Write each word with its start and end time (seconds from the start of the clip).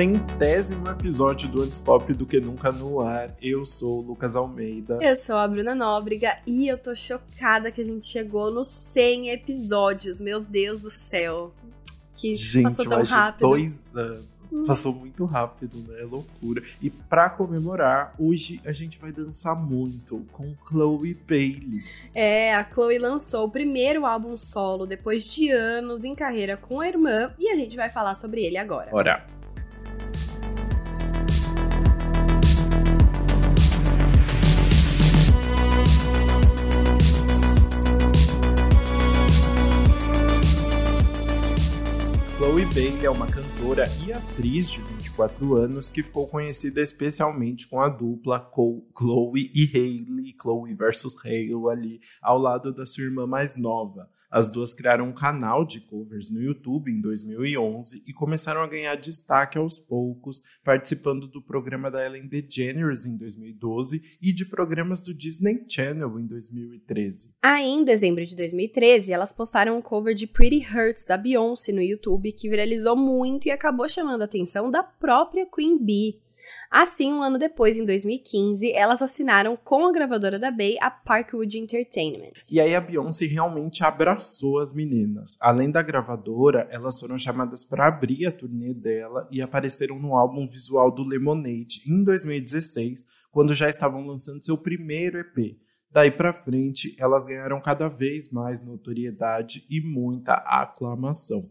centésimo 0.00 0.88
episódio 0.88 1.46
do 1.46 1.60
Antes 1.60 1.78
Pop 1.78 2.10
do 2.14 2.24
que 2.24 2.40
Nunca 2.40 2.72
no 2.72 3.02
Ar. 3.02 3.36
Eu 3.42 3.66
sou 3.66 3.98
o 3.98 4.00
Lucas 4.00 4.34
Almeida. 4.34 4.96
Eu 4.98 5.14
sou 5.14 5.36
a 5.36 5.46
Bruna 5.46 5.74
Nóbrega 5.74 6.38
e 6.46 6.66
eu 6.66 6.78
tô 6.78 6.94
chocada 6.94 7.70
que 7.70 7.82
a 7.82 7.84
gente 7.84 8.06
chegou 8.06 8.50
nos 8.50 8.68
100 8.68 9.28
episódios. 9.28 10.18
Meu 10.18 10.40
Deus 10.40 10.80
do 10.80 10.90
céu. 10.90 11.52
Que 12.16 12.34
gente, 12.34 12.62
passou 12.62 12.86
tão 12.86 13.02
rápido. 13.02 13.40
dois 13.40 13.94
anos. 13.94 14.26
Passou 14.66 14.94
muito 14.94 15.26
rápido, 15.26 15.76
né? 15.86 16.00
É 16.00 16.04
loucura. 16.04 16.62
E 16.80 16.88
pra 16.88 17.28
comemorar, 17.28 18.14
hoje 18.18 18.58
a 18.64 18.72
gente 18.72 18.98
vai 18.98 19.12
dançar 19.12 19.54
muito 19.54 20.24
com 20.32 20.54
Chloe 20.66 21.12
Bailey. 21.28 21.82
É, 22.14 22.54
a 22.54 22.64
Chloe 22.64 22.98
lançou 22.98 23.44
o 23.44 23.50
primeiro 23.50 24.06
álbum 24.06 24.34
solo 24.38 24.86
depois 24.86 25.26
de 25.26 25.50
anos 25.50 26.04
em 26.04 26.14
carreira 26.14 26.56
com 26.56 26.80
a 26.80 26.88
irmã 26.88 27.34
e 27.38 27.50
a 27.50 27.54
gente 27.54 27.76
vai 27.76 27.90
falar 27.90 28.14
sobre 28.14 28.42
ele 28.42 28.56
agora. 28.56 28.90
Bora! 28.90 29.39
Chloe 42.60 42.74
Bailey 42.74 43.06
é 43.06 43.10
uma 43.10 43.26
cantora 43.26 43.86
e 44.06 44.12
atriz 44.12 44.70
de 44.70 44.80
24 44.82 45.56
anos 45.56 45.90
que 45.90 46.02
ficou 46.02 46.26
conhecida 46.26 46.82
especialmente 46.82 47.66
com 47.66 47.80
a 47.80 47.88
dupla 47.88 48.50
Chloe 48.94 49.50
e 49.54 49.70
Hailey, 49.74 50.36
Chloe 50.38 50.74
versus 50.74 51.16
Hailey 51.24 51.70
ali, 51.70 52.00
ao 52.20 52.38
lado 52.38 52.70
da 52.70 52.84
sua 52.84 53.04
irmã 53.04 53.26
mais 53.26 53.56
nova. 53.56 54.10
As 54.30 54.48
duas 54.48 54.72
criaram 54.72 55.08
um 55.08 55.12
canal 55.12 55.64
de 55.64 55.80
covers 55.80 56.30
no 56.30 56.40
YouTube 56.40 56.90
em 56.90 57.00
2011 57.00 58.04
e 58.06 58.12
começaram 58.12 58.62
a 58.62 58.66
ganhar 58.68 58.94
destaque 58.94 59.58
aos 59.58 59.78
poucos, 59.78 60.42
participando 60.62 61.26
do 61.26 61.42
programa 61.42 61.90
da 61.90 62.06
Ellen 62.06 62.28
DeGeneres 62.28 63.04
em 63.04 63.16
2012 63.16 64.00
e 64.22 64.32
de 64.32 64.44
programas 64.44 65.00
do 65.00 65.12
Disney 65.12 65.64
Channel 65.68 66.20
em 66.20 66.26
2013. 66.26 67.34
Aí, 67.42 67.66
em 67.66 67.84
dezembro 67.84 68.24
de 68.24 68.36
2013, 68.36 69.12
elas 69.12 69.32
postaram 69.32 69.76
um 69.76 69.82
cover 69.82 70.14
de 70.14 70.28
Pretty 70.28 70.64
Hurts 70.64 71.04
da 71.04 71.16
Beyoncé 71.16 71.72
no 71.72 71.82
YouTube 71.82 72.32
que 72.32 72.48
viralizou 72.48 72.94
muito 72.96 73.48
e 73.48 73.50
acabou 73.50 73.88
chamando 73.88 74.22
a 74.22 74.26
atenção 74.26 74.70
da 74.70 74.84
própria 74.84 75.44
Queen 75.44 75.76
Bee. 75.76 76.20
Assim, 76.70 77.12
um 77.12 77.22
ano 77.22 77.38
depois, 77.38 77.76
em 77.76 77.84
2015, 77.84 78.72
elas 78.72 79.02
assinaram 79.02 79.56
com 79.56 79.86
a 79.86 79.92
gravadora 79.92 80.38
da 80.38 80.50
Bay 80.50 80.76
a 80.80 80.90
Parkwood 80.90 81.58
Entertainment. 81.58 82.32
E 82.50 82.60
aí 82.60 82.74
a 82.74 82.80
Beyoncé 82.80 83.26
realmente 83.26 83.82
abraçou 83.82 84.60
as 84.60 84.72
meninas. 84.72 85.36
Além 85.40 85.70
da 85.70 85.82
gravadora, 85.82 86.68
elas 86.70 86.98
foram 87.00 87.18
chamadas 87.18 87.64
para 87.64 87.88
abrir 87.88 88.26
a 88.26 88.32
turnê 88.32 88.72
dela 88.72 89.28
e 89.30 89.42
apareceram 89.42 89.98
no 89.98 90.16
álbum 90.16 90.48
visual 90.48 90.90
do 90.90 91.02
Lemonade 91.02 91.82
em 91.88 92.04
2016, 92.04 93.04
quando 93.30 93.52
já 93.52 93.68
estavam 93.68 94.06
lançando 94.06 94.44
seu 94.44 94.56
primeiro 94.56 95.18
EP. 95.18 95.56
Daí 95.92 96.10
para 96.10 96.32
frente, 96.32 96.94
elas 97.00 97.24
ganharam 97.24 97.60
cada 97.60 97.88
vez 97.88 98.30
mais 98.30 98.64
notoriedade 98.64 99.64
e 99.68 99.80
muita 99.80 100.34
aclamação. 100.34 101.50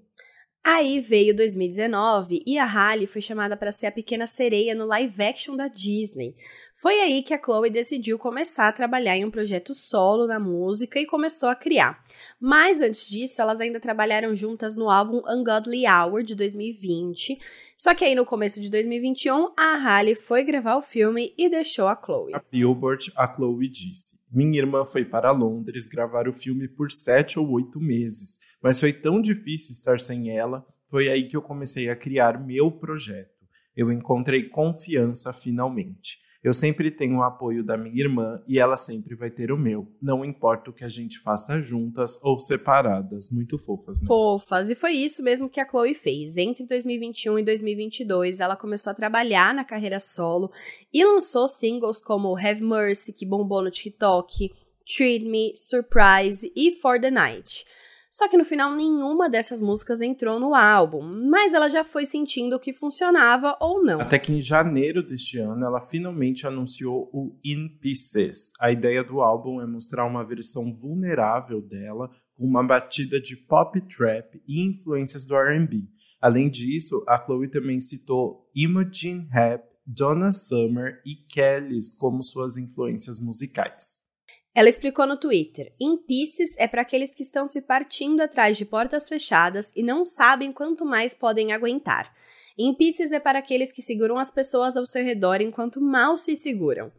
Aí 0.63 0.99
veio 0.99 1.35
2019 1.35 2.43
e 2.45 2.57
a 2.57 2.65
Halle 2.65 3.07
foi 3.07 3.21
chamada 3.21 3.55
para 3.55 3.71
ser 3.71 3.87
a 3.87 3.91
pequena 3.91 4.27
sereia 4.27 4.75
no 4.75 4.85
live 4.85 5.23
action 5.23 5.55
da 5.55 5.67
Disney. 5.67 6.35
Foi 6.75 6.99
aí 6.99 7.23
que 7.23 7.33
a 7.33 7.41
Chloe 7.41 7.69
decidiu 7.69 8.19
começar 8.19 8.67
a 8.67 8.73
trabalhar 8.73 9.17
em 9.17 9.25
um 9.25 9.31
projeto 9.31 9.73
solo 9.73 10.27
na 10.27 10.39
música 10.39 10.99
e 10.99 11.05
começou 11.05 11.49
a 11.49 11.55
criar. 11.55 12.03
Mas 12.39 12.81
antes 12.81 13.09
disso, 13.09 13.41
elas 13.41 13.59
ainda 13.59 13.79
trabalharam 13.79 14.35
juntas 14.35 14.75
no 14.75 14.89
álbum 14.89 15.21
Ungodly 15.27 15.83
Hour 15.87 16.23
de 16.23 16.35
2020. 16.35 17.39
Só 17.77 17.95
que 17.95 18.03
aí 18.03 18.13
no 18.13 18.25
começo 18.25 18.59
de 18.59 18.69
2021, 18.69 19.53
a 19.57 19.77
Halle 19.77 20.13
foi 20.13 20.43
gravar 20.43 20.77
o 20.77 20.81
filme 20.81 21.33
e 21.37 21.49
deixou 21.49 21.87
a 21.87 21.95
Chloe. 21.95 22.33
A 22.33 22.43
Billboard, 22.51 23.11
a 23.15 23.31
Chloe 23.31 23.69
disse: 23.69 24.19
Minha 24.31 24.59
irmã 24.59 24.83
foi 24.83 25.05
para 25.05 25.31
Londres 25.31 25.87
gravar 25.87 26.27
o 26.27 26.33
filme 26.33 26.67
por 26.67 26.91
sete 26.91 27.39
ou 27.39 27.49
oito 27.51 27.79
meses, 27.79 28.39
mas 28.61 28.79
foi 28.79 28.91
tão 28.91 29.21
difícil 29.21 29.71
estar 29.71 29.99
sem 29.99 30.29
ela. 30.29 30.65
Foi 30.87 31.07
aí 31.07 31.27
que 31.27 31.37
eu 31.37 31.41
comecei 31.41 31.89
a 31.89 31.95
criar 31.95 32.43
meu 32.43 32.71
projeto. 32.71 33.39
Eu 33.75 33.91
encontrei 33.91 34.49
confiança 34.49 35.31
finalmente. 35.31 36.17
Eu 36.41 36.53
sempre 36.53 36.89
tenho 36.89 37.17
o 37.17 37.23
apoio 37.23 37.63
da 37.63 37.77
minha 37.77 38.01
irmã 38.01 38.41
e 38.47 38.59
ela 38.59 38.77
sempre 38.77 39.13
vai 39.13 39.29
ter 39.29 39.51
o 39.51 39.57
meu. 39.57 39.87
Não 40.01 40.23
importa 40.23 40.69
o 40.69 40.73
que 40.73 40.85
a 40.85 40.87
gente 40.87 41.19
faça 41.19 41.61
juntas 41.61 42.17
ou 42.23 42.39
separadas. 42.39 43.29
Muito 43.29 43.57
fofas, 43.57 44.01
né? 44.01 44.07
Fofas. 44.07 44.69
E 44.69 44.75
foi 44.75 44.93
isso 44.93 45.21
mesmo 45.21 45.49
que 45.49 45.59
a 45.59 45.67
Chloe 45.67 45.93
fez. 45.93 46.37
Entre 46.37 46.65
2021 46.65 47.39
e 47.39 47.43
2022, 47.43 48.39
ela 48.39 48.55
começou 48.55 48.91
a 48.91 48.93
trabalhar 48.93 49.53
na 49.53 49.65
carreira 49.65 49.99
solo 49.99 50.49
e 50.93 51.03
lançou 51.03 51.45
singles 51.45 52.01
como 52.01 52.37
Have 52.37 52.63
Mercy, 52.63 53.11
que 53.11 53.25
bombou 53.25 53.61
no 53.61 53.69
TikTok, 53.69 54.49
Treat 54.85 55.25
Me, 55.25 55.51
Surprise 55.55 56.49
e 56.55 56.71
For 56.75 57.01
the 57.01 57.11
Night. 57.11 57.65
Só 58.09 58.27
que 58.27 58.37
no 58.37 58.43
final 58.43 58.75
nenhuma 58.75 59.29
dessas 59.29 59.61
músicas 59.61 60.01
entrou 60.01 60.39
no 60.39 60.55
álbum, 60.55 61.03
mas 61.29 61.53
ela 61.53 61.69
já 61.69 61.83
foi 61.83 62.05
sentindo 62.05 62.59
que 62.59 62.73
funcionava 62.73 63.55
ou 63.59 63.83
não. 63.83 64.01
Até 64.01 64.17
que 64.17 64.33
em 64.33 64.41
janeiro 64.41 65.03
deste 65.03 65.37
ano 65.37 65.63
ela 65.63 65.79
finalmente 65.79 66.47
anunciou 66.47 67.07
o 67.13 67.37
In 67.45 67.69
Pieces. 67.79 68.51
A 68.59 68.71
ideia 68.71 69.03
do 69.03 69.21
álbum 69.21 69.61
é 69.61 69.67
mostrar 69.67 70.05
uma 70.05 70.25
versão 70.25 70.73
vulnerável 70.73 71.61
dela 71.61 72.09
com 72.35 72.45
uma 72.45 72.65
batida 72.65 73.21
de 73.21 73.35
pop 73.35 73.79
trap 73.81 74.41
e 74.47 74.61
influências 74.65 75.23
do 75.25 75.35
R&B. 75.35 75.83
Além 76.19 76.49
disso, 76.49 77.03
a 77.07 77.23
Chloe 77.23 77.47
também 77.47 77.79
citou 77.79 78.49
Imogen 78.55 79.27
Rap, 79.31 79.63
Donna 79.85 80.31
Summer 80.31 80.99
e 81.05 81.15
Kellys 81.15 81.93
como 81.93 82.23
suas 82.23 82.57
influências 82.57 83.19
musicais. 83.19 84.08
Ela 84.53 84.69
explicou 84.69 85.05
no 85.05 85.17
Twitter: 85.17 85.73
In 85.79 85.97
Pieces 85.97 86.55
é 86.57 86.67
para 86.67 86.81
aqueles 86.81 87.13
que 87.13 87.23
estão 87.23 87.45
se 87.45 87.61
partindo 87.61 88.21
atrás 88.21 88.57
de 88.57 88.65
portas 88.65 89.07
fechadas 89.07 89.71
e 89.75 89.83
não 89.83 90.05
sabem 90.05 90.51
quanto 90.51 90.85
mais 90.85 91.13
podem 91.13 91.53
aguentar. 91.53 92.13
In 92.57 92.73
Pieces 92.73 93.11
é 93.11 93.19
para 93.19 93.39
aqueles 93.39 93.71
que 93.71 93.81
seguram 93.81 94.17
as 94.17 94.31
pessoas 94.31 94.75
ao 94.75 94.85
seu 94.85 95.03
redor 95.03 95.41
enquanto 95.41 95.79
mal 95.79 96.17
se 96.17 96.35
seguram. 96.35 96.91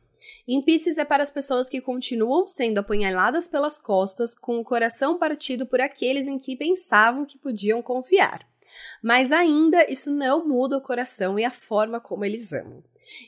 In 0.47 0.63
Pieces 0.63 0.97
é 0.99 1.05
para 1.05 1.23
as 1.23 1.31
pessoas 1.31 1.69
que 1.69 1.81
continuam 1.81 2.47
sendo 2.47 2.79
apunhaladas 2.79 3.49
pelas 3.49 3.79
costas, 3.79 4.39
com 4.39 4.59
o 4.59 4.65
coração 4.65 5.19
partido 5.19 5.67
por 5.67 5.81
aqueles 5.81 6.27
em 6.29 6.39
que 6.39 6.57
pensavam 6.57 7.25
que 7.25 7.39
podiam 7.39 7.83
confiar. 7.83 8.47
Mas 9.03 9.33
ainda 9.33 9.91
isso 9.91 10.11
não 10.11 10.47
muda 10.47 10.77
o 10.77 10.83
coração 10.83 11.39
e 11.39 11.45
a 11.45 11.51
forma 11.51 12.01
como 12.01 12.25
eles 12.25 12.53
amam. 12.53 12.83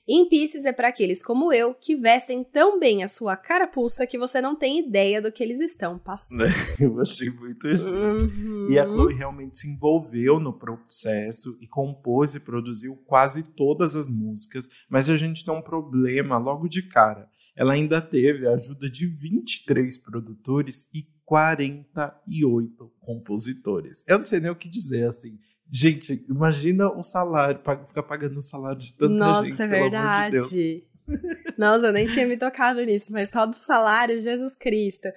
In 0.06 0.28
Pieces 0.28 0.64
é 0.64 0.72
para 0.72 0.88
aqueles 0.88 1.22
como 1.22 1.52
eu 1.52 1.74
que 1.74 1.94
vestem 1.94 2.44
tão 2.44 2.78
bem 2.78 3.02
a 3.02 3.08
sua 3.08 3.36
carapuça 3.36 4.06
que 4.06 4.18
você 4.18 4.40
não 4.40 4.56
tem 4.56 4.78
ideia 4.78 5.20
do 5.20 5.32
que 5.32 5.42
eles 5.42 5.60
estão 5.60 5.98
passando. 5.98 6.42
Eu 6.80 7.00
achei 7.00 7.30
muito 7.30 7.68
isso. 7.68 7.94
Uhum. 7.94 8.68
E 8.70 8.78
a 8.78 8.84
Chloe 8.84 9.14
realmente 9.14 9.58
se 9.58 9.70
envolveu 9.70 10.38
no 10.38 10.52
processo 10.52 11.56
e 11.60 11.66
compôs 11.66 12.34
e 12.34 12.40
produziu 12.40 12.96
quase 13.06 13.42
todas 13.42 13.96
as 13.96 14.08
músicas, 14.08 14.68
mas 14.88 15.08
a 15.08 15.16
gente 15.16 15.44
tem 15.44 15.54
um 15.54 15.62
problema 15.62 16.38
logo 16.38 16.68
de 16.68 16.82
cara. 16.82 17.28
Ela 17.54 17.74
ainda 17.74 18.00
teve 18.00 18.46
a 18.46 18.52
ajuda 18.52 18.88
de 18.88 19.06
23 19.06 19.98
produtores 19.98 20.88
e 20.94 21.06
48 21.24 22.92
compositores. 23.00 24.04
Eu 24.08 24.18
não 24.18 24.24
sei 24.24 24.40
nem 24.40 24.50
o 24.50 24.56
que 24.56 24.68
dizer, 24.68 25.08
assim. 25.08 25.38
Gente, 25.74 26.22
imagina 26.28 26.92
o 26.92 27.02
salário, 27.02 27.58
ficar 27.86 28.02
pagando 28.02 28.36
o 28.36 28.42
salário 28.42 28.78
de 28.78 28.92
tanta 28.92 29.14
Nossa, 29.14 29.44
gente, 29.46 29.62
é 29.62 29.68
pelo 29.68 29.74
amor 29.74 29.84
de 29.84 29.96
verdade. 29.96 30.32
Deus. 30.32 30.82
Nossa, 31.56 31.86
eu 31.86 31.92
nem 31.92 32.06
tinha 32.06 32.26
me 32.26 32.36
tocado 32.36 32.84
nisso, 32.84 33.10
mas 33.10 33.30
só 33.30 33.46
do 33.46 33.56
salário, 33.56 34.18
Jesus 34.18 34.54
Cristo. 34.54 35.08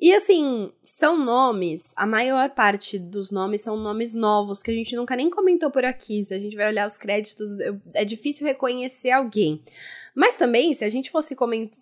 E 0.00 0.12
assim, 0.12 0.72
são 0.82 1.16
nomes, 1.16 1.94
a 1.96 2.04
maior 2.04 2.50
parte 2.50 2.98
dos 2.98 3.30
nomes 3.30 3.62
são 3.62 3.76
nomes 3.76 4.12
novos 4.12 4.60
que 4.60 4.72
a 4.72 4.74
gente 4.74 4.96
nunca 4.96 5.14
nem 5.14 5.30
comentou 5.30 5.70
por 5.70 5.84
aqui. 5.84 6.24
Se 6.24 6.34
a 6.34 6.38
gente 6.40 6.56
vai 6.56 6.66
olhar 6.66 6.88
os 6.88 6.98
créditos, 6.98 7.50
é 7.94 8.04
difícil 8.04 8.44
reconhecer 8.44 9.12
alguém. 9.12 9.62
Mas 10.12 10.34
também, 10.34 10.74
se 10.74 10.84
a 10.84 10.88
gente 10.88 11.12
fosse 11.12 11.36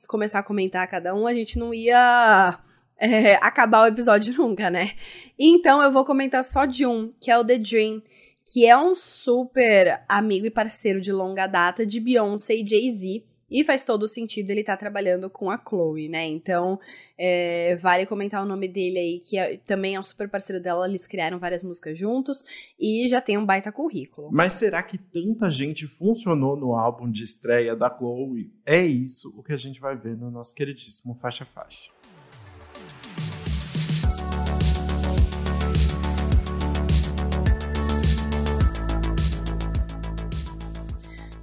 começar 0.07 0.41
a 0.41 0.43
comentar 0.43 0.87
cada 0.89 1.15
um, 1.15 1.27
a 1.27 1.33
gente 1.33 1.59
não 1.59 1.73
ia 1.73 2.61
é, 2.99 3.37
acabar 3.37 3.85
o 3.85 3.87
episódio 3.87 4.35
nunca, 4.37 4.69
né? 4.69 4.93
Então 5.39 5.83
eu 5.83 5.91
vou 5.91 6.05
comentar 6.05 6.45
só 6.45 6.67
de 6.67 6.85
um, 6.85 7.11
que 7.19 7.31
é 7.31 7.39
o 7.39 7.45
The 7.45 7.57
Dream, 7.57 8.03
que 8.45 8.67
é 8.67 8.77
um 8.77 8.95
super 8.95 10.03
amigo 10.09 10.47
e 10.47 10.51
parceiro 10.51 11.01
de 11.01 11.13
longa 11.13 11.47
data 11.47 11.87
de 11.87 12.01
Beyoncé 12.01 12.55
e 12.57 12.67
Jay-Z. 12.67 13.25
E 13.53 13.65
faz 13.65 13.85
todo 13.85 14.07
sentido 14.07 14.51
ele 14.51 14.61
estar 14.61 14.77
trabalhando 14.77 15.29
com 15.29 15.51
a 15.51 15.59
Chloe, 15.59 16.09
né? 16.09 16.25
Então, 16.25 16.79
é, 17.19 17.75
vale 17.75 18.07
comentar 18.07 18.41
o 18.45 18.47
nome 18.47 18.69
dele 18.69 18.97
aí, 18.97 19.19
que 19.19 19.37
é- 19.37 19.57
também 19.57 19.97
é 19.97 19.99
um 19.99 20.03
super 20.03 20.29
parceiro 20.29 20.63
dela. 20.63 20.87
Eles 20.87 21.05
criaram 21.05 21.37
várias 21.37 21.61
músicas 21.61 21.99
juntos 21.99 22.45
e 22.79 23.09
já 23.09 23.21
tem 23.21 23.37
um 23.37 23.45
baita 23.45 23.73
currículo. 23.73 24.29
Mas 24.31 24.53
será 24.53 24.85
que 24.85 24.97
tanta 24.97 25.51
gente 25.51 25.89
funcionou 25.89 26.57
no 26.57 26.77
álbum 26.77 27.11
de 27.11 27.25
estreia 27.25 27.75
da 27.75 27.91
Chloe? 27.91 28.53
É 28.65 28.87
isso 28.87 29.35
o 29.37 29.43
que 29.43 29.53
a 29.53 29.57
gente 29.57 29.81
vai 29.81 29.97
ver 29.97 30.17
no 30.17 30.31
nosso 30.31 30.55
queridíssimo 30.55 31.17
Faixa 31.17 31.45
Faixa. 31.45 31.91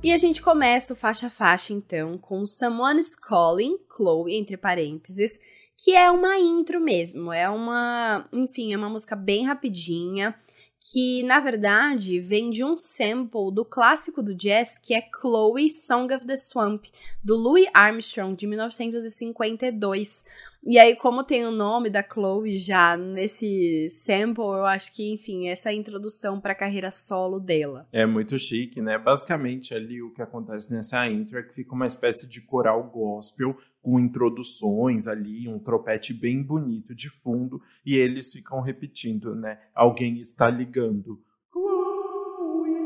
E 0.07 0.13
a 0.13 0.15
gente 0.15 0.41
começa 0.41 0.93
o 0.93 0.95
faixa 0.95 1.27
a 1.27 1.29
faixa, 1.29 1.73
então, 1.73 2.17
com 2.17 2.45
Someone's 2.45 3.13
Calling, 3.13 3.77
Chloe, 3.93 4.35
entre 4.35 4.55
parênteses, 4.55 5.37
que 5.75 5.93
é 5.93 6.09
uma 6.09 6.39
intro 6.39 6.79
mesmo. 6.79 7.33
É 7.33 7.49
uma. 7.49 8.25
Enfim, 8.31 8.71
é 8.71 8.77
uma 8.77 8.89
música 8.89 9.17
bem 9.17 9.45
rapidinha 9.45 10.33
que 10.79 11.23
na 11.23 11.39
verdade 11.39 12.19
vem 12.19 12.49
de 12.49 12.63
um 12.63 12.77
sample 12.77 13.51
do 13.53 13.65
clássico 13.65 14.21
do 14.21 14.33
jazz 14.33 14.77
que 14.77 14.93
é 14.93 15.01
Chloe 15.01 15.69
Song 15.69 16.13
of 16.13 16.25
the 16.25 16.35
Swamp, 16.35 16.85
do 17.23 17.35
Louis 17.35 17.67
Armstrong, 17.73 18.35
de 18.35 18.47
1952. 18.47 20.23
E 20.69 20.77
aí, 20.77 20.97
como 20.97 21.23
tem 21.23 21.45
o 21.45 21.51
nome 21.51 21.89
da 21.89 22.03
Chloe 22.03 22.57
já 22.57 22.97
nesse 22.97 23.87
sample, 23.89 24.43
eu 24.43 24.65
acho 24.65 24.93
que, 24.93 25.13
enfim, 25.13 25.47
essa 25.47 25.69
é 25.69 25.71
a 25.71 25.75
introdução 25.75 26.41
para 26.41 26.51
a 26.51 26.55
carreira 26.55 26.91
solo 26.91 27.39
dela. 27.39 27.87
É 27.91 28.05
muito 28.05 28.37
chique, 28.37 28.81
né? 28.81 28.97
Basicamente, 28.97 29.73
ali 29.73 30.01
o 30.01 30.11
que 30.11 30.21
acontece 30.21 30.73
nessa 30.73 31.07
intro 31.07 31.39
é 31.39 31.43
que 31.43 31.53
fica 31.53 31.73
uma 31.73 31.85
espécie 31.85 32.27
de 32.27 32.41
coral 32.41 32.83
gospel 32.83 33.55
com 33.87 34.01
introduções 34.01 35.07
ali, 35.07 35.47
um 35.47 35.57
tropete 35.57 36.13
bem 36.13 36.43
bonito 36.43 36.93
de 36.93 37.09
fundo, 37.09 37.61
e 37.85 37.95
eles 37.95 38.33
ficam 38.33 38.59
repetindo, 38.59 39.33
né? 39.33 39.57
Alguém 39.73 40.19
está 40.19 40.49
ligando. 40.49 41.23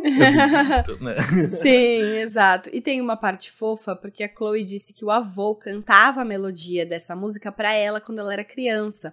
É 0.03 0.83
bonito, 0.83 1.03
né? 1.03 1.19
Sim, 1.48 2.19
exato. 2.19 2.69
E 2.71 2.80
tem 2.80 3.01
uma 3.01 3.18
parte 3.18 3.51
fofa, 3.51 3.95
porque 3.95 4.24
a 4.24 4.31
Chloe 4.31 4.63
disse 4.63 4.94
que 4.94 5.03
o 5.03 5.09
avô 5.09 5.56
cantava 5.56 6.21
a 6.21 6.25
melodia 6.25 6.86
dessa 6.86 7.15
música 7.15 7.51
para 7.51 7.74
ela 7.74 8.00
quando 8.00 8.19
ela 8.19 8.33
era 8.33 8.44
criança. 8.44 9.12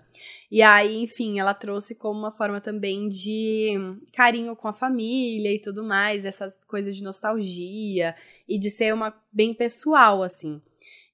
E 0.51 0.61
aí, 0.61 1.03
enfim, 1.03 1.41
ela 1.41 1.55
trouxe 1.55 1.95
como 1.95 2.19
uma 2.19 2.31
forma 2.31 2.61
também 2.61 3.09
de 3.09 3.73
carinho 4.13 4.55
com 4.55 4.69
a 4.69 4.75
família 4.75 5.55
e 5.55 5.59
tudo 5.59 5.83
mais, 5.83 6.27
essa 6.27 6.55
coisa 6.67 6.93
de 6.93 7.03
nostalgia 7.03 8.15
e 8.47 8.59
de 8.59 8.69
ser 8.69 8.93
uma 8.93 9.15
bem 9.33 9.55
pessoal, 9.55 10.23
assim. 10.23 10.61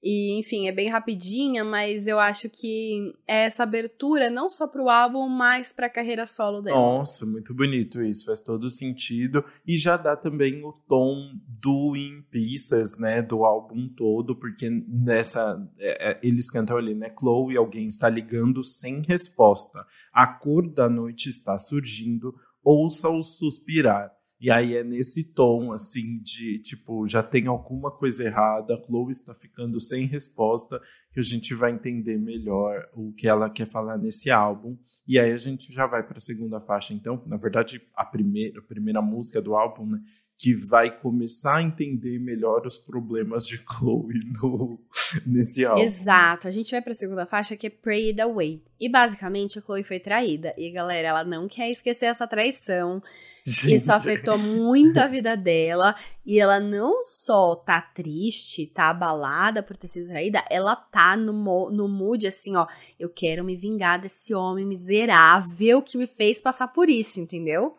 E, 0.07 0.37
enfim, 0.37 0.67
é 0.67 0.71
bem 0.71 0.87
rapidinha, 0.87 1.63
mas 1.63 2.05
eu 2.05 2.19
acho 2.19 2.47
que 2.47 3.11
é 3.27 3.45
essa 3.45 3.63
abertura 3.63 4.29
não 4.29 4.51
só 4.51 4.67
pro 4.67 4.87
álbum, 4.87 5.27
mas 5.27 5.73
pra 5.73 5.89
carreira 5.89 6.27
solo 6.27 6.61
dela. 6.61 6.77
Nossa, 6.77 7.25
muito 7.25 7.55
bonito 7.55 7.99
isso, 8.03 8.23
faz 8.23 8.39
todo 8.43 8.69
sentido. 8.69 9.43
E 9.65 9.79
já 9.79 9.97
dá 9.97 10.15
também 10.15 10.63
o 10.63 10.71
tom 10.87 11.31
do 11.47 11.95
In 11.95 12.21
Pieces, 12.29 12.99
né, 12.99 13.23
do 13.23 13.43
álbum 13.43 13.89
todo, 13.97 14.35
porque 14.35 14.69
nessa. 14.69 15.59
É, 15.79 16.11
é, 16.11 16.19
eles 16.21 16.51
cantam 16.51 16.77
ali, 16.77 16.93
né, 16.93 17.11
Chloe, 17.19 17.57
alguém 17.57 17.87
está 17.87 18.07
ligando 18.07 18.63
sem 18.63 19.01
resposta. 19.01 19.83
A 20.13 20.27
cor 20.27 20.71
da 20.71 20.87
noite 20.87 21.29
está 21.29 21.57
surgindo, 21.57 22.35
ouça-o 22.63 23.23
suspirar. 23.23 24.11
E 24.45 24.51
aí 24.51 24.75
é 24.75 24.83
nesse 24.83 25.33
tom, 25.33 25.73
assim, 25.73 26.19
de 26.19 26.59
tipo, 26.59 27.07
já 27.07 27.23
tem 27.23 27.47
alguma 27.47 27.89
coisa 27.89 28.23
errada, 28.23 28.75
a 28.75 28.83
Chloe 28.85 29.09
está 29.09 29.33
ficando 29.33 29.81
sem 29.81 30.05
resposta, 30.05 30.79
que 31.11 31.19
a 31.19 31.23
gente 31.23 31.55
vai 31.55 31.71
entender 31.71 32.15
melhor 32.19 32.87
o 32.93 33.11
que 33.13 33.27
ela 33.27 33.49
quer 33.49 33.65
falar 33.65 33.97
nesse 33.97 34.29
álbum. 34.29 34.77
E 35.07 35.17
aí 35.17 35.31
a 35.31 35.37
gente 35.37 35.73
já 35.73 35.87
vai 35.87 36.03
para 36.03 36.17
a 36.17 36.21
segunda 36.21 36.61
faixa, 36.61 36.93
então, 36.93 37.23
na 37.25 37.37
verdade, 37.37 37.81
a 37.95 38.05
primeira, 38.05 38.59
a 38.59 38.61
primeira 38.61 39.01
música 39.01 39.41
do 39.41 39.55
álbum, 39.55 39.87
né? 39.87 39.99
Que 40.37 40.53
vai 40.53 40.95
começar 40.95 41.55
a 41.55 41.63
entender 41.63 42.19
melhor 42.19 42.67
os 42.67 42.77
problemas 42.77 43.47
de 43.47 43.57
Chloe 43.67 44.13
no, 44.39 44.79
nesse 45.25 45.65
álbum. 45.65 45.81
Exato. 45.81 46.47
A 46.47 46.51
gente 46.51 46.69
vai 46.69 46.83
para 46.83 46.91
a 46.91 46.95
segunda 46.95 47.25
faixa 47.25 47.57
que 47.57 47.65
é 47.65 47.69
Pray 47.71 48.09
It 48.09 48.21
Away. 48.21 48.61
E 48.79 48.87
basicamente 48.87 49.57
a 49.57 49.61
Chloe 49.63 49.83
foi 49.83 49.99
traída. 49.99 50.53
E 50.55 50.69
galera, 50.69 51.07
ela 51.07 51.23
não 51.23 51.47
quer 51.47 51.71
esquecer 51.71 52.05
essa 52.05 52.27
traição. 52.27 53.01
Gente. 53.45 53.75
Isso 53.75 53.93
afetou 53.93 54.39
muito 54.39 54.97
a 54.97 55.07
vida 55.07 55.37
dela. 55.37 55.95
E 56.25 56.39
ela 56.39 56.59
não 56.59 57.03
só 57.03 57.55
tá 57.55 57.79
triste, 57.79 58.65
tá 58.65 58.89
abalada 58.89 59.61
por 59.61 59.77
ter 59.77 59.87
sido 59.87 60.07
traída, 60.07 60.43
ela 60.49 60.75
tá 60.75 61.15
no, 61.15 61.69
no 61.69 61.87
mood 61.87 62.25
assim, 62.25 62.55
ó. 62.55 62.65
Eu 62.99 63.09
quero 63.09 63.43
me 63.43 63.55
vingar 63.55 63.99
desse 63.99 64.33
homem 64.33 64.65
miserável 64.65 65.83
que 65.83 65.97
me 65.97 66.07
fez 66.07 66.41
passar 66.41 66.69
por 66.69 66.89
isso, 66.89 67.19
entendeu? 67.19 67.75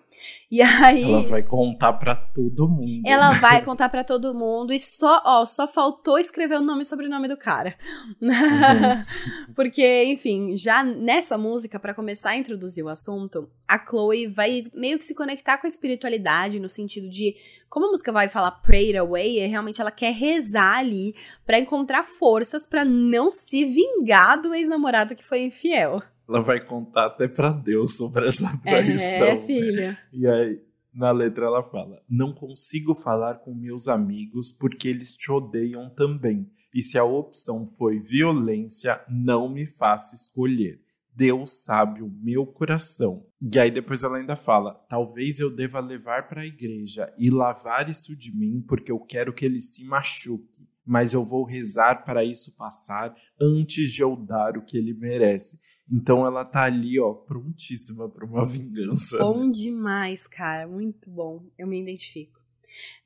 E 0.50 0.62
aí. 0.62 1.02
Ela 1.02 1.22
vai 1.22 1.42
contar 1.42 1.92
para 1.94 2.14
todo 2.14 2.68
mundo. 2.68 3.02
Ela 3.04 3.30
vai 3.40 3.64
contar 3.64 3.88
para 3.88 4.04
todo 4.04 4.34
mundo 4.34 4.72
e 4.72 4.78
só, 4.78 5.20
ó, 5.24 5.44
só 5.44 5.66
faltou 5.66 6.18
escrever 6.18 6.58
o 6.58 6.62
nome 6.62 6.82
e 6.82 6.84
sobrenome 6.84 7.26
do 7.26 7.36
cara. 7.36 7.76
Uhum. 8.20 9.52
Porque, 9.54 10.04
enfim, 10.04 10.56
já 10.56 10.84
nessa 10.84 11.36
música, 11.36 11.80
para 11.80 11.94
começar 11.94 12.30
a 12.30 12.36
introduzir 12.36 12.84
o 12.84 12.88
assunto, 12.88 13.50
a 13.66 13.78
Chloe 13.84 14.26
vai 14.26 14.66
meio 14.72 14.98
que 14.98 15.04
se 15.04 15.14
conectar 15.14 15.58
com 15.58 15.66
a 15.66 15.68
espiritualidade, 15.68 16.60
no 16.60 16.68
sentido 16.68 17.08
de. 17.08 17.34
Como 17.68 17.86
a 17.86 17.90
música 17.90 18.12
vai 18.12 18.28
falar 18.28 18.52
pray 18.62 18.86
it 18.86 18.96
away, 18.96 19.40
é 19.40 19.46
realmente 19.46 19.80
ela 19.80 19.90
quer 19.90 20.12
rezar 20.12 20.78
ali 20.78 21.14
para 21.44 21.58
encontrar 21.58 22.04
forças 22.04 22.64
para 22.64 22.84
não 22.84 23.30
se 23.30 23.64
vingar 23.64 24.40
do 24.40 24.54
ex-namorado 24.54 25.16
que 25.16 25.24
foi 25.24 25.42
infiel 25.42 26.00
ela 26.28 26.40
vai 26.40 26.60
contar 26.64 27.06
até 27.06 27.28
para 27.28 27.52
Deus 27.52 27.96
sobre 27.96 28.26
essa 28.26 28.56
traição. 28.58 29.26
É, 29.26 29.34
né? 29.34 29.46
filha. 29.46 29.98
E 30.12 30.26
aí, 30.26 30.60
na 30.92 31.10
letra 31.10 31.46
ela 31.46 31.62
fala: 31.62 32.02
Não 32.08 32.32
consigo 32.32 32.94
falar 32.94 33.36
com 33.36 33.54
meus 33.54 33.86
amigos 33.86 34.50
porque 34.50 34.88
eles 34.88 35.16
te 35.16 35.30
odeiam 35.30 35.90
também. 35.90 36.50
E 36.74 36.82
se 36.82 36.98
a 36.98 37.04
opção 37.04 37.66
foi 37.66 38.00
violência, 38.00 39.00
não 39.08 39.48
me 39.48 39.66
faça 39.66 40.14
escolher. 40.14 40.80
Deus 41.14 41.64
sabe 41.64 42.02
o 42.02 42.10
meu 42.10 42.44
coração. 42.44 43.24
E 43.40 43.58
aí 43.58 43.70
depois 43.70 44.02
ela 44.02 44.18
ainda 44.18 44.36
fala: 44.36 44.74
talvez 44.88 45.38
eu 45.40 45.54
deva 45.54 45.80
levar 45.80 46.28
para 46.28 46.42
a 46.42 46.46
igreja 46.46 47.12
e 47.16 47.30
lavar 47.30 47.88
isso 47.88 48.16
de 48.16 48.36
mim 48.36 48.62
porque 48.66 48.92
eu 48.92 48.98
quero 49.00 49.32
que 49.32 49.44
ele 49.44 49.60
se 49.60 49.86
machuque. 49.86 50.66
Mas 50.84 51.12
eu 51.12 51.24
vou 51.24 51.44
rezar 51.44 52.04
para 52.04 52.24
isso 52.24 52.56
passar 52.56 53.14
antes 53.40 53.92
de 53.92 54.02
eu 54.02 54.14
dar 54.14 54.56
o 54.56 54.62
que 54.62 54.76
ele 54.76 54.94
merece. 54.94 55.58
Então 55.90 56.26
ela 56.26 56.44
tá 56.44 56.64
ali, 56.64 56.98
ó, 56.98 57.12
prontíssima 57.12 58.08
para 58.08 58.24
uma 58.24 58.44
vingança. 58.46 59.18
Bom 59.18 59.44
né? 59.44 59.52
demais, 59.52 60.26
cara. 60.26 60.66
Muito 60.66 61.08
bom. 61.08 61.44
Eu 61.58 61.66
me 61.66 61.80
identifico. 61.80 62.40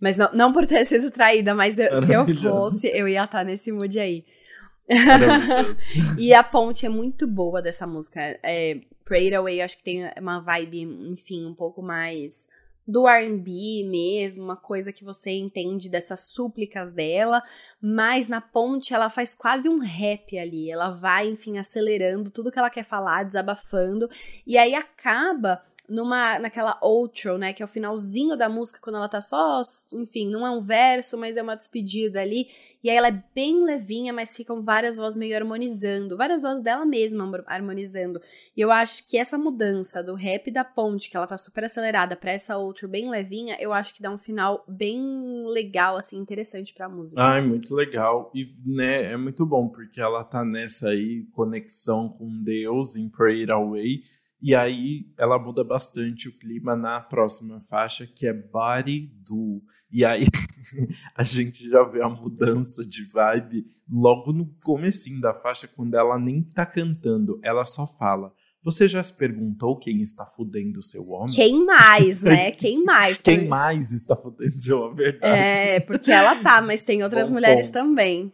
Mas 0.00 0.16
não, 0.16 0.32
não 0.32 0.52
por 0.52 0.66
ter 0.66 0.84
sido 0.84 1.10
traída, 1.10 1.54
mas 1.54 1.78
eu, 1.78 2.02
se 2.02 2.12
eu 2.12 2.26
fosse, 2.36 2.88
eu 2.88 3.06
ia 3.06 3.24
estar 3.24 3.38
tá 3.38 3.44
nesse 3.44 3.70
mood 3.70 3.98
aí. 3.98 4.24
e 6.18 6.34
a 6.34 6.42
ponte 6.42 6.84
é 6.84 6.88
muito 6.88 7.26
boa 7.26 7.62
dessa 7.62 7.86
música. 7.86 8.20
É, 8.42 8.80
Pray 9.04 9.32
Away, 9.32 9.62
acho 9.62 9.76
que 9.76 9.84
tem 9.84 10.10
uma 10.18 10.40
vibe, 10.40 10.82
enfim, 10.82 11.46
um 11.46 11.54
pouco 11.54 11.82
mais 11.82 12.48
do 12.86 13.06
R&B 13.06 13.84
mesmo, 13.88 14.44
uma 14.44 14.56
coisa 14.56 14.92
que 14.92 15.04
você 15.04 15.30
entende 15.30 15.88
dessas 15.88 16.28
súplicas 16.32 16.92
dela, 16.92 17.42
mas 17.80 18.28
na 18.28 18.40
ponte 18.40 18.92
ela 18.92 19.08
faz 19.08 19.34
quase 19.34 19.68
um 19.68 19.78
rap 19.78 20.38
ali, 20.38 20.70
ela 20.70 20.90
vai, 20.90 21.28
enfim, 21.28 21.58
acelerando 21.58 22.30
tudo 22.30 22.50
que 22.50 22.58
ela 22.58 22.70
quer 22.70 22.84
falar, 22.84 23.24
desabafando, 23.24 24.08
e 24.46 24.58
aí 24.58 24.74
acaba 24.74 25.62
numa 25.90 26.38
naquela 26.38 26.78
outro, 26.80 27.36
né, 27.36 27.52
que 27.52 27.62
é 27.62 27.64
o 27.64 27.68
finalzinho 27.68 28.36
da 28.36 28.48
música 28.48 28.78
quando 28.80 28.96
ela 28.96 29.08
tá 29.08 29.20
só, 29.20 29.60
enfim, 29.92 30.30
não 30.30 30.46
é 30.46 30.50
um 30.50 30.60
verso, 30.60 31.18
mas 31.18 31.36
é 31.36 31.42
uma 31.42 31.56
despedida 31.56 32.20
ali, 32.20 32.46
e 32.82 32.88
aí 32.88 32.96
ela 32.96 33.08
é 33.08 33.24
bem 33.34 33.62
levinha, 33.62 34.12
mas 34.12 34.34
ficam 34.34 34.62
várias 34.62 34.96
vozes 34.96 35.18
meio 35.18 35.36
harmonizando, 35.36 36.16
várias 36.16 36.42
vozes 36.42 36.62
dela 36.62 36.86
mesma 36.86 37.28
harmonizando. 37.46 38.20
E 38.56 38.60
eu 38.60 38.70
acho 38.70 39.06
que 39.06 39.18
essa 39.18 39.36
mudança 39.36 40.02
do 40.02 40.14
rap 40.14 40.50
da 40.50 40.64
ponte, 40.64 41.10
que 41.10 41.16
ela 41.16 41.26
tá 41.26 41.36
super 41.36 41.64
acelerada, 41.64 42.16
para 42.16 42.32
essa 42.32 42.56
outro 42.56 42.88
bem 42.88 43.10
levinha, 43.10 43.56
eu 43.60 43.72
acho 43.72 43.94
que 43.94 44.02
dá 44.02 44.10
um 44.10 44.16
final 44.16 44.64
bem 44.66 45.44
legal 45.46 45.96
assim, 45.96 46.16
interessante 46.16 46.72
para 46.72 46.88
música. 46.88 47.22
Ai, 47.22 47.42
muito 47.42 47.74
legal. 47.74 48.30
E 48.34 48.46
né, 48.64 49.12
é 49.12 49.16
muito 49.16 49.44
bom 49.44 49.68
porque 49.68 50.00
ela 50.00 50.24
tá 50.24 50.42
nessa 50.42 50.88
aí 50.88 51.26
conexão 51.32 52.08
com 52.08 52.42
Deus 52.42 52.96
em 52.96 53.10
Pray 53.10 53.40
It 53.40 53.52
Away 53.52 54.02
e 54.42 54.54
aí 54.54 55.06
ela 55.18 55.38
muda 55.38 55.62
bastante 55.62 56.28
o 56.28 56.38
clima 56.38 56.74
na 56.74 57.00
próxima 57.00 57.60
faixa, 57.60 58.06
que 58.06 58.26
é 58.26 58.32
Body 58.32 59.12
Do. 59.26 59.62
E 59.92 60.04
aí 60.04 60.24
a 61.14 61.22
gente 61.22 61.68
já 61.68 61.82
vê 61.84 62.02
a 62.02 62.08
mudança 62.08 62.82
de 62.86 63.04
vibe 63.10 63.66
logo 63.90 64.32
no 64.32 64.46
comecinho 64.64 65.20
da 65.20 65.34
faixa, 65.34 65.68
quando 65.68 65.94
ela 65.94 66.18
nem 66.18 66.42
tá 66.42 66.64
cantando, 66.64 67.38
ela 67.42 67.64
só 67.64 67.86
fala. 67.86 68.32
Você 68.62 68.86
já 68.86 69.02
se 69.02 69.16
perguntou 69.16 69.78
quem 69.78 70.02
está 70.02 70.26
fudendo 70.26 70.82
seu 70.82 71.08
homem? 71.08 71.34
Quem 71.34 71.64
mais, 71.64 72.20
né? 72.24 72.50
Quem 72.52 72.84
mais? 72.84 73.20
quem 73.20 73.48
mais 73.48 73.90
está 73.90 74.14
fudendo 74.14 74.52
seu 74.52 74.80
homem, 74.82 74.96
verdade. 74.96 75.60
É, 75.60 75.80
porque 75.80 76.12
ela 76.12 76.42
tá, 76.42 76.60
mas 76.60 76.82
tem 76.82 77.02
outras 77.04 77.28
Bom 77.28 77.36
mulheres 77.36 77.68
ponto. 77.68 77.74
também. 77.74 78.32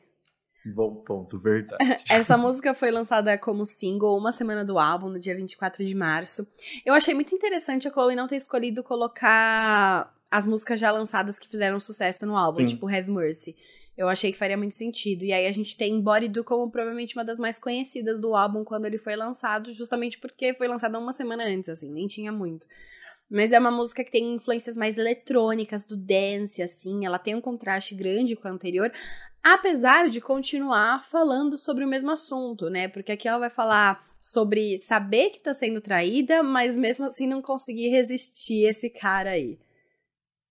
Bom 0.75 0.97
ponto, 0.97 1.39
verdade. 1.39 1.79
Essa 2.11 2.37
música 2.37 2.75
foi 2.75 2.91
lançada 2.91 3.39
como 3.39 3.65
single 3.65 4.17
uma 4.17 4.33
semana 4.33 4.65
do 4.65 4.79
álbum, 4.79 5.09
no 5.09 5.19
dia 5.19 5.37
24 5.37 5.85
de 5.85 5.95
março. 5.95 6.47
Eu 6.85 6.93
achei 6.93 7.15
muito 7.15 7.35
interessante 7.35 7.87
a 7.87 7.93
Chloe 7.93 8.17
não 8.17 8.27
ter 8.27 8.37
escolhido 8.37 8.83
colocar 8.83 10.13
as 10.31 10.47
músicas 10.47 10.81
já 10.81 10.91
lançadas 10.91 11.39
que 11.39 11.49
fizeram 11.49 11.79
sucesso 11.79 12.27
no 12.27 12.37
álbum, 12.37 12.61
Sim. 12.61 12.67
tipo 12.67 12.89
Have 12.89 13.11
Mercy. 13.11 13.57
Eu 13.97 14.09
achei 14.09 14.31
que 14.31 14.39
faria 14.39 14.57
muito 14.57 14.75
sentido. 14.75 15.25
E 15.25 15.33
aí 15.33 15.47
a 15.47 15.53
gente 15.53 15.77
tem 15.77 16.01
Body 16.01 16.29
Do 16.29 16.45
como 16.45 16.71
provavelmente 16.71 17.17
uma 17.17 17.25
das 17.25 17.39
mais 17.39 17.59
conhecidas 17.59 18.21
do 18.21 18.35
álbum 18.35 18.63
quando 18.63 18.85
ele 18.85 18.99
foi 18.99 19.17
lançado, 19.17 19.73
justamente 19.73 20.19
porque 20.19 20.53
foi 20.53 20.69
lançado 20.69 20.99
uma 20.99 21.13
semana 21.13 21.45
antes, 21.45 21.71
assim, 21.71 21.91
nem 21.91 22.07
tinha 22.07 22.31
muito. 22.31 22.67
Mas 23.29 23.53
é 23.53 23.59
uma 23.59 23.71
música 23.71 24.05
que 24.05 24.11
tem 24.11 24.35
influências 24.35 24.77
mais 24.77 24.99
eletrônicas, 24.99 25.85
do 25.85 25.97
dance, 25.97 26.63
assim. 26.63 27.05
Ela 27.05 27.19
tem 27.19 27.35
um 27.35 27.41
contraste 27.41 27.95
grande 27.95 28.37
com 28.37 28.47
a 28.47 28.51
anterior, 28.51 28.93
apesar 29.55 30.09
de 30.09 30.21
continuar 30.21 31.05
falando 31.05 31.57
sobre 31.57 31.85
o 31.85 31.89
mesmo 31.89 32.11
assunto, 32.11 32.69
né? 32.69 32.89
Porque 32.89 33.13
aqui 33.13 33.29
ela 33.29 33.39
vai 33.39 33.51
falar 33.51 34.05
sobre 34.21 34.77
saber 34.77 35.31
que 35.31 35.43
tá 35.43 35.55
sendo 35.55 35.81
traída, 35.81 36.43
mas 36.43 36.77
mesmo 36.77 37.05
assim 37.05 37.29
não 37.29 37.41
conseguir 37.41 37.89
resistir 37.89 38.69
esse 38.69 38.91
cara 38.91 39.31
aí. 39.31 39.59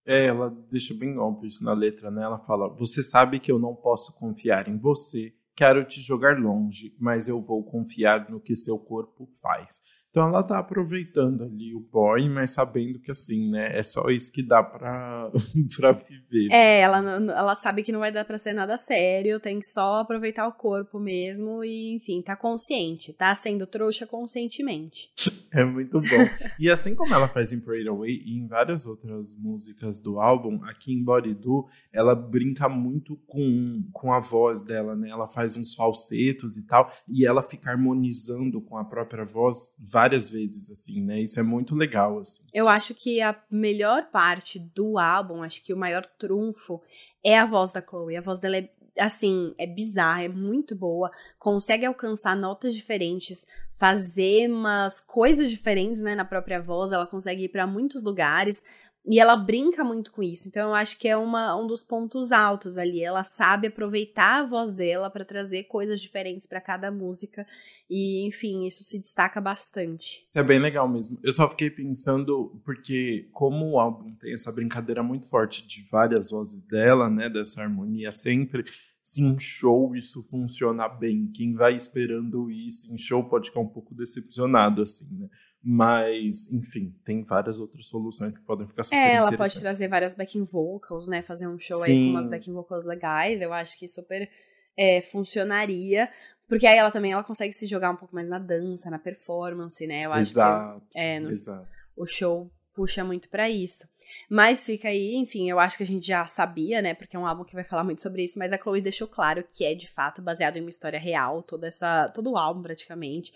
É, 0.05 0.27
ela 0.27 0.49
deixa 0.71 0.93
bem 0.93 1.17
óbvio 1.17 1.47
isso 1.47 1.63
na 1.63 1.73
letra, 1.73 2.09
né? 2.09 2.23
Ela 2.23 2.39
fala: 2.39 2.69
Você 2.75 3.03
sabe 3.03 3.39
que 3.39 3.51
eu 3.51 3.59
não 3.59 3.75
posso 3.75 4.17
confiar 4.17 4.69
em 4.69 4.77
você, 4.77 5.33
quero 5.55 5.83
te 5.83 6.01
jogar 6.01 6.37
longe, 6.37 6.95
mas 6.99 7.27
eu 7.27 7.41
vou 7.41 7.63
confiar 7.63 8.29
no 8.29 8.39
que 8.39 8.55
seu 8.55 8.77
corpo 8.77 9.27
faz. 9.41 9.81
Então 10.15 10.29
ela 10.29 10.41
tá 10.41 10.59
aproveitando 10.59 11.43
ali 11.43 11.75
o 11.75 11.81
boy, 11.81 12.29
mas 12.29 12.51
sabendo 12.51 12.99
que 12.99 13.11
assim, 13.11 13.51
né, 13.51 13.77
é 13.77 13.83
só 13.83 14.07
isso 14.07 14.31
que 14.31 14.41
dá 14.41 14.63
pra, 14.63 15.29
pra 15.75 15.91
viver. 15.91 16.47
É, 16.53 16.79
ela, 16.79 16.99
ela 16.99 17.53
sabe 17.53 17.83
que 17.83 17.91
não 17.91 17.99
vai 17.99 18.13
dar 18.13 18.23
pra 18.23 18.37
ser 18.37 18.53
nada 18.53 18.77
sério, 18.77 19.41
tem 19.41 19.59
que 19.59 19.65
só 19.65 19.99
aproveitar 19.99 20.47
o 20.47 20.53
corpo 20.53 21.01
mesmo 21.01 21.65
e, 21.65 21.93
enfim, 21.97 22.21
tá 22.21 22.33
consciente, 22.33 23.11
tá 23.11 23.35
sendo 23.35 23.67
trouxa 23.67 24.07
conscientemente. 24.07 25.09
É 25.51 25.65
muito 25.65 25.99
bom. 25.99 26.29
e 26.59 26.69
assim 26.69 26.95
como 26.95 27.13
ela 27.13 27.27
faz 27.27 27.51
em 27.51 27.59
Parade 27.59 27.89
Away 27.89 28.23
e 28.25 28.37
em 28.37 28.47
várias 28.47 28.85
outras 28.85 29.35
músicas 29.37 29.99
do 29.99 30.21
álbum, 30.21 30.63
aqui 30.63 30.93
em 30.93 31.03
Body 31.03 31.33
Do, 31.33 31.67
ela 31.91 32.15
brinca 32.15 32.69
muito 32.69 33.17
com, 33.25 33.83
com 33.91 34.13
a 34.13 34.21
voz 34.21 34.61
dela, 34.61 34.95
né? 34.95 35.09
Ela 35.09 35.27
faz 35.27 35.57
uns 35.57 35.73
falsetos 35.73 36.55
e 36.55 36.65
tal, 36.65 36.89
e 37.05 37.25
ela 37.25 37.41
fica 37.41 37.71
harmonizando 37.71 38.61
com 38.61 38.77
a 38.77 38.85
própria 38.85 39.25
voz 39.25 39.75
várias 39.91 40.04
vezes, 40.29 40.69
assim, 40.71 41.01
né? 41.01 41.21
Isso 41.21 41.39
é 41.39 41.43
muito 41.43 41.75
legal, 41.75 42.19
assim. 42.19 42.43
Eu 42.53 42.67
acho 42.67 42.93
que 42.93 43.21
a 43.21 43.35
melhor 43.49 44.09
parte 44.11 44.59
do 44.59 44.97
álbum, 44.97 45.43
acho 45.43 45.63
que 45.63 45.73
o 45.73 45.77
maior 45.77 46.05
trunfo 46.17 46.81
é 47.23 47.37
a 47.37 47.45
voz 47.45 47.71
da 47.71 47.81
Chloe. 47.81 48.17
A 48.17 48.21
voz 48.21 48.39
dela 48.39 48.57
é 48.57 48.69
assim, 48.99 49.53
é 49.57 49.67
bizarra, 49.67 50.23
é 50.23 50.29
muito 50.29 50.75
boa, 50.75 51.11
consegue 51.37 51.85
alcançar 51.85 52.35
notas 52.35 52.73
diferentes, 52.73 53.45
fazer 53.73 54.49
umas 54.49 55.01
coisas 55.01 55.49
diferentes, 55.49 56.01
né, 56.01 56.15
na 56.15 56.23
própria 56.23 56.61
voz, 56.61 56.91
ela 56.91 57.05
consegue 57.05 57.43
ir 57.43 57.49
para 57.49 57.67
muitos 57.67 58.03
lugares. 58.03 58.63
E 59.07 59.19
ela 59.19 59.35
brinca 59.35 59.83
muito 59.83 60.11
com 60.11 60.23
isso. 60.23 60.47
Então 60.47 60.69
eu 60.69 60.75
acho 60.75 60.97
que 60.97 61.07
é 61.07 61.15
uma, 61.15 61.55
um 61.55 61.67
dos 61.67 61.83
pontos 61.83 62.31
altos 62.31 62.77
ali. 62.77 63.03
Ela 63.03 63.23
sabe 63.23 63.67
aproveitar 63.67 64.41
a 64.41 64.45
voz 64.45 64.73
dela 64.73 65.09
para 65.09 65.23
trazer 65.23 65.65
coisas 65.65 66.01
diferentes 66.01 66.47
para 66.47 66.59
cada 66.59 66.91
música. 66.91 67.45
E, 67.87 68.25
enfim, 68.25 68.65
isso 68.65 68.83
se 68.83 68.99
destaca 68.99 69.39
bastante. 69.39 70.27
É 70.33 70.41
bem 70.41 70.59
legal 70.59 70.89
mesmo. 70.89 71.19
Eu 71.23 71.31
só 71.31 71.47
fiquei 71.47 71.69
pensando, 71.69 72.59
porque 72.65 73.29
como 73.31 73.71
o 73.71 73.79
álbum 73.79 74.15
tem 74.15 74.33
essa 74.33 74.51
brincadeira 74.51 75.03
muito 75.03 75.29
forte 75.29 75.67
de 75.67 75.83
várias 75.83 76.31
vozes 76.31 76.63
dela, 76.63 77.07
né? 77.07 77.29
Dessa 77.29 77.61
harmonia 77.61 78.11
sempre. 78.11 78.65
Se 79.03 79.21
em 79.21 79.37
show 79.37 79.95
isso 79.95 80.23
funciona 80.23 80.89
bem, 80.89 81.29
quem 81.31 81.53
vai 81.53 81.75
esperando 81.75 82.49
isso 82.49 82.91
em 82.91 82.97
show 82.97 83.23
pode 83.23 83.49
ficar 83.49 83.59
um 83.59 83.67
pouco 83.67 83.93
decepcionado, 83.93 84.81
assim, 84.81 85.15
né? 85.15 85.29
Mas, 85.67 86.53
enfim, 86.53 86.93
tem 87.03 87.23
várias 87.23 87.59
outras 87.59 87.87
soluções 87.87 88.37
que 88.37 88.45
podem 88.45 88.67
ficar 88.67 88.83
super 88.83 88.97
É, 88.97 89.15
ela 89.15 89.35
pode 89.35 89.59
trazer 89.59 89.87
várias 89.87 90.13
backing 90.13 90.43
vocals, 90.43 91.07
né? 91.07 91.23
Fazer 91.23 91.47
um 91.47 91.57
show 91.57 91.79
Sim. 91.79 91.91
aí 91.91 91.97
com 91.97 92.11
umas 92.11 92.29
backing 92.29 92.53
vocals 92.53 92.85
legais. 92.85 93.41
Eu 93.41 93.51
acho 93.51 93.79
que 93.79 93.87
super 93.87 94.29
é, 94.77 95.01
funcionaria. 95.01 96.07
Porque 96.47 96.67
aí 96.67 96.77
ela 96.77 96.91
também 96.91 97.13
ela 97.13 97.23
consegue 97.23 97.51
se 97.51 97.65
jogar 97.65 97.89
um 97.89 97.95
pouco 97.95 98.13
mais 98.13 98.29
na 98.29 98.37
dança, 98.37 98.91
na 98.91 98.99
performance, 98.99 99.87
né? 99.87 100.05
Eu 100.05 100.13
acho 100.13 100.29
exato, 100.29 100.81
que 100.91 100.99
é, 100.99 101.19
no, 101.19 101.31
exato. 101.31 101.67
o 101.97 102.05
show 102.05 102.51
puxa 102.71 103.03
muito 103.03 103.27
para 103.29 103.49
isso. 103.49 103.87
Mas 104.29 104.67
fica 104.67 104.89
aí, 104.89 105.15
enfim, 105.15 105.49
eu 105.49 105.57
acho 105.57 105.77
que 105.77 105.81
a 105.81 105.85
gente 105.85 106.05
já 106.05 106.27
sabia, 106.27 106.79
né? 106.79 106.93
Porque 106.93 107.15
é 107.15 107.19
um 107.19 107.25
álbum 107.25 107.43
que 107.43 107.55
vai 107.55 107.63
falar 107.63 107.83
muito 107.83 108.03
sobre 108.03 108.23
isso, 108.23 108.37
mas 108.37 108.53
a 108.53 108.57
Chloe 108.59 108.81
deixou 108.81 109.07
claro 109.07 109.43
que 109.51 109.65
é 109.65 109.73
de 109.73 109.89
fato 109.89 110.21
baseado 110.21 110.57
em 110.57 110.61
uma 110.61 110.69
história 110.69 110.99
real, 110.99 111.41
toda 111.41 111.65
essa, 111.65 112.09
todo 112.09 112.33
o 112.33 112.37
álbum 112.37 112.61
praticamente 112.61 113.33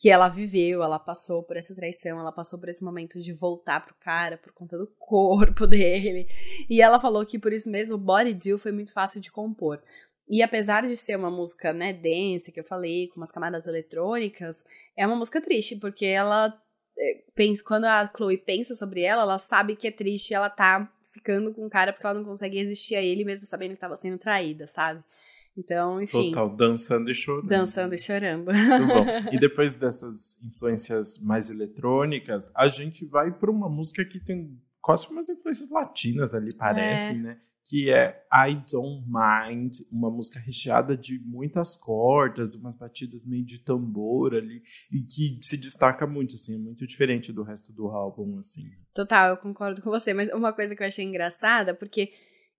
que 0.00 0.08
ela 0.08 0.28
viveu, 0.28 0.82
ela 0.82 0.98
passou 0.98 1.42
por 1.42 1.56
essa 1.56 1.74
traição, 1.74 2.18
ela 2.18 2.32
passou 2.32 2.58
por 2.58 2.68
esse 2.68 2.82
momento 2.82 3.20
de 3.20 3.32
voltar 3.32 3.84
pro 3.84 3.94
cara 4.00 4.38
por 4.38 4.52
conta 4.52 4.78
do 4.78 4.86
corpo 4.98 5.66
dele. 5.68 6.26
E 6.68 6.80
ela 6.80 6.98
falou 6.98 7.24
que 7.26 7.38
por 7.38 7.52
isso 7.52 7.70
mesmo 7.70 7.98
Body 7.98 8.34
Deal 8.34 8.58
foi 8.58 8.72
muito 8.72 8.92
fácil 8.92 9.20
de 9.20 9.30
compor. 9.30 9.82
E 10.28 10.42
apesar 10.42 10.86
de 10.86 10.96
ser 10.96 11.16
uma 11.16 11.30
música, 11.30 11.72
né, 11.72 11.92
densa, 11.92 12.50
que 12.50 12.60
eu 12.60 12.64
falei, 12.64 13.08
com 13.08 13.20
umas 13.20 13.30
camadas 13.30 13.66
eletrônicas, 13.66 14.64
é 14.96 15.06
uma 15.06 15.16
música 15.16 15.40
triste, 15.40 15.76
porque 15.76 16.06
ela 16.06 16.58
é, 16.98 17.22
pensa, 17.34 17.62
quando 17.62 17.84
a 17.84 18.10
Chloe 18.16 18.38
pensa 18.38 18.74
sobre 18.74 19.02
ela, 19.02 19.22
ela 19.22 19.38
sabe 19.38 19.76
que 19.76 19.88
é 19.88 19.90
triste, 19.90 20.32
ela 20.32 20.48
tá 20.48 20.90
ficando 21.12 21.52
com 21.52 21.66
o 21.66 21.70
cara 21.70 21.92
porque 21.92 22.06
ela 22.06 22.18
não 22.18 22.24
consegue 22.24 22.56
resistir 22.56 22.96
a 22.96 23.02
ele 23.02 23.24
mesmo 23.24 23.44
sabendo 23.44 23.74
que 23.74 23.80
tava 23.80 23.96
sendo 23.96 24.18
traída, 24.18 24.66
sabe? 24.66 25.04
Então, 25.56 26.00
enfim. 26.00 26.30
Total, 26.30 26.54
dançando 26.54 27.10
e 27.10 27.14
chorando. 27.14 27.46
Dançando 27.46 27.94
e 27.94 27.98
chorando. 27.98 28.50
E 29.32 29.38
depois 29.38 29.74
dessas 29.74 30.42
influências 30.42 31.18
mais 31.18 31.50
eletrônicas, 31.50 32.50
a 32.56 32.68
gente 32.68 33.04
vai 33.06 33.30
para 33.30 33.50
uma 33.50 33.68
música 33.68 34.04
que 34.04 34.18
tem 34.18 34.58
quase 34.80 35.06
umas 35.08 35.28
influências 35.28 35.70
latinas 35.70 36.34
ali, 36.34 36.48
parece, 36.56 37.10
é. 37.10 37.14
né? 37.14 37.38
Que 37.64 37.90
é 37.90 38.24
I 38.32 38.56
Don't 38.70 39.06
Mind, 39.06 39.72
uma 39.92 40.10
música 40.10 40.40
recheada 40.40 40.96
de 40.96 41.20
muitas 41.24 41.76
cordas, 41.76 42.56
umas 42.56 42.74
batidas 42.74 43.24
meio 43.24 43.44
de 43.44 43.60
tambor 43.60 44.34
ali, 44.34 44.62
e 44.90 45.00
que 45.02 45.38
se 45.40 45.56
destaca 45.56 46.04
muito, 46.04 46.34
assim, 46.34 46.56
é 46.56 46.58
muito 46.58 46.84
diferente 46.84 47.32
do 47.32 47.44
resto 47.44 47.72
do 47.72 47.86
álbum, 47.86 48.38
assim. 48.38 48.68
Total, 48.92 49.30
eu 49.30 49.36
concordo 49.36 49.80
com 49.80 49.90
você, 49.90 50.12
mas 50.12 50.28
uma 50.30 50.52
coisa 50.52 50.74
que 50.74 50.82
eu 50.82 50.86
achei 50.86 51.04
engraçada, 51.04 51.72
porque 51.72 52.12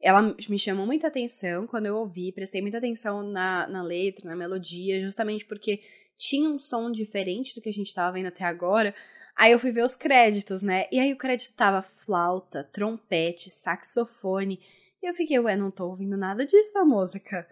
ela 0.03 0.35
me 0.49 0.59
chamou 0.59 0.85
muita 0.85 1.07
atenção 1.07 1.65
quando 1.65 1.85
eu 1.85 1.95
ouvi, 1.95 2.33
prestei 2.33 2.61
muita 2.61 2.77
atenção 2.77 3.23
na, 3.23 3.65
na 3.67 3.81
letra, 3.81 4.29
na 4.29 4.35
melodia, 4.35 5.01
justamente 5.01 5.45
porque 5.45 5.81
tinha 6.17 6.49
um 6.49 6.59
som 6.59 6.91
diferente 6.91 7.55
do 7.55 7.61
que 7.61 7.69
a 7.69 7.73
gente 7.73 7.87
estava 7.87 8.11
vendo 8.11 8.27
até 8.27 8.43
agora. 8.43 8.93
Aí 9.35 9.51
eu 9.51 9.59
fui 9.59 9.71
ver 9.71 9.83
os 9.83 9.95
créditos, 9.95 10.61
né? 10.61 10.85
E 10.91 10.99
aí 10.99 11.13
o 11.13 11.17
crédito 11.17 11.55
tava 11.55 11.81
flauta, 11.81 12.63
trompete, 12.65 13.49
saxofone. 13.49 14.59
E 15.01 15.09
eu 15.09 15.13
fiquei, 15.13 15.39
ué, 15.39 15.55
não 15.55 15.71
tô 15.71 15.87
ouvindo 15.87 16.17
nada 16.17 16.45
disso 16.45 16.71
na 16.73 16.85
música. 16.85 17.47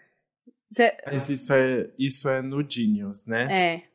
Cê... 0.70 0.96
Mas 1.06 1.30
isso 1.30 1.54
é, 1.54 1.90
isso 1.98 2.30
é 2.30 2.42
no 2.42 2.68
Genius, 2.70 3.26
né? 3.26 3.48
É. 3.50 3.91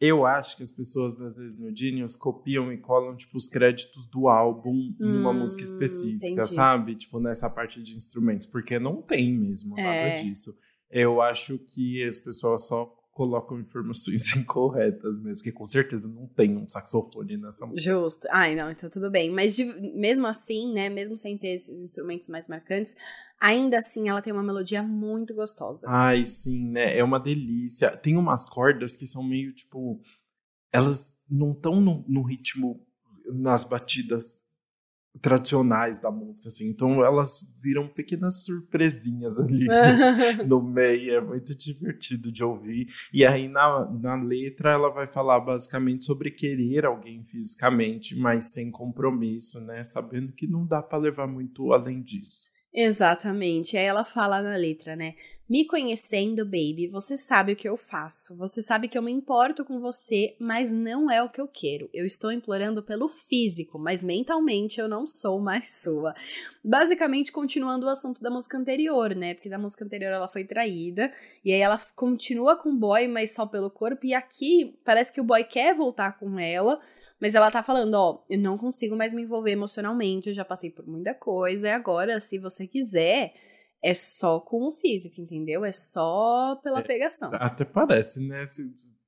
Eu 0.00 0.24
acho 0.24 0.56
que 0.56 0.62
as 0.62 0.70
pessoas, 0.70 1.20
às 1.20 1.36
vezes, 1.36 1.58
no 1.58 1.74
Genius, 1.74 2.14
copiam 2.14 2.72
e 2.72 2.78
colam, 2.78 3.16
tipo, 3.16 3.36
os 3.36 3.48
créditos 3.48 4.06
do 4.06 4.28
álbum 4.28 4.70
hum, 4.70 4.94
numa 4.98 5.32
música 5.32 5.64
específica, 5.64 6.26
entendi. 6.26 6.48
sabe? 6.48 6.94
Tipo, 6.94 7.18
nessa 7.18 7.50
parte 7.50 7.82
de 7.82 7.94
instrumentos. 7.94 8.46
Porque 8.46 8.78
não 8.78 9.02
tem 9.02 9.32
mesmo 9.32 9.78
é. 9.78 9.82
nada 9.82 10.22
disso. 10.22 10.56
Eu 10.88 11.20
acho 11.20 11.58
que 11.58 12.04
as 12.04 12.18
pessoas 12.18 12.68
só 12.68 12.86
colocam 13.18 13.58
informações 13.58 14.30
incorretas 14.38 15.16
mesmo, 15.16 15.42
porque 15.42 15.50
com 15.50 15.66
certeza 15.66 16.08
não 16.08 16.28
tem 16.28 16.56
um 16.56 16.68
saxofone 16.68 17.36
nessa 17.36 17.66
música. 17.66 17.90
Justo. 17.90 18.28
Ai, 18.30 18.54
não, 18.54 18.70
então 18.70 18.88
tudo 18.88 19.10
bem. 19.10 19.28
Mas 19.28 19.56
de, 19.56 19.64
mesmo 19.64 20.24
assim, 20.24 20.72
né, 20.72 20.88
mesmo 20.88 21.16
sem 21.16 21.36
ter 21.36 21.56
esses 21.56 21.82
instrumentos 21.82 22.28
mais 22.28 22.46
marcantes, 22.46 22.94
ainda 23.40 23.78
assim 23.78 24.08
ela 24.08 24.22
tem 24.22 24.32
uma 24.32 24.42
melodia 24.44 24.84
muito 24.84 25.34
gostosa. 25.34 25.84
Ai, 25.90 26.24
sim, 26.24 26.70
né? 26.70 26.96
É 26.96 27.02
uma 27.02 27.18
delícia. 27.18 27.90
Tem 27.96 28.16
umas 28.16 28.48
cordas 28.48 28.94
que 28.94 29.04
são 29.04 29.24
meio 29.24 29.52
tipo. 29.52 30.00
Elas 30.72 31.16
não 31.28 31.50
estão 31.50 31.80
no 31.80 32.22
ritmo, 32.22 32.86
nas 33.32 33.64
batidas 33.64 34.47
tradicionais 35.20 36.00
da 36.00 36.10
música, 36.10 36.48
assim. 36.48 36.68
Então 36.68 37.04
elas 37.04 37.40
viram 37.62 37.88
pequenas 37.88 38.44
surpresinhas 38.44 39.38
ali 39.40 39.66
no 40.46 40.62
meio. 40.62 41.14
É 41.14 41.20
muito 41.20 41.56
divertido 41.56 42.30
de 42.32 42.44
ouvir. 42.44 42.86
E 43.12 43.24
aí 43.24 43.48
na, 43.48 43.90
na 43.90 44.14
letra 44.16 44.72
ela 44.72 44.90
vai 44.90 45.06
falar 45.06 45.40
basicamente 45.40 46.04
sobre 46.04 46.30
querer 46.30 46.84
alguém 46.84 47.24
fisicamente, 47.24 48.18
mas 48.18 48.52
sem 48.52 48.70
compromisso, 48.70 49.60
né? 49.64 49.82
Sabendo 49.84 50.32
que 50.32 50.46
não 50.46 50.66
dá 50.66 50.82
para 50.82 50.98
levar 50.98 51.26
muito 51.26 51.72
além 51.72 52.02
disso. 52.02 52.48
Exatamente. 52.72 53.76
Aí 53.76 53.84
ela 53.84 54.04
fala 54.04 54.42
na 54.42 54.56
letra, 54.56 54.94
né? 54.94 55.14
Me 55.48 55.64
conhecendo, 55.64 56.44
baby, 56.44 56.86
você 56.88 57.16
sabe 57.16 57.54
o 57.54 57.56
que 57.56 57.66
eu 57.66 57.78
faço. 57.78 58.36
Você 58.36 58.62
sabe 58.62 58.86
que 58.86 58.98
eu 58.98 59.02
me 59.02 59.10
importo 59.10 59.64
com 59.64 59.80
você, 59.80 60.36
mas 60.38 60.70
não 60.70 61.10
é 61.10 61.22
o 61.22 61.30
que 61.30 61.40
eu 61.40 61.48
quero. 61.48 61.88
Eu 61.90 62.04
estou 62.04 62.30
implorando 62.30 62.82
pelo 62.82 63.08
físico, 63.08 63.78
mas 63.78 64.04
mentalmente 64.04 64.78
eu 64.78 64.86
não 64.86 65.06
sou 65.06 65.40
mais 65.40 65.80
sua. 65.80 66.14
Basicamente, 66.62 67.32
continuando 67.32 67.86
o 67.86 67.88
assunto 67.88 68.20
da 68.20 68.28
música 68.28 68.58
anterior, 68.58 69.14
né? 69.14 69.32
Porque 69.32 69.48
da 69.48 69.56
música 69.56 69.86
anterior 69.86 70.12
ela 70.12 70.28
foi 70.28 70.44
traída, 70.44 71.10
e 71.42 71.50
aí 71.50 71.60
ela 71.60 71.80
continua 71.96 72.54
com 72.54 72.68
o 72.68 72.76
boy, 72.76 73.08
mas 73.08 73.34
só 73.34 73.46
pelo 73.46 73.70
corpo, 73.70 74.04
e 74.04 74.12
aqui 74.12 74.78
parece 74.84 75.10
que 75.10 75.20
o 75.20 75.24
boy 75.24 75.42
quer 75.44 75.74
voltar 75.74 76.18
com 76.18 76.38
ela, 76.38 76.78
mas 77.18 77.34
ela 77.34 77.50
tá 77.50 77.62
falando, 77.62 77.94
ó, 77.94 78.22
eu 78.28 78.38
não 78.38 78.58
consigo 78.58 78.94
mais 78.94 79.14
me 79.14 79.22
envolver 79.22 79.52
emocionalmente, 79.52 80.28
eu 80.28 80.34
já 80.34 80.44
passei 80.44 80.68
por 80.70 80.86
muita 80.86 81.14
coisa, 81.14 81.68
e 81.68 81.70
agora, 81.70 82.20
se 82.20 82.38
você 82.38 82.66
quiser 82.66 83.32
é 83.82 83.94
só 83.94 84.40
com 84.40 84.68
o 84.68 84.72
físico, 84.72 85.20
entendeu? 85.20 85.64
É 85.64 85.72
só 85.72 86.56
pela 86.62 86.80
é, 86.80 86.82
pegação. 86.82 87.30
Até 87.34 87.64
parece, 87.64 88.26
né? 88.26 88.48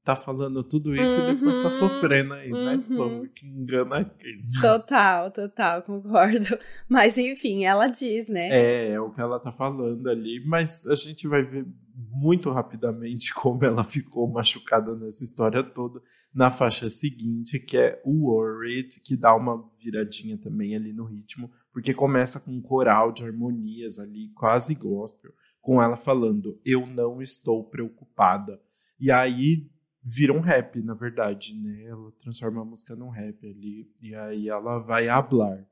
tá 0.03 0.17
falando 0.17 0.65
tudo 0.65 0.97
isso 0.97 1.21
uhum, 1.21 1.31
e 1.31 1.35
depois 1.35 1.57
tá 1.57 1.65
uhum. 1.65 1.71
sofrendo 1.71 2.33
aí, 2.33 2.51
né? 2.51 2.59
uhum. 2.59 2.77
né? 2.77 2.85
Chloe? 2.89 3.29
Que 3.29 3.47
engana 3.47 4.05
quem. 4.19 4.41
Total, 4.61 5.31
total, 5.31 5.83
concordo. 5.83 6.59
Mas 6.89 7.19
enfim, 7.19 7.65
ela 7.65 7.87
diz, 7.87 8.29
né? 8.29 8.49
É, 8.49 8.93
é 8.93 9.01
o 9.01 9.11
que 9.11 9.21
ela 9.21 9.39
tá 9.39 9.53
falando 9.53 10.09
ali, 10.09 10.43
mas 10.47 10.87
a 10.87 10.95
gente 10.95 11.29
vai 11.29 11.43
ver 11.43 11.67
muito 12.11 12.51
rapidamente 12.51 13.33
como 13.35 13.65
ela 13.65 13.85
ficou 13.85 14.29
machucada 14.29 14.95
nessa 14.97 15.25
história 15.25 15.63
toda 15.63 16.01
na 16.33 16.51
faixa 16.51 16.89
seguinte, 16.89 17.59
que 17.59 17.77
é 17.77 18.01
o 18.05 18.29
Worried, 18.29 19.01
que 19.01 19.17
dá 19.17 19.35
uma 19.35 19.69
viradinha 19.83 20.39
também 20.39 20.75
ali 20.77 20.93
no 20.93 21.05
ritmo, 21.05 21.51
porque 21.73 21.93
começa 21.93 22.39
com 22.41 22.53
um 22.53 22.63
coral 22.63 23.13
de 23.13 23.25
harmonias 23.25 23.99
ali, 23.99 24.29
quase 24.31 24.75
gospel, 24.75 25.33
com 25.61 25.83
ela 25.83 25.97
falando: 25.97 26.61
Eu 26.65 26.87
não 26.87 27.21
estou 27.21 27.65
preocupada. 27.65 28.61
E 28.99 29.11
aí 29.11 29.69
vira 30.03 30.33
um 30.33 30.41
rap, 30.41 30.81
na 30.83 30.95
verdade, 30.95 31.55
né? 31.61 31.85
Ela 31.85 32.13
transforma 32.13 32.63
a 32.63 32.65
música 32.65 32.95
num 32.95 33.11
rap 33.11 33.45
ali, 33.47 33.91
e 34.01 34.15
aí 34.15 34.49
ela 34.49 34.79
vai 34.79 35.09
hablar. 35.09 35.67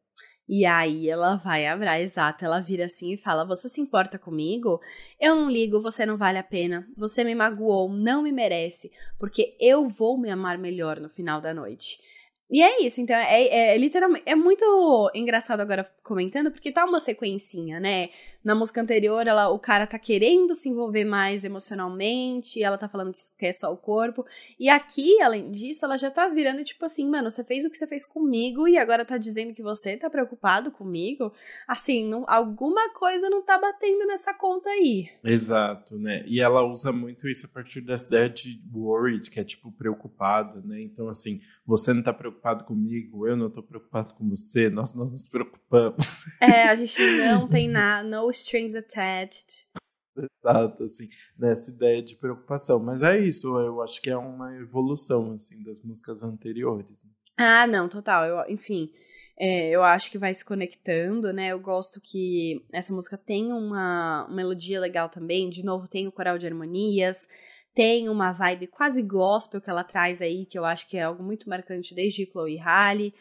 E 0.49 0.65
aí 0.65 1.11
ela 1.11 1.37
vai 1.37 1.67
abrir, 1.67 2.01
exato, 2.01 2.43
ela 2.43 2.59
vira 2.61 2.87
assim 2.87 3.13
e 3.13 3.17
fala: 3.19 3.45
Você 3.45 3.69
se 3.69 3.81
importa 3.81 4.19
comigo? 4.19 4.81
Eu 5.21 5.37
não 5.37 5.51
ligo, 5.51 5.81
você 5.81 6.07
não 6.07 6.17
vale 6.17 6.39
a 6.39 6.43
pena. 6.43 6.89
Você 6.97 7.23
me 7.23 7.35
magoou, 7.35 7.93
não 7.93 8.23
me 8.23 8.33
merece, 8.33 8.91
porque 9.19 9.55
eu 9.61 9.87
vou 9.87 10.17
me 10.17 10.31
amar 10.31 10.57
melhor 10.57 11.01
no 11.01 11.09
final 11.09 11.41
da 11.41 11.53
noite. 11.53 12.01
E 12.51 12.63
é 12.63 12.83
isso, 12.83 13.01
então 13.01 13.15
é, 13.15 13.75
é, 13.75 13.79
literalmente. 13.79 14.25
É 14.27 14.35
muito 14.35 15.11
engraçado 15.15 15.61
agora 15.61 15.91
comentando, 16.03 16.51
porque 16.51 16.73
tá 16.73 16.85
uma 16.85 16.99
sequencinha, 16.99 17.79
né? 17.79 18.09
Na 18.43 18.55
música 18.55 18.81
anterior, 18.81 19.27
ela, 19.27 19.51
o 19.51 19.59
cara 19.59 19.87
tá 19.87 19.99
querendo 19.99 20.55
se 20.55 20.69
envolver 20.69 21.05
mais 21.05 21.45
emocionalmente, 21.45 22.63
ela 22.63 22.79
tá 22.79 22.89
falando 22.89 23.13
que 23.13 23.21
quer 23.37 23.53
só 23.53 23.71
o 23.71 23.77
corpo. 23.77 24.25
E 24.59 24.71
aqui, 24.71 25.21
além 25.21 25.51
disso, 25.51 25.85
ela 25.85 25.99
já 25.99 26.11
tá 26.11 26.29
virando 26.29 26.65
tipo 26.65 26.83
assim, 26.85 27.07
mano, 27.11 27.31
você 27.31 27.45
fez 27.45 27.67
o 27.67 27.71
que 27.71 27.77
você 27.77 27.87
fez 27.87 28.07
comigo 28.07 28.67
e 28.67 28.79
agora 28.79 29.05
tá 29.05 29.19
dizendo 29.19 29.53
que 29.53 29.63
você 29.63 29.97
tá 29.97 30.09
preocupado 30.09 30.71
comigo. 30.71 31.33
Assim, 31.67 32.09
não, 32.09 32.25
alguma 32.27 32.91
coisa 32.95 33.29
não 33.29 33.43
tá 33.43 33.59
batendo 33.59 34.07
nessa 34.07 34.33
conta 34.33 34.71
aí. 34.71 35.11
Exato, 35.23 35.99
né? 35.99 36.25
E 36.27 36.41
ela 36.41 36.65
usa 36.65 36.93
muito 36.93 37.29
isso 37.29 37.45
a 37.45 37.51
partir 37.51 37.83
dessa 37.83 38.07
ideia 38.07 38.31
de 38.31 38.63
worried, 38.73 39.31
que 39.31 39.41
é 39.41 39.45
tipo 39.45 39.71
preocupada, 39.73 40.63
né? 40.65 40.81
Então, 40.81 41.09
assim, 41.09 41.41
você 41.67 41.93
não 41.93 42.03
tá 42.03 42.15
preocupado 42.15 42.38
comigo, 42.65 43.27
eu 43.27 43.37
não 43.37 43.51
tô 43.51 43.63
preocupado 43.63 44.15
com 44.15 44.29
você, 44.29 44.69
nós, 44.69 44.95
nós 44.95 45.11
nos 45.11 45.27
preocupamos. 45.27 46.25
É, 46.41 46.69
a 46.69 46.75
gente 46.75 47.01
não 47.19 47.49
tem 47.49 47.69
nada, 47.69 48.09
no 48.09 48.31
strings 48.31 48.75
attached. 48.75 49.69
Exato, 50.17 50.83
assim, 50.83 51.09
nessa 51.39 51.71
ideia 51.71 52.03
de 52.03 52.17
preocupação. 52.17 52.79
Mas 52.81 53.03
é 53.03 53.19
isso, 53.19 53.59
eu 53.59 53.83
acho 53.83 54.01
que 54.01 54.11
é 54.11 54.17
uma 54.17 54.55
evolução, 54.57 55.33
assim, 55.33 55.63
das 55.63 55.81
músicas 55.83 56.23
anteriores. 56.23 57.05
Né? 57.05 57.11
Ah, 57.37 57.67
não, 57.67 57.89
total. 57.89 58.25
Eu, 58.25 58.53
enfim, 58.53 58.91
é, 59.39 59.71
eu 59.71 59.83
acho 59.85 60.11
que 60.11 60.19
vai 60.19 60.35
se 60.35 60.45
conectando, 60.45 61.33
né? 61.33 61.53
Eu 61.53 61.61
gosto 61.61 62.01
que 62.01 62.65
essa 62.73 62.93
música 62.93 63.17
tem 63.17 63.53
uma, 63.53 64.27
uma 64.27 64.37
melodia 64.37 64.81
legal 64.81 65.09
também. 65.09 65.49
De 65.49 65.65
novo, 65.65 65.87
tem 65.87 66.09
o 66.09 66.13
coral 66.13 66.37
de 66.37 66.47
harmonias, 66.47 67.29
tem 67.79 68.09
uma 68.09 68.33
vibe 68.33 68.67
quase 68.67 69.01
gospel 69.01 69.61
que 69.61 69.71
ela 69.71 69.85
traz 69.85 70.21
aí, 70.21 70.45
que 70.45 70.59
eu 70.59 70.65
acho 70.65 70.89
que 70.89 70.97
é 70.97 71.05
algo 71.05 71.23
muito 71.23 71.49
marcante 71.49 71.95
desde 71.95 72.27
Chloe 72.27 72.59
Halle 72.59 73.15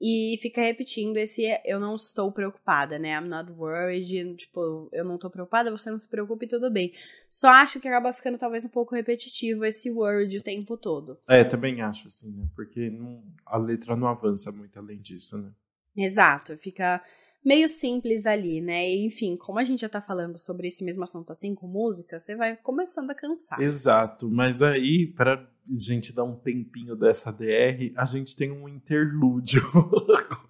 e 0.00 0.38
fica 0.40 0.62
repetindo 0.62 1.18
esse 1.18 1.44
eu 1.62 1.78
não 1.78 1.94
estou 1.94 2.32
preocupada, 2.32 2.98
né? 2.98 3.10
I'm 3.10 3.28
not 3.28 3.52
worried, 3.52 4.34
tipo, 4.36 4.88
eu 4.92 5.04
não 5.04 5.16
estou 5.16 5.28
preocupada, 5.28 5.70
você 5.70 5.90
não 5.90 5.98
se 5.98 6.08
preocupe, 6.08 6.46
tudo 6.46 6.70
bem. 6.70 6.94
Só 7.28 7.50
acho 7.50 7.78
que 7.80 7.86
acaba 7.86 8.10
ficando 8.14 8.38
talvez 8.38 8.64
um 8.64 8.70
pouco 8.70 8.94
repetitivo 8.94 9.66
esse 9.66 9.90
word 9.90 10.38
o 10.38 10.42
tempo 10.42 10.78
todo. 10.78 11.18
É, 11.28 11.44
também 11.44 11.82
acho 11.82 12.08
assim, 12.08 12.32
né? 12.32 12.48
Porque 12.56 12.88
não, 12.88 13.22
a 13.44 13.58
letra 13.58 13.94
não 13.94 14.08
avança 14.08 14.50
muito 14.50 14.78
além 14.78 15.02
disso, 15.02 15.36
né? 15.36 15.50
Exato, 15.94 16.56
fica 16.56 17.02
meio 17.44 17.68
simples 17.68 18.26
ali, 18.26 18.60
né? 18.60 18.88
Enfim, 18.96 19.36
como 19.36 19.58
a 19.58 19.64
gente 19.64 19.80
já 19.80 19.88
tá 19.88 20.00
falando 20.00 20.38
sobre 20.38 20.68
esse 20.68 20.84
mesmo 20.84 21.02
assunto 21.04 21.30
assim 21.30 21.54
com 21.54 21.66
música, 21.66 22.18
você 22.18 22.36
vai 22.36 22.56
começando 22.56 23.10
a 23.10 23.14
cansar. 23.14 23.60
Exato, 23.60 24.28
mas 24.30 24.62
aí, 24.62 25.06
pra 25.06 25.48
gente 25.68 26.12
dar 26.12 26.24
um 26.24 26.36
tempinho 26.36 26.96
dessa 26.96 27.30
DR, 27.30 27.92
a 27.96 28.04
gente 28.04 28.36
tem 28.36 28.50
um 28.50 28.68
interlúdio 28.68 29.62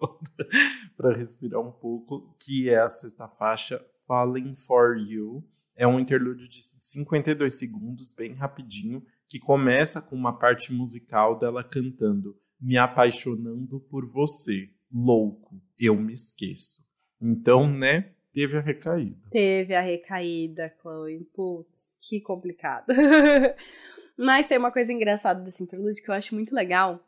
para 0.96 1.16
respirar 1.16 1.60
um 1.60 1.72
pouco, 1.72 2.34
que 2.44 2.68
é 2.68 2.80
a 2.80 2.88
sexta 2.88 3.28
faixa, 3.28 3.84
Falling 4.06 4.56
for 4.56 4.96
You. 4.96 5.44
É 5.76 5.86
um 5.86 6.00
interlúdio 6.00 6.48
de 6.48 6.60
52 6.62 7.56
segundos, 7.56 8.10
bem 8.10 8.34
rapidinho, 8.34 9.04
que 9.28 9.38
começa 9.38 10.00
com 10.00 10.16
uma 10.16 10.36
parte 10.36 10.72
musical 10.72 11.38
dela 11.38 11.62
cantando 11.62 12.34
Me 12.60 12.76
apaixonando 12.76 13.78
por 13.88 14.04
você 14.06 14.70
louco, 14.92 15.60
eu 15.78 15.94
me 15.94 16.12
esqueço. 16.12 16.82
Então, 17.20 17.70
né, 17.70 18.12
teve 18.32 18.56
a 18.56 18.60
recaída. 18.60 19.28
Teve 19.30 19.74
a 19.74 19.80
recaída, 19.80 20.74
Chloe. 20.80 21.24
Putz, 21.34 21.96
que 22.00 22.20
complicado. 22.20 22.86
Mas 24.16 24.48
tem 24.48 24.58
uma 24.58 24.72
coisa 24.72 24.92
engraçada 24.92 25.40
desse 25.40 25.62
interlude 25.62 26.02
que 26.02 26.10
eu 26.10 26.14
acho 26.14 26.34
muito 26.34 26.54
legal, 26.54 27.00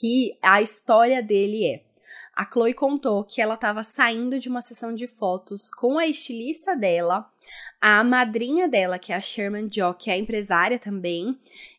que 0.00 0.38
a 0.42 0.62
história 0.62 1.22
dele 1.22 1.64
é 1.64 1.94
a 2.34 2.44
Chloe 2.44 2.74
contou 2.74 3.24
que 3.24 3.40
ela 3.40 3.54
estava 3.54 3.84
saindo 3.84 4.38
de 4.38 4.48
uma 4.48 4.60
sessão 4.60 4.92
de 4.92 5.06
fotos 5.06 5.70
com 5.70 5.98
a 5.98 6.06
estilista 6.06 6.74
dela, 6.74 7.30
a 7.80 8.02
madrinha 8.02 8.68
dela, 8.68 8.98
que 8.98 9.12
é 9.12 9.16
a 9.16 9.20
Sherman 9.20 9.68
Jock, 9.68 10.04
que 10.04 10.10
é 10.10 10.18
empresária 10.18 10.78
também, 10.78 11.38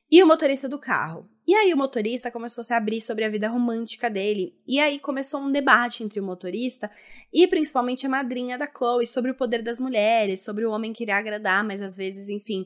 e 0.10 0.24
o 0.24 0.28
motorista 0.28 0.70
do 0.70 0.80
carro. 0.80 1.30
E 1.48 1.54
aí 1.54 1.74
o 1.74 1.78
motorista 1.78 2.32
começou 2.32 2.62
a 2.62 2.66
se 2.66 2.74
abrir 2.74 3.00
sobre 3.02 3.24
a 3.24 3.30
vida 3.30 3.48
romântica 3.48 4.10
dele. 4.10 4.56
E 4.68 4.80
aí 4.80 5.00
começou 5.00 5.40
um 5.40 5.52
debate 5.52 6.04
entre 6.04 6.20
o 6.20 6.24
motorista 6.24 6.90
e 7.32 7.48
principalmente 7.48 8.06
a 8.06 8.10
madrinha 8.10 8.58
da 8.58 8.68
Chloe 8.68 9.06
sobre 9.06 9.32
o 9.32 9.36
poder 9.36 9.62
das 9.62 9.80
mulheres, 9.80 10.42
sobre 10.42 10.66
o 10.66 10.72
homem 10.72 10.92
querer 10.92 11.12
agradar, 11.12 11.64
mas 11.64 11.82
às 11.82 11.96
vezes, 11.96 12.30
enfim, 12.30 12.66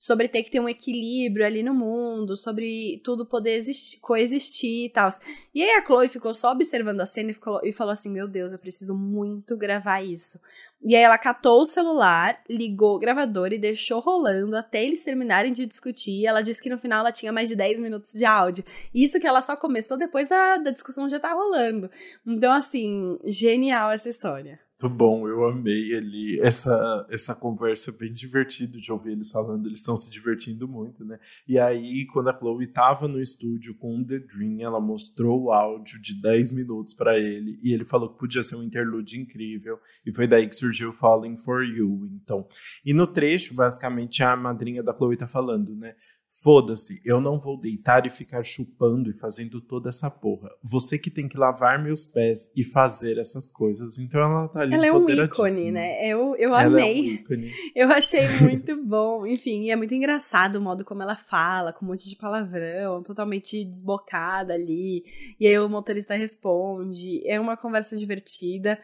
sobre 0.00 0.28
ter 0.28 0.42
que 0.42 0.50
ter 0.50 0.60
um 0.60 0.68
equilíbrio 0.68 1.44
ali 1.44 1.62
no 1.62 1.74
mundo, 1.74 2.34
sobre 2.34 3.02
tudo 3.04 3.26
poder 3.26 3.56
existir, 3.56 4.00
coexistir 4.00 4.86
e 4.86 4.90
tal. 4.90 5.10
E 5.54 5.62
aí 5.62 5.72
a 5.72 5.84
Chloe 5.84 6.08
ficou 6.08 6.32
só 6.32 6.52
observando 6.52 7.02
a 7.02 7.06
cena 7.06 7.32
e, 7.32 7.34
ficou, 7.34 7.60
e 7.62 7.72
falou 7.72 7.92
assim: 7.92 8.10
Meu 8.10 8.26
Deus, 8.26 8.50
eu 8.50 8.58
preciso 8.58 8.94
muito 8.94 9.56
gravar 9.58 10.02
isso. 10.02 10.40
E 10.82 10.96
aí 10.96 11.02
ela 11.02 11.18
catou 11.18 11.60
o 11.60 11.66
celular, 11.66 12.40
ligou 12.48 12.96
o 12.96 12.98
gravador 12.98 13.52
e 13.52 13.58
deixou 13.58 14.00
rolando 14.00 14.56
até 14.56 14.82
eles 14.82 15.04
terminarem 15.04 15.52
de 15.52 15.66
discutir. 15.66 16.26
Ela 16.26 16.40
disse 16.40 16.62
que 16.62 16.70
no 16.70 16.78
final 16.78 17.00
ela 17.00 17.12
tinha 17.12 17.32
mais 17.32 17.50
de 17.50 17.56
10 17.56 17.78
minutos 17.80 18.12
de 18.12 18.24
áudio. 18.24 18.64
Isso 18.94 19.20
que 19.20 19.26
ela 19.26 19.42
só 19.42 19.56
começou 19.56 19.98
depois 19.98 20.28
da, 20.28 20.56
da 20.56 20.70
discussão 20.70 21.08
já 21.08 21.20
tá 21.20 21.34
rolando. 21.34 21.90
Então, 22.26 22.52
assim, 22.52 23.18
genial 23.26 23.90
essa 23.90 24.08
história. 24.08 24.58
Muito 24.80 24.96
bom, 24.96 25.28
eu 25.28 25.44
amei 25.44 25.94
ali 25.94 26.40
essa, 26.40 27.06
essa 27.10 27.34
conversa 27.34 27.92
bem 27.92 28.14
divertida 28.14 28.78
de 28.78 28.90
ouvir 28.90 29.12
eles 29.12 29.30
falando, 29.30 29.66
eles 29.66 29.80
estão 29.80 29.94
se 29.94 30.10
divertindo 30.10 30.66
muito, 30.66 31.04
né? 31.04 31.20
E 31.46 31.58
aí, 31.58 32.06
quando 32.06 32.30
a 32.30 32.38
Chloe 32.38 32.64
estava 32.64 33.06
no 33.06 33.20
estúdio 33.20 33.74
com 33.74 34.00
o 34.00 34.06
The 34.06 34.20
Dream, 34.20 34.58
ela 34.62 34.80
mostrou 34.80 35.42
o 35.42 35.52
áudio 35.52 36.00
de 36.00 36.18
10 36.22 36.52
minutos 36.52 36.94
para 36.94 37.18
ele 37.18 37.60
e 37.62 37.74
ele 37.74 37.84
falou 37.84 38.08
que 38.08 38.18
podia 38.18 38.42
ser 38.42 38.56
um 38.56 38.62
interlude 38.62 39.20
incrível 39.20 39.78
e 40.06 40.14
foi 40.14 40.26
daí 40.26 40.48
que 40.48 40.56
surgiu 40.56 40.94
Falling 40.94 41.36
for 41.36 41.62
You, 41.62 42.08
então. 42.14 42.48
E 42.82 42.94
no 42.94 43.06
trecho, 43.06 43.54
basicamente, 43.54 44.22
a 44.22 44.34
madrinha 44.34 44.82
da 44.82 44.96
Chloe 44.96 45.14
tá 45.14 45.28
falando, 45.28 45.76
né? 45.76 45.94
Foda-se, 46.32 47.02
eu 47.04 47.20
não 47.20 47.40
vou 47.40 47.60
deitar 47.60 48.06
e 48.06 48.10
ficar 48.10 48.44
chupando 48.44 49.10
e 49.10 49.12
fazendo 49.12 49.60
toda 49.60 49.88
essa 49.88 50.08
porra. 50.08 50.48
Você 50.62 50.96
que 50.96 51.10
tem 51.10 51.28
que 51.28 51.36
lavar 51.36 51.82
meus 51.82 52.06
pés 52.06 52.52
e 52.56 52.62
fazer 52.62 53.18
essas 53.18 53.50
coisas. 53.50 53.98
Então 53.98 54.20
ela 54.20 54.48
tá 54.48 54.60
ali 54.60 54.74
Ela 54.74 54.86
é 54.86 54.92
um 54.92 55.10
ícone, 55.10 55.72
né? 55.72 56.06
Eu, 56.06 56.36
eu 56.36 56.54
amei. 56.54 57.24
É 57.28 57.34
um. 57.34 57.50
Eu 57.74 57.90
achei 57.90 58.20
muito 58.42 58.76
bom. 58.76 59.26
Enfim, 59.26 59.70
é 59.70 59.76
muito 59.76 59.92
engraçado 59.92 60.56
o 60.56 60.60
modo 60.60 60.84
como 60.84 61.02
ela 61.02 61.16
fala, 61.16 61.72
com 61.72 61.84
um 61.84 61.88
monte 61.88 62.08
de 62.08 62.14
palavrão, 62.14 63.02
totalmente 63.02 63.64
desbocada 63.64 64.54
ali. 64.54 65.04
E 65.38 65.48
aí 65.48 65.58
o 65.58 65.68
motorista 65.68 66.14
responde. 66.14 67.26
É 67.26 67.40
uma 67.40 67.56
conversa 67.56 67.96
divertida 67.96 68.78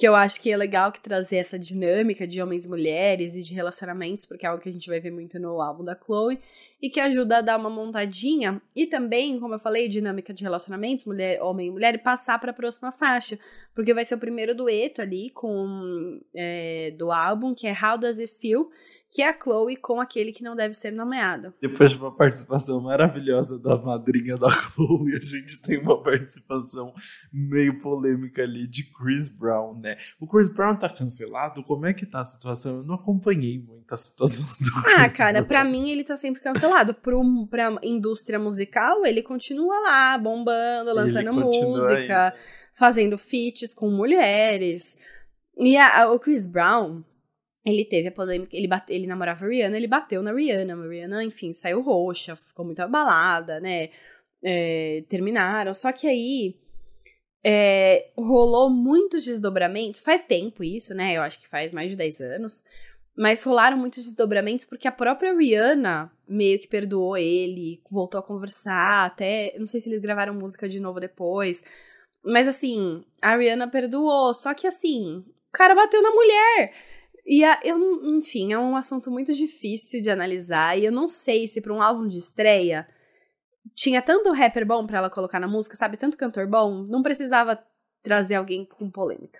que 0.00 0.08
eu 0.08 0.16
acho 0.16 0.40
que 0.40 0.50
é 0.50 0.56
legal 0.56 0.90
que 0.90 0.98
trazer 0.98 1.36
essa 1.36 1.58
dinâmica 1.58 2.26
de 2.26 2.40
homens 2.40 2.64
e 2.64 2.68
mulheres 2.70 3.34
e 3.34 3.42
de 3.42 3.52
relacionamentos, 3.52 4.24
porque 4.24 4.46
é 4.46 4.48
algo 4.48 4.62
que 4.62 4.70
a 4.70 4.72
gente 4.72 4.88
vai 4.88 4.98
ver 4.98 5.10
muito 5.10 5.38
no 5.38 5.60
álbum 5.60 5.84
da 5.84 5.94
Chloe, 5.94 6.40
e 6.80 6.88
que 6.88 6.98
ajuda 6.98 7.36
a 7.36 7.40
dar 7.42 7.58
uma 7.58 7.68
montadinha 7.68 8.62
e 8.74 8.86
também, 8.86 9.38
como 9.38 9.56
eu 9.56 9.58
falei, 9.58 9.88
dinâmica 9.88 10.32
de 10.32 10.42
relacionamentos, 10.42 11.04
mulher, 11.04 11.42
homem 11.42 11.66
e 11.66 11.70
mulher, 11.70 11.94
e 11.94 11.98
passar 11.98 12.40
para 12.40 12.50
a 12.50 12.54
próxima 12.54 12.90
faixa, 12.90 13.38
porque 13.74 13.92
vai 13.92 14.02
ser 14.02 14.14
o 14.14 14.18
primeiro 14.18 14.54
dueto 14.54 15.02
ali 15.02 15.28
com 15.28 16.18
é, 16.34 16.94
do 16.96 17.12
álbum, 17.12 17.54
que 17.54 17.66
é 17.66 17.72
How 17.72 17.98
Does 17.98 18.18
It 18.18 18.32
Feel, 18.40 18.70
que 19.12 19.22
é 19.22 19.28
a 19.28 19.36
Chloe 19.36 19.76
com 19.76 20.00
aquele 20.00 20.32
que 20.32 20.42
não 20.42 20.54
deve 20.54 20.72
ser 20.72 20.92
nomeado. 20.92 21.52
Depois 21.60 21.90
de 21.90 21.98
uma 21.98 22.14
participação 22.14 22.80
maravilhosa 22.80 23.60
da 23.60 23.76
madrinha 23.76 24.36
da 24.36 24.48
Chloe, 24.54 25.16
a 25.16 25.20
gente 25.20 25.60
tem 25.62 25.78
uma 25.78 26.00
participação 26.00 26.94
meio 27.32 27.80
polêmica 27.80 28.42
ali 28.42 28.68
de 28.68 28.84
Chris 28.92 29.36
Brown, 29.36 29.74
né? 29.80 29.96
O 30.20 30.28
Chris 30.28 30.48
Brown 30.48 30.76
tá 30.76 30.88
cancelado? 30.88 31.64
Como 31.64 31.86
é 31.86 31.92
que 31.92 32.06
tá 32.06 32.20
a 32.20 32.24
situação? 32.24 32.76
Eu 32.78 32.84
não 32.84 32.94
acompanhei 32.94 33.58
muito 33.58 33.92
a 33.92 33.96
situação 33.96 34.46
do 34.60 34.70
Ah, 34.86 35.04
Chris 35.06 35.16
cara, 35.16 35.42
para 35.42 35.64
mim 35.64 35.90
ele 35.90 36.04
tá 36.04 36.16
sempre 36.16 36.40
cancelado. 36.40 36.94
Pro, 36.94 37.46
pra 37.48 37.78
indústria 37.82 38.38
musical, 38.38 39.04
ele 39.04 39.22
continua 39.22 39.76
lá, 39.80 40.18
bombando, 40.18 40.94
lançando 40.94 41.32
música, 41.32 42.28
aí. 42.28 42.40
fazendo 42.74 43.18
feats 43.18 43.74
com 43.74 43.90
mulheres. 43.90 44.96
E 45.58 45.76
a, 45.76 46.02
a, 46.02 46.12
o 46.12 46.18
Chris 46.18 46.46
Brown, 46.46 47.02
ele 47.64 47.84
teve 47.84 48.08
a 48.08 48.12
polêmica, 48.12 48.56
ele, 48.56 48.66
bate, 48.66 48.92
ele 48.92 49.06
namorava 49.06 49.44
a 49.44 49.48
Rihanna, 49.48 49.76
ele 49.76 49.86
bateu 49.86 50.22
na 50.22 50.32
Rihanna, 50.32 50.74
a 50.74 50.88
Rihanna, 50.88 51.24
enfim, 51.24 51.52
saiu 51.52 51.82
roxa, 51.82 52.36
ficou 52.36 52.64
muito 52.64 52.80
abalada, 52.80 53.60
né, 53.60 53.90
é, 54.42 55.04
terminaram, 55.08 55.74
só 55.74 55.92
que 55.92 56.06
aí 56.06 56.56
é, 57.44 58.10
rolou 58.16 58.70
muitos 58.70 59.24
desdobramentos, 59.24 60.00
faz 60.00 60.22
tempo 60.22 60.64
isso, 60.64 60.94
né, 60.94 61.16
eu 61.16 61.22
acho 61.22 61.38
que 61.38 61.48
faz 61.48 61.72
mais 61.72 61.90
de 61.90 61.96
10 61.96 62.20
anos, 62.22 62.64
mas 63.16 63.42
rolaram 63.42 63.76
muitos 63.76 64.04
desdobramentos 64.04 64.64
porque 64.64 64.88
a 64.88 64.92
própria 64.92 65.36
Rihanna 65.36 66.10
meio 66.26 66.58
que 66.58 66.68
perdoou 66.68 67.18
ele, 67.18 67.82
voltou 67.90 68.18
a 68.18 68.22
conversar, 68.22 69.04
até, 69.04 69.54
não 69.58 69.66
sei 69.66 69.80
se 69.80 69.90
eles 69.90 70.00
gravaram 70.00 70.32
música 70.32 70.66
de 70.66 70.80
novo 70.80 70.98
depois, 70.98 71.62
mas 72.24 72.48
assim, 72.48 73.04
a 73.20 73.36
Rihanna 73.36 73.68
perdoou, 73.68 74.32
só 74.32 74.54
que 74.54 74.66
assim, 74.66 75.18
o 75.18 75.52
cara 75.52 75.74
bateu 75.74 76.00
na 76.00 76.10
mulher, 76.10 76.72
e 77.30 77.44
a, 77.44 77.60
eu, 77.62 77.78
enfim, 78.16 78.52
é 78.52 78.58
um 78.58 78.74
assunto 78.74 79.08
muito 79.08 79.32
difícil 79.32 80.02
de 80.02 80.10
analisar. 80.10 80.76
E 80.76 80.84
eu 80.84 80.90
não 80.90 81.08
sei 81.08 81.46
se 81.46 81.60
para 81.60 81.72
um 81.72 81.80
álbum 81.80 82.08
de 82.08 82.18
estreia 82.18 82.88
tinha 83.72 84.02
tanto 84.02 84.32
rapper 84.32 84.66
bom 84.66 84.84
para 84.84 84.98
ela 84.98 85.08
colocar 85.08 85.38
na 85.38 85.46
música, 85.46 85.76
sabe? 85.76 85.96
Tanto 85.96 86.16
cantor 86.16 86.48
bom, 86.48 86.82
não 86.82 87.04
precisava 87.04 87.62
trazer 88.02 88.34
alguém 88.34 88.64
com 88.64 88.90
polêmica. 88.90 89.38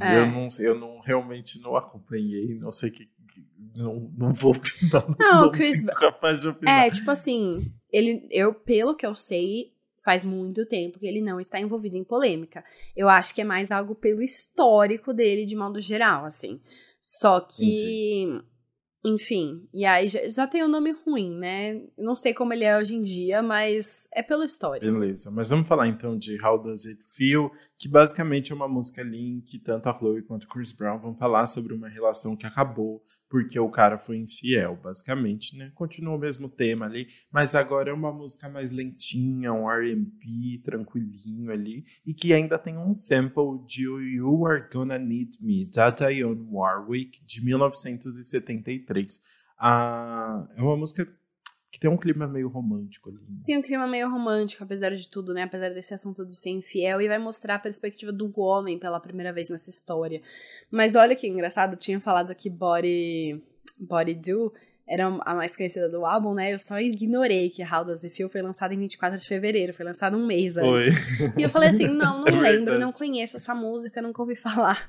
É. 0.00 0.18
Eu, 0.20 0.26
não, 0.30 0.46
eu 0.60 0.78
não 0.78 1.00
realmente 1.00 1.60
não 1.60 1.74
acompanhei, 1.74 2.54
não 2.60 2.70
sei 2.70 2.92
que. 2.92 3.10
Não, 3.76 4.12
não 4.16 4.30
vou 4.30 4.52
opinar. 4.54 5.04
Não, 5.18 5.40
não 5.40 5.50
Chris, 5.50 5.82
me 5.82 5.88
capaz 5.88 6.42
de 6.42 6.46
opinar. 6.46 6.86
É, 6.86 6.90
tipo 6.92 7.10
assim, 7.10 7.48
ele, 7.90 8.24
eu, 8.30 8.54
pelo 8.54 8.94
que 8.94 9.04
eu 9.04 9.16
sei, 9.16 9.73
faz 10.04 10.22
muito 10.22 10.66
tempo 10.66 10.98
que 10.98 11.06
ele 11.06 11.22
não 11.22 11.40
está 11.40 11.58
envolvido 11.58 11.96
em 11.96 12.04
polêmica. 12.04 12.62
Eu 12.94 13.08
acho 13.08 13.34
que 13.34 13.40
é 13.40 13.44
mais 13.44 13.72
algo 13.72 13.94
pelo 13.94 14.22
histórico 14.22 15.12
dele, 15.12 15.46
de 15.46 15.56
modo 15.56 15.80
geral, 15.80 16.24
assim. 16.24 16.60
Só 17.00 17.40
que. 17.40 18.22
Entendi. 18.22 18.54
Enfim, 19.06 19.68
e 19.70 19.84
aí 19.84 20.08
já, 20.08 20.26
já, 20.30 20.46
tem 20.46 20.64
um 20.64 20.68
nome 20.68 20.90
ruim, 21.04 21.36
né? 21.36 21.78
não 21.98 22.14
sei 22.14 22.32
como 22.32 22.54
ele 22.54 22.64
é 22.64 22.78
hoje 22.78 22.96
em 22.96 23.02
dia, 23.02 23.42
mas 23.42 24.08
é 24.14 24.22
pela 24.22 24.46
história. 24.46 24.90
Beleza, 24.90 25.30
mas 25.30 25.50
vamos 25.50 25.68
falar 25.68 25.88
então 25.88 26.16
de 26.16 26.42
How 26.42 26.62
Does 26.62 26.86
It 26.86 27.02
Feel, 27.14 27.50
que 27.78 27.86
basicamente 27.86 28.50
é 28.50 28.54
uma 28.54 28.66
música 28.66 29.02
ali 29.02 29.18
em 29.18 29.40
que 29.42 29.58
tanto 29.58 29.90
a 29.90 29.94
Chloe 29.94 30.22
quanto 30.22 30.44
o 30.44 30.48
Chris 30.48 30.72
Brown 30.72 30.98
vão 30.98 31.14
falar 31.14 31.44
sobre 31.44 31.74
uma 31.74 31.86
relação 31.86 32.34
que 32.34 32.46
acabou, 32.46 33.02
porque 33.34 33.58
o 33.58 33.68
cara 33.68 33.98
foi 33.98 34.18
infiel, 34.18 34.78
basicamente, 34.80 35.58
né? 35.58 35.72
Continua 35.74 36.14
o 36.14 36.18
mesmo 36.18 36.48
tema 36.48 36.86
ali, 36.86 37.08
mas 37.32 37.56
agora 37.56 37.90
é 37.90 37.92
uma 37.92 38.12
música 38.12 38.48
mais 38.48 38.70
lentinha, 38.70 39.52
um 39.52 39.68
R&B 39.68 40.60
tranquilinho 40.62 41.50
ali, 41.50 41.84
e 42.06 42.14
que 42.14 42.32
ainda 42.32 42.56
tem 42.56 42.78
um 42.78 42.94
sample 42.94 43.58
de 43.66 43.82
You 43.82 44.46
Are 44.46 44.68
Gonna 44.72 45.00
Need 45.00 45.44
Me, 45.44 45.66
da 45.66 45.90
Dionne 45.90 46.46
Warwick, 46.48 47.26
de 47.26 47.44
1973. 47.44 49.20
Ah, 49.58 50.46
é 50.56 50.62
uma 50.62 50.76
música 50.76 51.04
que 51.74 51.80
tem 51.80 51.90
um 51.90 51.96
clima 51.96 52.28
meio 52.28 52.48
romântico 52.48 53.08
ali. 53.08 53.18
Né? 53.18 53.42
Tem 53.44 53.58
um 53.58 53.62
clima 53.62 53.84
meio 53.88 54.08
romântico, 54.08 54.62
apesar 54.62 54.90
de 54.90 55.08
tudo, 55.08 55.34
né? 55.34 55.42
Apesar 55.42 55.70
desse 55.70 55.92
assunto 55.92 56.24
de 56.24 56.36
ser 56.36 56.50
infiel, 56.50 57.00
e 57.00 57.08
vai 57.08 57.18
mostrar 57.18 57.56
a 57.56 57.58
perspectiva 57.58 58.12
do 58.12 58.32
homem 58.38 58.78
pela 58.78 59.00
primeira 59.00 59.32
vez 59.32 59.48
nessa 59.48 59.70
história. 59.70 60.22
Mas 60.70 60.94
olha 60.94 61.16
que 61.16 61.26
engraçado, 61.26 61.72
eu 61.72 61.76
tinha 61.76 62.00
falado 62.00 62.32
que 62.32 62.48
Body, 62.48 63.42
Body 63.80 64.14
Do 64.14 64.52
era 64.86 65.06
a 65.06 65.34
mais 65.34 65.56
conhecida 65.56 65.88
do 65.88 66.06
álbum, 66.06 66.32
né? 66.32 66.54
Eu 66.54 66.60
só 66.60 66.78
ignorei 66.78 67.50
que 67.50 67.64
How 67.64 67.84
Does 67.84 68.04
It 68.04 68.14
Feel 68.14 68.28
foi 68.28 68.40
lançado 68.40 68.72
em 68.72 68.78
24 68.78 69.18
de 69.18 69.26
fevereiro, 69.26 69.74
foi 69.74 69.84
lançado 69.84 70.16
um 70.16 70.24
mês 70.24 70.56
antes. 70.56 71.16
Foi. 71.16 71.32
E 71.36 71.42
eu 71.42 71.48
falei 71.48 71.70
assim, 71.70 71.88
não, 71.88 72.20
não 72.20 72.28
é 72.28 72.30
lembro, 72.30 72.66
verdade. 72.66 72.78
não 72.78 72.92
conheço 72.92 73.36
essa 73.36 73.52
música, 73.52 74.00
nunca 74.00 74.22
ouvi 74.22 74.36
falar. 74.36 74.88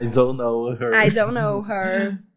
I 0.00 0.06
don't 0.08 0.38
know 0.38 0.70
her. 0.72 0.92
I 0.94 1.10
don't 1.10 1.34
know 1.34 1.62
her. 1.62 2.22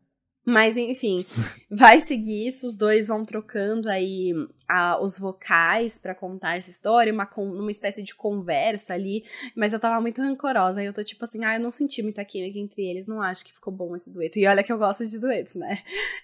Mas 0.47 0.77
enfim, 0.77 1.17
vai 1.69 1.99
seguir 1.99 2.47
isso, 2.47 2.65
os 2.65 2.77
dois 2.77 3.09
vão 3.09 3.25
trocando 3.25 3.89
aí 3.89 4.33
a, 4.65 4.97
os 4.97 5.19
vocais 5.19 5.99
para 5.99 6.15
contar 6.15 6.55
essa 6.55 6.69
história, 6.69 7.11
uma, 7.11 7.29
uma 7.35 7.69
espécie 7.69 8.01
de 8.01 8.15
conversa 8.15 8.93
ali, 8.93 9.25
mas 9.53 9.73
eu 9.73 9.79
tava 9.79 9.99
muito 9.99 10.21
rancorosa, 10.21 10.79
aí 10.79 10.85
eu 10.85 10.93
tô 10.93 11.03
tipo 11.03 11.25
assim, 11.25 11.43
ah, 11.43 11.55
eu 11.55 11.59
não 11.59 11.69
senti 11.69 12.01
muita 12.01 12.23
química 12.23 12.57
entre 12.57 12.81
eles, 12.81 13.09
não 13.09 13.21
acho 13.21 13.43
que 13.43 13.51
ficou 13.51 13.73
bom 13.73 13.93
esse 13.93 14.09
dueto. 14.09 14.39
E 14.39 14.47
olha 14.47 14.63
que 14.63 14.71
eu 14.71 14.77
gosto 14.77 15.05
de 15.05 15.19
duetos, 15.19 15.55
né? 15.55 15.79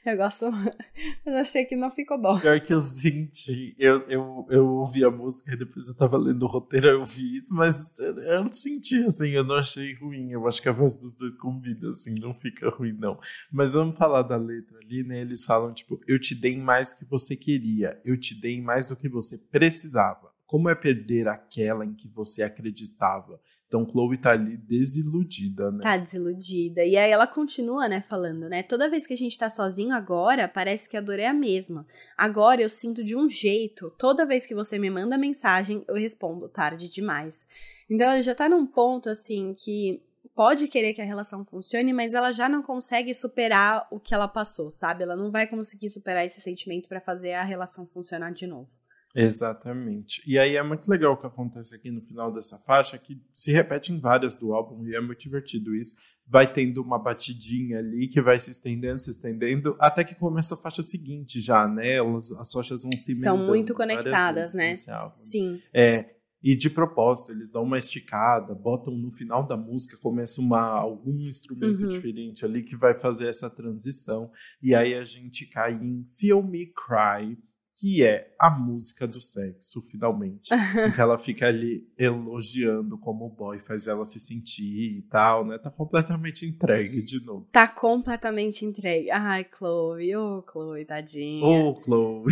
Eu 0.05 0.15
gosto, 0.15 0.45
eu 1.25 1.37
achei 1.39 1.65
que 1.65 1.75
não 1.75 1.91
ficou 1.91 2.17
bom. 2.17 2.39
Pior 2.39 2.61
que 2.61 2.73
eu 2.73 2.79
senti, 2.79 3.75
eu, 3.77 4.07
eu, 4.07 4.45
eu 4.49 4.65
ouvi 4.65 5.03
a 5.03 5.11
música 5.11 5.51
e 5.51 5.57
depois 5.57 5.89
eu 5.89 5.97
tava 5.97 6.15
lendo 6.15 6.43
o 6.43 6.47
roteiro, 6.47 6.87
eu 6.87 7.03
vi 7.03 7.35
isso, 7.35 7.53
mas 7.53 7.99
eu 7.99 8.45
não 8.45 8.51
senti, 8.53 9.03
assim, 9.05 9.31
eu 9.31 9.43
não 9.43 9.55
achei 9.55 9.95
ruim, 9.95 10.31
eu 10.31 10.47
acho 10.47 10.61
que 10.61 10.69
a 10.69 10.73
voz 10.73 10.97
dos 10.97 11.13
dois 11.13 11.35
combina, 11.35 11.89
assim, 11.89 12.15
não 12.21 12.33
fica 12.33 12.69
ruim 12.69 12.93
não. 12.93 13.19
Mas 13.51 13.73
vamos 13.73 13.97
falar 13.97 14.12
da 14.21 14.37
letra 14.37 14.77
ali, 14.79 15.03
né? 15.03 15.21
Eles 15.21 15.45
falam, 15.45 15.73
tipo, 15.73 15.99
eu 16.07 16.19
te 16.19 16.35
dei 16.35 16.57
mais 16.57 16.91
do 16.91 16.99
que 16.99 17.05
você 17.05 17.35
queria, 17.35 17.99
eu 18.05 18.17
te 18.17 18.39
dei 18.39 18.61
mais 18.61 18.87
do 18.87 18.95
que 18.95 19.09
você 19.09 19.37
precisava. 19.37 20.31
Como 20.45 20.69
é 20.69 20.75
perder 20.75 21.27
aquela 21.27 21.83
em 21.83 21.95
que 21.95 22.07
você 22.07 22.43
acreditava? 22.43 23.41
Então, 23.65 23.89
Chloe 23.89 24.19
tá 24.19 24.33
ali 24.33 24.55
desiludida, 24.55 25.71
né? 25.71 25.79
Tá 25.81 25.97
desiludida. 25.97 26.85
E 26.85 26.95
aí 26.95 27.09
ela 27.09 27.25
continua, 27.25 27.87
né, 27.87 28.03
falando, 28.07 28.47
né? 28.47 28.61
Toda 28.61 28.87
vez 28.87 29.07
que 29.07 29.13
a 29.13 29.17
gente 29.17 29.35
tá 29.35 29.49
sozinho 29.49 29.95
agora, 29.95 30.47
parece 30.47 30.87
que 30.87 30.95
a 30.95 31.01
dor 31.01 31.17
é 31.17 31.25
a 31.25 31.33
mesma. 31.33 31.87
Agora 32.15 32.61
eu 32.61 32.69
sinto 32.69 33.03
de 33.03 33.15
um 33.15 33.27
jeito. 33.27 33.89
Toda 33.97 34.27
vez 34.27 34.45
que 34.45 34.53
você 34.53 34.77
me 34.77 34.91
manda 34.91 35.17
mensagem, 35.17 35.83
eu 35.87 35.95
respondo 35.95 36.47
tarde 36.47 36.87
demais. 36.87 37.47
Então, 37.89 38.11
ela 38.11 38.21
já 38.21 38.35
tá 38.35 38.47
num 38.47 38.67
ponto, 38.67 39.09
assim, 39.09 39.55
que 39.57 40.03
pode 40.35 40.67
querer 40.67 40.93
que 40.93 41.01
a 41.01 41.05
relação 41.05 41.45
funcione, 41.45 41.93
mas 41.93 42.13
ela 42.13 42.31
já 42.31 42.47
não 42.47 42.61
consegue 42.61 43.13
superar 43.13 43.87
o 43.91 43.99
que 43.99 44.13
ela 44.13 44.27
passou, 44.27 44.71
sabe? 44.71 45.03
Ela 45.03 45.15
não 45.15 45.31
vai 45.31 45.47
conseguir 45.47 45.89
superar 45.89 46.25
esse 46.25 46.41
sentimento 46.41 46.87
para 46.87 47.01
fazer 47.01 47.33
a 47.33 47.43
relação 47.43 47.85
funcionar 47.85 48.31
de 48.31 48.47
novo. 48.47 48.69
Exatamente. 49.15 50.23
E 50.25 50.39
aí 50.39 50.55
é 50.55 50.63
muito 50.63 50.89
legal 50.89 51.13
o 51.13 51.17
que 51.17 51.27
acontece 51.27 51.75
aqui 51.75 51.91
no 51.91 52.01
final 52.01 52.31
dessa 52.31 52.57
faixa, 52.57 52.97
que 52.97 53.21
se 53.33 53.51
repete 53.51 53.93
em 53.93 53.99
várias 53.99 54.33
do 54.33 54.53
álbum, 54.53 54.87
e 54.87 54.95
é 54.95 55.01
muito 55.01 55.19
divertido 55.19 55.75
isso. 55.75 55.95
Vai 56.25 56.51
tendo 56.51 56.81
uma 56.81 56.97
batidinha 56.97 57.77
ali 57.79 58.07
que 58.07 58.21
vai 58.21 58.39
se 58.39 58.49
estendendo, 58.49 58.99
se 58.99 59.11
estendendo, 59.11 59.75
até 59.79 60.03
que 60.03 60.15
começa 60.15 60.55
a 60.55 60.57
faixa 60.57 60.81
seguinte 60.81 61.41
já, 61.41 61.67
né? 61.67 61.97
Elas, 61.97 62.31
as 62.31 62.51
faixas 62.51 62.83
vão 62.83 62.91
se 62.97 63.15
São 63.17 63.37
muito 63.37 63.75
conectadas, 63.75 64.53
né? 64.53 64.73
Sim. 65.11 65.61
É, 65.73 66.15
e 66.43 66.57
de 66.57 66.69
propósito, 66.69 67.31
eles 67.31 67.49
dão 67.49 67.63
uma 67.63 67.77
esticada, 67.77 68.53
botam 68.53 68.93
no 68.97 69.09
final 69.09 69.47
da 69.47 69.55
música, 69.55 69.97
começa 69.97 70.41
uma, 70.41 70.59
algum 70.59 71.21
instrumento 71.21 71.83
uhum. 71.83 71.87
diferente 71.87 72.43
ali 72.43 72.63
que 72.63 72.75
vai 72.75 72.93
fazer 72.93 73.27
essa 73.27 73.49
transição. 73.49 74.29
E 74.61 74.75
aí 74.75 74.93
a 74.93 75.03
gente 75.05 75.45
cai 75.45 75.73
em 75.73 76.05
Feel 76.09 76.43
Me 76.43 76.65
Cry, 76.65 77.37
que 77.75 78.03
é 78.03 78.33
a 78.39 78.49
música 78.49 79.07
do 79.07 79.21
sexo, 79.21 79.81
finalmente. 79.81 80.49
em 80.53 80.91
que 80.91 81.01
ela 81.01 81.17
fica 81.17 81.47
ali 81.47 81.87
elogiando 81.97 82.97
como 82.97 83.25
o 83.25 83.29
boy 83.29 83.59
faz 83.59 83.87
ela 83.87 84.05
se 84.05 84.19
sentir 84.19 84.97
e 84.97 85.01
tal, 85.09 85.45
né? 85.45 85.57
Tá 85.57 85.69
completamente 85.69 86.45
entregue 86.45 87.01
de 87.01 87.23
novo. 87.25 87.47
Tá 87.51 87.67
completamente 87.67 88.65
entregue. 88.65 89.09
Ai, 89.11 89.45
Chloe, 89.57 90.15
ô 90.15 90.37
oh, 90.37 90.51
Chloe, 90.51 90.85
tadinha. 90.85 91.45
Ô, 91.45 91.69
oh, 91.69 91.81
Chloe. 91.81 92.31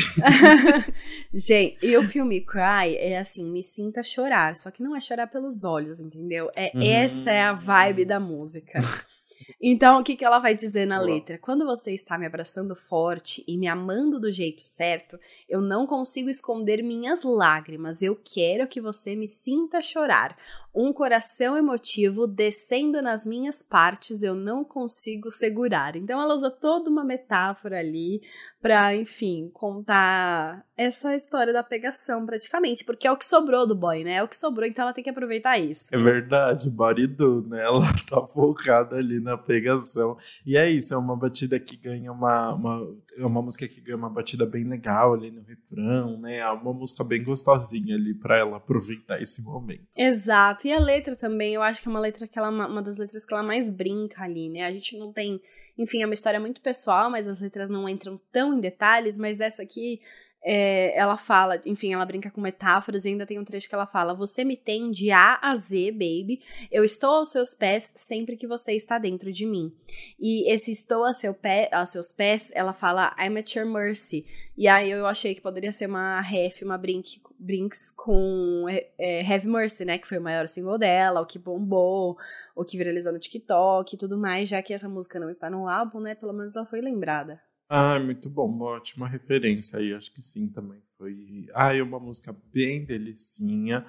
Gente, 1.34 1.86
e 1.86 1.97
o 1.97 2.04
filme 2.04 2.41
Cry 2.41 2.95
é 2.97 3.17
assim, 3.17 3.49
me 3.49 3.63
sinta 3.63 4.04
chorar, 4.04 4.56
só 4.56 4.69
que 4.69 4.84
não 4.84 4.95
é 4.95 5.01
chorar 5.01 5.27
pelos 5.27 5.63
olhos, 5.63 5.99
entendeu? 5.99 6.49
É 6.56 6.71
hum. 6.75 6.82
essa 6.82 7.32
é 7.32 7.41
a 7.41 7.54
vibe 7.54 8.06
da 8.06 8.19
música. 8.19 8.80
Então, 9.62 9.99
o 9.99 10.04
que, 10.04 10.15
que 10.15 10.25
ela 10.25 10.39
vai 10.39 10.56
dizer 10.56 10.86
na 10.86 10.99
letra? 10.99 11.38
Quando 11.38 11.65
você 11.65 11.91
está 11.91 12.17
me 12.17 12.25
abraçando 12.25 12.75
forte 12.75 13.43
e 13.47 13.58
me 13.58 13.67
amando 13.67 14.19
do 14.19 14.32
jeito 14.32 14.62
certo, 14.62 15.19
eu 15.47 15.62
não 15.62 15.86
consigo 15.86 16.30
esconder 16.30 16.84
minhas 16.84 17.23
lágrimas. 17.23 18.01
Eu 18.01 18.15
quero 18.15 18.67
que 18.67 18.82
você 18.82 19.15
me 19.15 19.27
sinta 19.27 19.82
chorar. 19.82 20.36
Um 20.73 20.91
coração 20.91 21.58
emotivo 21.58 22.25
descendo 22.25 23.01
nas 23.01 23.25
minhas 23.25 23.62
partes, 23.62 24.23
eu 24.23 24.34
não 24.34 24.63
consigo 24.63 25.30
segurar. 25.30 25.95
Então, 25.95 26.21
ela 26.21 26.34
usa 26.34 26.49
toda 26.49 26.89
uma 26.89 27.04
metáfora 27.04 27.80
ali 27.80 28.21
pra, 28.62 28.95
enfim, 28.95 29.50
contar 29.54 30.63
essa 30.78 31.15
história 31.15 31.52
da 31.52 31.63
pegação, 31.63 32.26
praticamente, 32.26 32.84
porque 32.84 33.08
é 33.08 33.12
o 33.12 33.17
que 33.17 33.26
sobrou 33.26 33.67
do 33.67 33.76
boy, 33.76 34.04
né? 34.04 34.15
É 34.15 34.24
o 34.24 34.28
que 34.28 34.36
sobrou, 34.36 34.67
então 34.67 34.84
ela 34.84 34.93
tem 34.93 35.04
que 35.04 35.10
aproveitar 35.10 35.58
isso. 35.58 35.93
É 35.93 35.97
verdade, 35.97 36.69
marido, 36.71 37.45
né? 37.47 37.62
Ela 37.71 37.82
tá 38.10 38.26
focada 38.28 38.97
ali 38.97 39.19
na 39.19 39.38
pegação. 39.38 40.17
E 40.45 40.58
é 40.58 40.69
isso, 40.69 40.93
é 40.93 40.97
uma 40.97 41.15
batida 41.15 41.60
que 41.60 41.78
ganha 41.78 42.12
uma, 42.12 42.54
uma. 42.54 42.95
É 43.17 43.26
uma 43.26 43.41
música 43.41 43.67
que 43.67 43.80
ganha 43.80 43.97
uma 43.97 44.10
batida 44.10 44.45
bem 44.45 44.63
legal 44.63 45.13
ali 45.13 45.32
no 45.32 45.41
refrão, 45.41 46.19
né? 46.19 46.38
É 46.38 46.50
uma 46.50 46.74
música 46.74 47.04
bem 47.04 47.24
gostosinha 47.24 47.95
ali 47.95 48.13
para 48.13 48.39
ela 48.39 48.58
aproveitar 48.58 49.21
esse 49.21 49.43
momento. 49.43 49.86
Exato. 49.97 50.67
E 50.67 50.74
a 50.74 50.80
letra 50.80 51.15
também, 51.15 51.54
eu 51.54 51.62
acho 51.62 51.82
que 51.82 51.88
é 51.88 51.91
uma 51.91 52.00
letra 52.00 52.28
que 52.28 52.38
ela, 52.38 52.50
uma 52.50 52.82
das 52.82 52.97
letras 52.97 53.26
que 53.26 53.34
ela 53.34 53.43
mais 53.43 53.69
brinca 53.69 54.24
ali, 54.24 54.50
né? 54.50 54.65
A 54.65 54.71
gente 54.71 54.97
não 54.97 55.13
tem. 55.13 55.39
Enfim, 55.77 56.01
é 56.01 56.05
uma 56.05 56.13
história 56.13 56.39
muito 56.39 56.62
pessoal, 56.62 57.10
mas 57.10 57.27
as 57.27 57.39
letras 57.39 57.69
não 57.69 57.88
entram 57.88 58.19
tão 58.31 58.53
em 58.53 58.60
detalhes, 58.60 59.17
mas 59.17 59.39
essa 59.39 59.62
aqui 59.63 60.01
é, 60.43 60.97
ela 60.97 61.17
fala, 61.17 61.62
enfim, 61.65 61.93
ela 61.93 62.06
brinca 62.06 62.32
com 62.32 62.41
metáforas 62.41 63.06
e 63.06 63.10
ainda 63.10 63.27
tem 63.27 63.38
um 63.38 63.43
trecho 63.43 63.69
que 63.69 63.75
ela 63.75 63.86
fala: 63.86 64.13
Você 64.15 64.43
me 64.43 64.58
tem 64.58 64.89
de 64.89 65.12
A 65.12 65.39
a 65.41 65.56
Z, 65.56 65.91
baby. 65.91 66.41
Eu 66.71 66.84
estou 66.84 67.12
aos 67.12 67.30
seus 67.30 67.54
pés 67.54 67.91
sempre 67.95 68.36
que 68.36 68.47
você 68.47 68.73
está 68.73 68.97
dentro 68.97 69.32
de 69.32 69.45
mim. 69.45 69.71
E 70.19 70.51
esse 70.51 70.71
estou 70.71 71.04
a 71.04 71.13
seu 71.13 71.34
pé, 71.34 71.69
aos 71.71 71.91
seus 71.91 72.12
pés, 72.12 72.51
ela 72.56 72.73
fala 72.73 73.15
I'm 73.19 73.38
at 73.38 73.56
your 73.56 73.67
mercy. 73.67 74.25
E 74.58 74.67
aí 74.67 74.89
eu 74.89 75.06
achei 75.06 75.36
que 75.36 75.41
poderia 75.41 75.71
ser 75.71 75.88
uma 75.88 76.19
ref, 76.21 76.63
uma 76.63 76.77
brink, 76.77 77.21
brinks 77.38 77.91
com 77.91 78.65
é, 78.67 78.88
é, 78.97 79.21
Have 79.21 79.47
Mercy, 79.47 79.86
né? 79.86 79.99
Que 79.99 80.08
foi 80.08 80.17
o 80.17 80.21
maior 80.21 80.47
single 80.47 80.77
dela, 80.77 81.21
o 81.21 81.25
que 81.25 81.38
bombou, 81.38 82.17
o 82.56 82.65
que 82.65 82.77
viralizou 82.77 83.13
no 83.13 83.19
TikTok 83.19 83.93
e 83.93 83.97
tudo 83.97 84.17
mais, 84.17 84.49
já 84.49 84.62
que 84.62 84.73
essa 84.73 84.89
música 84.89 85.19
não 85.19 85.30
está 85.30 85.49
no 85.51 85.67
álbum, 85.67 85.99
né? 85.99 86.15
Pelo 86.15 86.34
menos 86.34 86.56
ela 86.56 86.65
foi 86.65 86.82
lembrada. 86.82 87.39
Ah, 87.73 87.97
muito 87.97 88.29
bom, 88.29 88.47
uma 88.47 88.65
ótima 88.65 89.07
referência 89.07 89.79
aí, 89.79 89.93
acho 89.93 90.13
que 90.13 90.21
sim 90.21 90.49
também 90.49 90.81
foi. 90.97 91.47
Ah, 91.53 91.73
é 91.73 91.81
uma 91.81 92.01
música 92.01 92.36
bem 92.53 92.84
delicinha. 92.84 93.86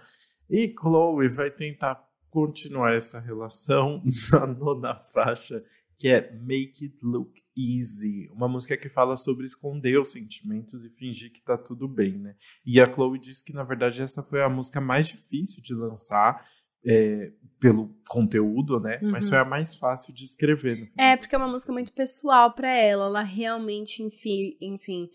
E 0.49 0.73
Chloe 0.81 1.29
vai 1.29 1.51
tentar 1.51 2.01
continuar 2.31 2.95
essa 2.95 3.18
relação 3.18 4.01
na 4.31 4.47
nona 4.47 4.95
faixa, 4.95 5.61
que 5.99 6.07
é 6.07 6.33
Make 6.33 6.85
It 6.85 6.99
Look 7.03 7.42
Easy, 7.57 8.29
uma 8.31 8.47
música 8.47 8.77
que 8.77 8.88
fala 8.88 9.16
sobre 9.16 9.47
esconder 9.47 9.99
os 9.99 10.12
sentimentos 10.12 10.85
e 10.85 10.90
fingir 10.90 11.33
que 11.33 11.42
tá 11.42 11.59
tudo 11.59 11.88
bem, 11.88 12.16
né? 12.16 12.37
E 12.64 12.81
a 12.81 12.87
Chloe 12.88 13.18
diz 13.18 13.42
que 13.42 13.53
na 13.53 13.64
verdade 13.64 14.01
essa 14.01 14.23
foi 14.23 14.45
a 14.45 14.49
música 14.49 14.81
mais 14.81 15.09
difícil 15.09 15.61
de 15.61 15.75
lançar 15.75 16.49
é, 16.87 17.31
pelo 17.61 17.95
conteúdo, 18.09 18.81
né? 18.81 18.99
Uhum. 19.01 19.12
Mas 19.12 19.29
foi 19.29 19.38
a 19.38 19.45
mais 19.45 19.75
fácil 19.75 20.12
de 20.12 20.25
escrever. 20.25 20.90
É, 20.99 21.16
porque 21.16 21.35
é 21.35 21.38
uma 21.38 21.49
música 21.49 21.73
muito 21.73 21.92
pessoal 21.92 22.53
para 22.53 22.68
ela. 22.68 23.07
Ela 23.07 23.23
realmente, 23.23 24.03
enfim, 24.03 24.57
enfim, 24.61 25.09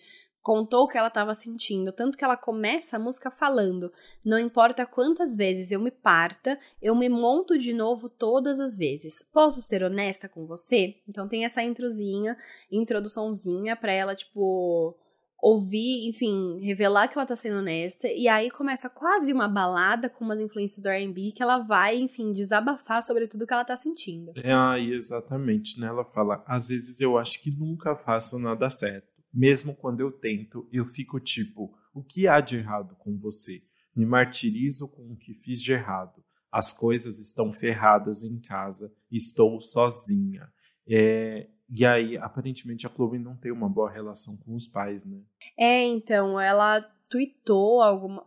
contou 0.47 0.85
o 0.85 0.87
que 0.87 0.97
ela 0.97 1.09
estava 1.09 1.33
sentindo. 1.33 1.91
Tanto 1.91 2.17
que 2.17 2.23
ela 2.23 2.37
começa 2.37 2.95
a 2.95 2.99
música 2.99 3.29
falando: 3.29 3.91
Não 4.23 4.39
importa 4.39 4.85
quantas 4.85 5.35
vezes 5.35 5.73
eu 5.73 5.79
me 5.81 5.91
parta, 5.91 6.57
eu 6.81 6.95
me 6.95 7.09
monto 7.09 7.57
de 7.57 7.73
novo 7.73 8.07
todas 8.07 8.61
as 8.61 8.77
vezes. 8.77 9.21
Posso 9.33 9.61
ser 9.61 9.83
honesta 9.83 10.29
com 10.29 10.45
você? 10.45 10.95
Então 11.05 11.27
tem 11.27 11.43
essa 11.43 11.61
introzinha, 11.61 12.37
introduçãozinha 12.71 13.75
para 13.75 13.91
ela, 13.91 14.15
tipo 14.15 14.97
ouvir, 15.41 16.07
enfim, 16.07 16.59
revelar 16.61 17.07
que 17.07 17.17
ela 17.17 17.25
tá 17.25 17.35
sendo 17.35 17.59
honesta, 17.59 18.07
e 18.07 18.27
aí 18.27 18.49
começa 18.49 18.89
quase 18.89 19.31
uma 19.31 19.47
balada 19.47 20.09
com 20.09 20.25
umas 20.25 20.39
influências 20.39 20.81
do 20.81 20.89
R&B 20.89 21.33
que 21.35 21.43
ela 21.43 21.59
vai, 21.59 21.97
enfim, 21.97 22.33
desabafar 22.33 23.03
sobre 23.03 23.27
tudo 23.27 23.45
que 23.45 23.53
ela 23.53 23.65
tá 23.65 23.77
sentindo. 23.77 24.31
É, 24.35 24.51
ah, 24.51 24.79
exatamente, 24.79 25.79
né? 25.79 25.87
Ela 25.87 26.05
fala, 26.05 26.43
às 26.47 26.69
vezes 26.69 26.99
eu 26.99 27.17
acho 27.17 27.41
que 27.41 27.55
nunca 27.55 27.95
faço 27.95 28.39
nada 28.39 28.69
certo. 28.69 29.07
Mesmo 29.33 29.75
quando 29.75 29.99
eu 29.99 30.11
tento, 30.11 30.67
eu 30.71 30.85
fico 30.85 31.19
tipo, 31.19 31.71
o 31.93 32.03
que 32.03 32.27
há 32.27 32.41
de 32.41 32.57
errado 32.57 32.95
com 32.97 33.17
você? 33.17 33.61
Me 33.95 34.05
martirizo 34.05 34.87
com 34.87 35.11
o 35.11 35.17
que 35.17 35.33
fiz 35.33 35.61
de 35.61 35.73
errado. 35.73 36.23
As 36.51 36.71
coisas 36.73 37.19
estão 37.19 37.51
ferradas 37.51 38.23
em 38.23 38.39
casa, 38.39 38.91
estou 39.11 39.61
sozinha. 39.61 40.47
É, 40.89 41.47
e 41.69 41.85
aí, 41.85 42.17
aparentemente, 42.17 42.87
a 42.87 42.89
Chloe 42.89 43.19
não 43.19 43.35
tem 43.35 43.51
uma 43.51 43.67
boa 43.67 43.91
relação 43.91 44.37
com 44.37 44.55
os 44.55 44.65
pais, 44.65 45.03
né? 45.03 45.19
É, 45.57 45.83
então, 45.83 46.39
ela 46.39 46.81
tweetou 47.09 47.81
algum, 47.81 48.19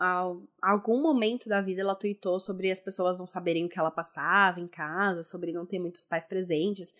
algum 0.61 1.03
momento 1.03 1.48
da 1.48 1.61
vida, 1.61 1.81
ela 1.81 1.94
tweetou 1.94 2.38
sobre 2.38 2.70
as 2.70 2.81
pessoas 2.81 3.18
não 3.18 3.26
saberem 3.26 3.64
o 3.64 3.68
que 3.68 3.79
ela 3.79 3.90
passava 3.90 4.61
em 4.61 4.68
casa, 4.68 5.22
sobre 5.22 5.53
não 5.53 5.64
ter 5.64 5.79
muitos 5.79 6.05
pais 6.05 6.26
presentes. 6.26 6.94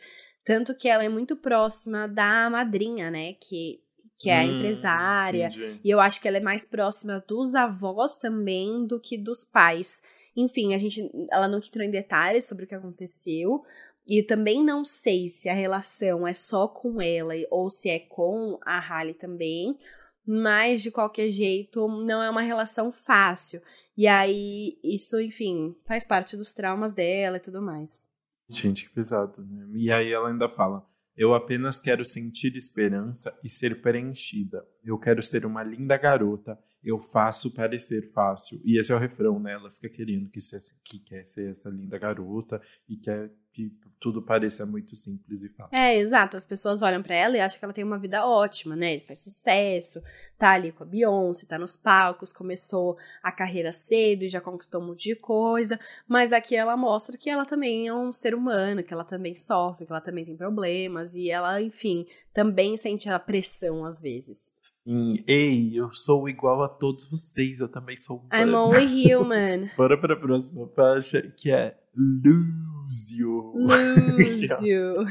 Tanto 0.45 0.75
que 0.75 0.89
ela 0.89 1.05
é 1.05 1.09
muito 1.09 1.37
próxima 1.37 2.09
da 2.09 2.49
madrinha, 2.49 3.11
né? 3.11 3.35
Que, 3.35 3.83
que 4.17 4.31
é 4.31 4.41
a 4.41 4.43
hum, 4.43 4.59
empresária. 4.59 5.49
Entendi. 5.49 5.81
E 5.85 5.91
eu 5.91 6.01
acho 6.01 6.21
que 6.21 6.29
ela 6.29 6.39
é 6.39 6.41
mais 6.41 6.65
próxima 6.65 7.23
dos 7.27 7.55
avós 7.55 8.17
também 8.17 8.87
do 8.87 8.99
que 8.99 9.19
dos 9.19 9.45
pais. 9.45 10.01
Enfim, 10.35 10.75
a 10.75 10.79
gente, 10.79 11.11
ela 11.31 11.49
não 11.49 11.59
entrou 11.59 11.85
em 11.85 11.91
detalhes 11.91 12.47
sobre 12.47 12.65
o 12.65 12.67
que 12.67 12.75
aconteceu, 12.75 13.63
e 14.11 14.25
também 14.25 14.65
não 14.65 14.85
sei 14.85 15.29
se 15.29 15.49
a 15.49 15.55
relação 15.55 16.27
é 16.27 16.35
só 16.35 16.67
com 16.67 17.01
ela 17.01 17.33
ou 17.49 17.71
se 17.71 17.89
é 17.89 18.01
com 18.01 18.59
a 18.67 18.81
Halle 18.81 19.15
também, 19.15 19.79
mas 20.27 20.83
de 20.83 20.91
qualquer 20.91 21.29
jeito 21.29 21.87
não 21.87 22.21
é 22.21 22.29
uma 22.29 22.43
relação 22.43 22.91
fácil. 22.91 23.63
E 23.97 24.09
aí, 24.09 24.81
isso, 24.83 25.21
enfim, 25.21 25.77
faz 25.87 26.03
parte 26.03 26.37
dos 26.37 26.53
traumas 26.53 26.93
dela 26.93 27.37
e 27.37 27.41
tudo 27.41 27.63
mais. 27.63 28.09
Gente, 28.49 28.89
que 28.89 28.95
pesado, 28.95 29.47
né? 29.47 29.69
E 29.75 29.93
aí 29.93 30.13
ela 30.13 30.29
ainda 30.29 30.49
fala: 30.49 30.85
Eu 31.17 31.33
apenas 31.33 31.81
quero 31.81 32.05
sentir 32.05 32.57
esperança 32.57 33.39
e 33.45 33.49
ser 33.49 33.81
preenchida. 33.81 34.67
Eu 34.85 34.99
quero 34.99 35.23
ser 35.23 35.47
uma 35.47 35.63
linda 35.63 35.97
garota. 35.97 36.59
Eu 36.83 36.99
faço 36.99 37.55
parecer 37.55 38.11
fácil. 38.13 38.61
E 38.65 38.79
esse 38.79 38.93
é 38.93 38.95
o 38.95 38.99
refrão, 38.99 39.39
né? 39.39 39.53
Ela 39.53 39.71
fica 39.71 39.89
querendo 39.89 40.29
que, 40.31 40.41
ser, 40.41 40.61
que 40.83 40.99
quer 40.99 41.27
ser 41.27 41.51
essa 41.51 41.69
linda 41.69 41.99
garota 41.99 42.61
e 42.89 42.97
quer 42.97 43.31
que 43.53 43.73
tudo 43.99 44.23
pareça 44.23 44.65
muito 44.65 44.97
simples 44.97 45.43
e 45.43 45.49
fácil. 45.49 45.77
É, 45.77 45.99
exato. 45.99 46.37
As 46.37 46.45
pessoas 46.45 46.83
olham 46.83 47.03
para 47.03 47.15
ela 47.15 47.37
e 47.37 47.41
acham 47.41 47.59
que 47.59 47.65
ela 47.65 47.75
tem 47.75 47.85
uma 47.85 47.99
vida 47.99 48.25
ótima, 48.25 48.75
né? 48.75 48.95
Ele 48.95 49.03
faz 49.03 49.19
sucesso, 49.19 50.01
tá 50.39 50.53
ali 50.53 50.73
com 50.73 50.85
a 50.85 50.87
Beyoncé, 50.87 51.47
tá 51.47 51.59
nos 51.59 51.77
palcos, 51.77 52.33
começou 52.33 52.97
a 53.23 53.31
carreira 53.31 53.73
cedo 53.73 54.23
e 54.23 54.29
já 54.29 54.41
conquistou 54.41 54.81
um 54.81 54.87
monte 54.87 55.03
de 55.03 55.17
coisa. 55.17 55.79
Mas 56.09 56.33
aqui 56.33 56.57
ela 56.57 56.77
mostra 56.77 57.19
que 57.19 57.29
ela 57.29 57.45
também 57.45 57.89
é 57.89 57.95
um 57.95 58.13
ser 58.13 58.35
humano, 58.35 58.83
que 58.83 58.95
ela 58.95 59.05
também 59.05 59.35
sofre, 59.37 59.85
que 59.85 59.93
ela 59.93 60.01
também 60.01 60.25
tem 60.25 60.37
problemas 60.37 61.15
e 61.15 61.29
ela, 61.29 61.61
enfim, 61.61 62.07
também 62.33 62.77
sente 62.77 63.09
a 63.09 63.19
pressão 63.19 63.85
às 63.85 64.01
vezes. 64.01 64.53
Sim. 64.85 65.23
Ei, 65.27 65.79
eu 65.79 65.93
sou 65.93 66.29
igual 66.29 66.63
a 66.63 66.69
todos 66.69 67.09
vocês, 67.11 67.61
eu 67.61 67.69
também 67.69 67.97
sou. 67.97 68.25
I'm 68.33 68.55
only 68.55 69.13
human. 69.13 69.71
Bora 69.77 69.99
para 69.99 70.15
a 70.15 70.17
próxima 70.17 70.69
faixa, 70.69 71.23
que 71.37 71.51
é 71.51 71.77
Lose 71.97 73.19
You. 73.19 73.53
Lose 73.55 74.49
You. 74.67 75.07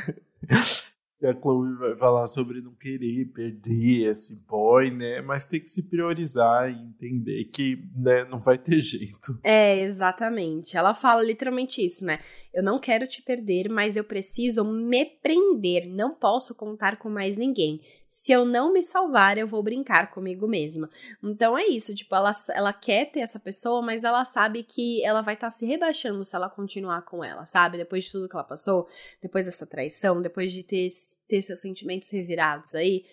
E 1.22 1.28
a 1.28 1.34
Chloe 1.34 1.76
vai 1.76 1.96
falar 1.98 2.28
sobre 2.28 2.62
não 2.62 2.74
querer 2.74 3.26
perder 3.34 4.10
esse 4.10 4.42
boy, 4.48 4.90
né? 4.90 5.22
Mas 5.22 5.46
tem 5.46 5.60
que 5.60 5.70
se 5.70 5.90
priorizar 5.90 6.72
e 6.72 6.76
entender 6.76 7.44
que 7.46 7.84
né, 7.94 8.24
não 8.26 8.40
vai 8.40 8.58
ter 8.58 8.80
jeito. 8.80 9.38
É, 9.44 9.82
exatamente. 9.82 10.78
Ela 10.78 10.94
fala 10.94 11.22
literalmente 11.22 11.84
isso, 11.84 12.06
né? 12.06 12.20
Eu 12.54 12.64
não 12.64 12.80
quero 12.80 13.06
te 13.06 13.22
perder, 13.22 13.70
mas 13.70 13.98
eu 13.98 14.04
preciso 14.04 14.64
me 14.64 15.06
prender. 15.06 15.90
Não 15.90 16.16
posso 16.16 16.56
contar 16.56 16.98
com 16.98 17.10
mais 17.10 17.36
ninguém 17.36 17.82
se 18.10 18.32
eu 18.32 18.44
não 18.44 18.74
me 18.74 18.82
salvar, 18.82 19.38
eu 19.38 19.48
vou 19.48 19.62
brincar 19.62 20.10
comigo 20.10 20.48
mesma. 20.48 20.90
Então 21.24 21.56
é 21.56 21.68
isso, 21.68 21.94
tipo, 21.94 22.16
ela, 22.16 22.32
ela 22.50 22.74
quer 22.74 23.06
ter 23.12 23.20
essa 23.20 23.40
pessoa, 23.40 23.84
mas 23.84 24.04
ela 24.04 24.26
sabe 24.26 24.64
que 24.64 25.06
ela 25.06 25.22
vai 25.22 25.36
estar 25.36 25.48
tá 25.48 25.52
se 25.52 25.64
rebaixando 25.68 26.24
se 26.24 26.36
ela 26.36 26.50
continuar 26.50 27.04
com 27.04 27.24
ela, 27.24 27.46
sabe? 27.46 27.78
Depois 27.78 28.06
de 28.06 28.12
tudo 28.12 28.28
que 28.28 28.36
ela 28.36 28.44
passou, 28.44 28.88
depois 29.22 29.46
dessa 29.46 29.64
traição, 29.64 30.24
depois 30.24 30.52
de 30.52 30.64
ter, 30.64 30.90
ter 31.28 31.44
seus 31.44 31.62
sentimentos 31.62 32.10
revirados 32.12 32.74
aí, 32.74 33.06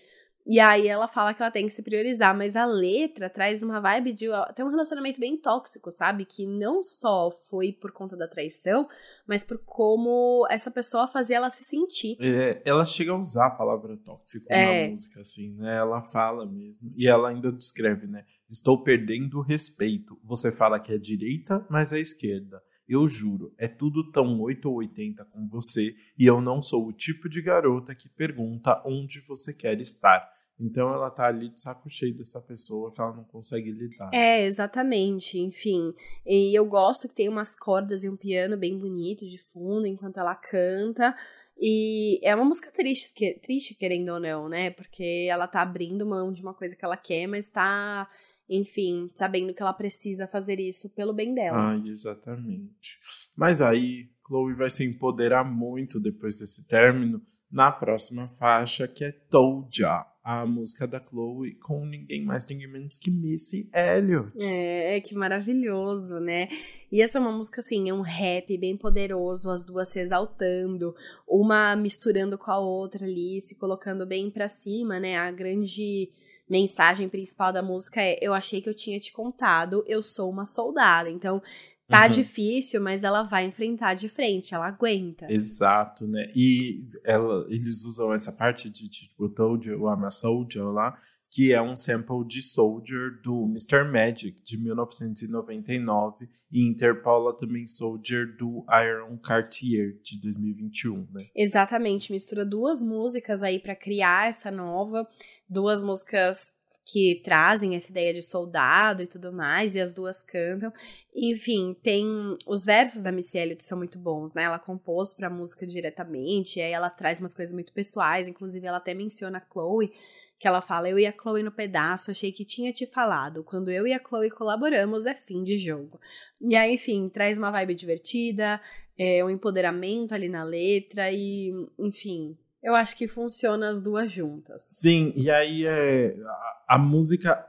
e 0.46 0.60
aí 0.60 0.86
ela 0.86 1.08
fala 1.08 1.34
que 1.34 1.42
ela 1.42 1.50
tem 1.50 1.66
que 1.66 1.72
se 1.72 1.82
priorizar, 1.82 2.36
mas 2.36 2.54
a 2.54 2.64
letra 2.64 3.28
traz 3.28 3.62
uma 3.62 3.80
vibe 3.80 4.12
de 4.12 4.26
tem 4.54 4.64
um 4.64 4.70
relacionamento 4.70 5.18
bem 5.18 5.36
tóxico, 5.36 5.90
sabe? 5.90 6.24
Que 6.24 6.46
não 6.46 6.82
só 6.82 7.32
foi 7.50 7.72
por 7.72 7.90
conta 7.90 8.16
da 8.16 8.28
traição, 8.28 8.88
mas 9.26 9.42
por 9.42 9.58
como 9.58 10.46
essa 10.48 10.70
pessoa 10.70 11.08
fazia 11.08 11.36
ela 11.36 11.50
se 11.50 11.64
sentir. 11.64 12.16
É, 12.20 12.62
ela 12.64 12.84
chega 12.84 13.10
a 13.10 13.16
usar 13.16 13.46
a 13.46 13.50
palavra 13.50 13.96
tóxico 13.96 14.46
é. 14.48 14.86
na 14.86 14.92
música, 14.92 15.20
assim, 15.20 15.52
né? 15.56 15.78
Ela 15.78 16.00
fala 16.00 16.46
mesmo. 16.46 16.92
E 16.96 17.08
ela 17.08 17.30
ainda 17.30 17.50
descreve, 17.50 18.06
né? 18.06 18.24
Estou 18.48 18.82
perdendo 18.84 19.38
o 19.38 19.42
respeito. 19.42 20.16
Você 20.22 20.52
fala 20.52 20.78
que 20.78 20.92
é 20.92 20.98
direita, 20.98 21.66
mas 21.68 21.92
é 21.92 21.98
esquerda. 21.98 22.62
Eu 22.88 23.08
juro, 23.08 23.52
é 23.58 23.66
tudo 23.66 24.12
tão 24.12 24.40
8 24.40 24.68
ou 24.68 24.76
80 24.76 25.24
com 25.24 25.48
você 25.48 25.92
e 26.16 26.24
eu 26.24 26.40
não 26.40 26.62
sou 26.62 26.86
o 26.86 26.92
tipo 26.92 27.28
de 27.28 27.42
garota 27.42 27.96
que 27.96 28.08
pergunta 28.08 28.80
onde 28.86 29.18
você 29.26 29.52
quer 29.52 29.80
estar. 29.80 30.35
Então 30.58 30.92
ela 30.92 31.10
tá 31.10 31.26
ali 31.26 31.50
de 31.50 31.60
saco 31.60 31.88
cheio 31.88 32.16
dessa 32.16 32.40
pessoa 32.40 32.92
que 32.92 33.00
ela 33.00 33.14
não 33.14 33.24
consegue 33.24 33.70
lidar. 33.70 34.10
É, 34.12 34.46
exatamente. 34.46 35.38
Enfim. 35.38 35.92
E 36.24 36.58
eu 36.58 36.64
gosto 36.64 37.08
que 37.08 37.14
tem 37.14 37.28
umas 37.28 37.54
cordas 37.54 38.04
e 38.04 38.08
um 38.08 38.16
piano 38.16 38.56
bem 38.56 38.78
bonito 38.78 39.26
de 39.28 39.38
fundo 39.38 39.86
enquanto 39.86 40.18
ela 40.18 40.34
canta. 40.34 41.14
E 41.58 42.20
é 42.22 42.34
uma 42.34 42.44
música 42.44 42.70
triste, 42.70 43.38
triste, 43.42 43.74
querendo 43.74 44.10
ou 44.10 44.20
não, 44.20 44.48
né? 44.48 44.70
Porque 44.70 45.26
ela 45.30 45.46
tá 45.46 45.62
abrindo 45.62 46.06
mão 46.06 46.32
de 46.32 46.42
uma 46.42 46.52
coisa 46.52 46.76
que 46.76 46.84
ela 46.84 46.96
quer, 46.96 47.26
mas 47.26 47.50
tá, 47.50 48.08
enfim, 48.48 49.10
sabendo 49.14 49.54
que 49.54 49.62
ela 49.62 49.72
precisa 49.72 50.26
fazer 50.26 50.60
isso 50.60 50.90
pelo 50.90 51.14
bem 51.14 51.34
dela. 51.34 51.72
Ah, 51.72 51.82
exatamente. 51.86 52.98
Mas 53.34 53.62
aí, 53.62 54.10
Chloe 54.26 54.54
vai 54.54 54.68
se 54.68 54.84
empoderar 54.84 55.44
muito 55.44 55.98
depois 55.98 56.36
desse 56.38 56.66
término 56.68 57.22
na 57.50 57.72
próxima 57.72 58.28
faixa, 58.28 58.86
que 58.86 59.04
é 59.04 59.12
Told 59.12 59.80
Ya, 59.80 60.06
a 60.26 60.44
música 60.44 60.88
da 60.88 60.98
Chloe 60.98 61.54
com 61.54 61.86
ninguém 61.86 62.24
mais, 62.24 62.44
ninguém 62.48 62.66
menos 62.66 62.96
que 62.96 63.12
Missy 63.12 63.70
Elliott. 63.72 64.32
É, 64.42 65.00
que 65.00 65.14
maravilhoso, 65.14 66.18
né? 66.18 66.48
E 66.90 67.00
essa 67.00 67.18
é 67.18 67.20
uma 67.20 67.30
música, 67.30 67.60
assim, 67.60 67.88
é 67.88 67.94
um 67.94 68.00
rap 68.00 68.58
bem 68.58 68.76
poderoso, 68.76 69.48
as 69.48 69.64
duas 69.64 69.88
se 69.88 70.00
exaltando, 70.00 70.96
uma 71.28 71.76
misturando 71.76 72.36
com 72.36 72.50
a 72.50 72.58
outra 72.58 73.06
ali, 73.06 73.40
se 73.40 73.54
colocando 73.54 74.04
bem 74.04 74.28
pra 74.28 74.48
cima, 74.48 74.98
né? 74.98 75.16
A 75.16 75.30
grande 75.30 76.10
mensagem 76.50 77.08
principal 77.08 77.52
da 77.52 77.62
música 77.62 78.02
é: 78.02 78.18
Eu 78.20 78.34
achei 78.34 78.60
que 78.60 78.68
eu 78.68 78.74
tinha 78.74 78.98
te 78.98 79.12
contado, 79.12 79.84
eu 79.86 80.02
sou 80.02 80.28
uma 80.28 80.44
soldada. 80.44 81.08
Então, 81.08 81.40
Tá 81.88 82.06
uhum. 82.06 82.10
difícil, 82.10 82.80
mas 82.80 83.04
ela 83.04 83.22
vai 83.22 83.46
enfrentar 83.46 83.94
de 83.94 84.08
frente, 84.08 84.52
ela 84.52 84.66
aguenta. 84.66 85.30
Exato, 85.30 86.06
né? 86.06 86.32
E 86.34 86.84
ela, 87.04 87.46
eles 87.48 87.84
usam 87.84 88.12
essa 88.12 88.32
parte 88.32 88.68
de 88.68 88.88
tipo 88.88 89.28
Told 89.28 89.68
You, 89.68 89.88
I'm 89.88 90.04
a 90.04 90.10
Soldier 90.10 90.64
lá, 90.64 90.98
que 91.30 91.52
é 91.52 91.62
um 91.62 91.76
sample 91.76 92.26
de 92.26 92.42
Soldier 92.42 93.20
do 93.22 93.44
Mr. 93.44 93.84
Magic 93.84 94.42
de 94.42 94.58
1999 94.58 96.28
e 96.50 96.66
interpola 96.66 97.36
também 97.36 97.68
Soldier 97.68 98.36
do 98.36 98.64
Iron 98.68 99.16
Cartier 99.18 99.96
de 100.02 100.20
2021, 100.20 101.06
né? 101.12 101.26
Exatamente, 101.36 102.10
mistura 102.10 102.44
duas 102.44 102.82
músicas 102.82 103.44
aí 103.44 103.60
para 103.60 103.76
criar 103.76 104.28
essa 104.28 104.50
nova, 104.50 105.06
duas 105.48 105.82
músicas 105.84 106.52
que 106.88 107.20
trazem 107.24 107.74
essa 107.74 107.90
ideia 107.90 108.14
de 108.14 108.22
soldado 108.22 109.02
e 109.02 109.08
tudo 109.08 109.32
mais, 109.32 109.74
e 109.74 109.80
as 109.80 109.92
duas 109.92 110.22
cantam. 110.22 110.72
Enfim, 111.12 111.74
tem 111.82 112.06
os 112.46 112.64
versos 112.64 113.02
da 113.02 113.10
Missy 113.10 113.36
Elliott 113.38 113.64
são 113.64 113.76
muito 113.76 113.98
bons, 113.98 114.34
né? 114.34 114.44
Ela 114.44 114.60
compôs 114.60 115.12
para 115.12 115.26
a 115.26 115.30
música 115.30 115.66
diretamente, 115.66 116.60
e 116.60 116.62
aí 116.62 116.70
ela 116.70 116.88
traz 116.88 117.18
umas 117.18 117.34
coisas 117.34 117.52
muito 117.52 117.72
pessoais, 117.72 118.28
inclusive 118.28 118.64
ela 118.64 118.76
até 118.76 118.94
menciona 118.94 119.38
a 119.38 119.52
Chloe, 119.52 119.92
que 120.38 120.46
ela 120.46 120.62
fala: 120.62 120.88
"Eu 120.88 120.96
e 120.96 121.06
a 121.06 121.12
Chloe 121.12 121.42
no 121.42 121.50
pedaço, 121.50 122.12
achei 122.12 122.30
que 122.30 122.44
tinha 122.44 122.72
te 122.72 122.86
falado. 122.86 123.42
Quando 123.42 123.68
eu 123.68 123.84
e 123.84 123.92
a 123.92 123.98
Chloe 124.00 124.30
colaboramos 124.30 125.06
é 125.06 125.14
fim 125.14 125.42
de 125.42 125.58
jogo". 125.58 125.98
E 126.40 126.54
aí, 126.54 126.74
enfim, 126.74 127.08
traz 127.08 127.36
uma 127.36 127.50
vibe 127.50 127.74
divertida, 127.74 128.60
é, 128.96 129.24
um 129.24 129.30
empoderamento 129.30 130.14
ali 130.14 130.28
na 130.28 130.44
letra 130.44 131.10
e, 131.10 131.50
enfim, 131.80 132.38
eu 132.66 132.74
acho 132.74 132.96
que 132.96 133.06
funciona 133.06 133.70
as 133.70 133.80
duas 133.80 134.10
juntas. 134.10 134.66
Sim, 134.68 135.12
e 135.14 135.30
aí 135.30 135.64
é, 135.64 136.16
a, 136.20 136.74
a 136.74 136.78
música 136.78 137.48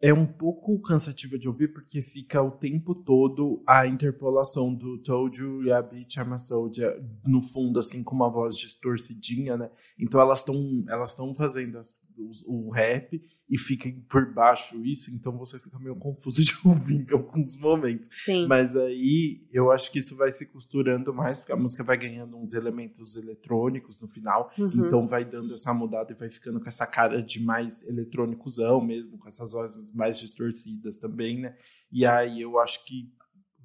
é 0.00 0.14
um 0.14 0.24
pouco 0.24 0.80
cansativa 0.80 1.36
de 1.36 1.48
ouvir 1.48 1.72
porque 1.72 2.00
fica 2.00 2.40
o 2.40 2.52
tempo 2.52 2.94
todo 2.94 3.60
a 3.66 3.88
interpolação 3.88 4.72
do 4.72 5.02
Told 5.02 5.36
You 5.36 5.74
a 5.74 5.82
Beach 5.82 6.16
I'm 6.16 6.34
a 6.34 6.38
Soldier 6.38 7.02
no 7.26 7.42
fundo, 7.42 7.80
assim, 7.80 8.04
com 8.04 8.14
uma 8.14 8.30
voz 8.30 8.56
distorcidinha, 8.56 9.56
né? 9.56 9.68
Então 9.98 10.20
elas 10.20 10.38
estão 10.38 10.84
elas 10.88 11.16
fazendo 11.36 11.80
o, 12.16 12.30
o, 12.46 12.70
rap 12.70 13.20
e 13.48 13.58
fica 13.58 13.90
por 14.08 14.32
baixo 14.32 14.84
isso, 14.84 15.10
então 15.14 15.36
você 15.36 15.58
fica 15.58 15.78
meio 15.78 15.96
confuso 15.96 16.44
de 16.44 16.52
ouvir 16.64 17.06
em 17.08 17.12
alguns 17.12 17.58
momentos. 17.58 18.08
Sim. 18.12 18.46
Mas 18.46 18.76
aí 18.76 19.46
eu 19.52 19.70
acho 19.70 19.90
que 19.90 19.98
isso 19.98 20.16
vai 20.16 20.30
se 20.30 20.46
costurando 20.46 21.12
mais, 21.12 21.40
porque 21.40 21.52
a 21.52 21.56
música 21.56 21.84
vai 21.84 21.96
ganhando 21.96 22.36
uns 22.36 22.54
elementos 22.54 23.16
eletrônicos 23.16 24.00
no 24.00 24.08
final, 24.08 24.50
uhum. 24.58 24.86
então 24.86 25.06
vai 25.06 25.24
dando 25.24 25.52
essa 25.54 25.72
mudada 25.72 26.12
e 26.12 26.16
vai 26.16 26.30
ficando 26.30 26.60
com 26.60 26.68
essa 26.68 26.86
cara 26.86 27.22
de 27.22 27.42
mais 27.42 27.86
eletrônicozão 27.88 28.80
mesmo, 28.84 29.18
com 29.18 29.28
essas 29.28 29.52
vozes 29.52 29.92
mais 29.92 30.18
distorcidas 30.18 30.98
também, 30.98 31.40
né? 31.40 31.56
E 31.90 32.04
aí 32.06 32.40
eu 32.40 32.58
acho 32.58 32.84
que 32.86 33.12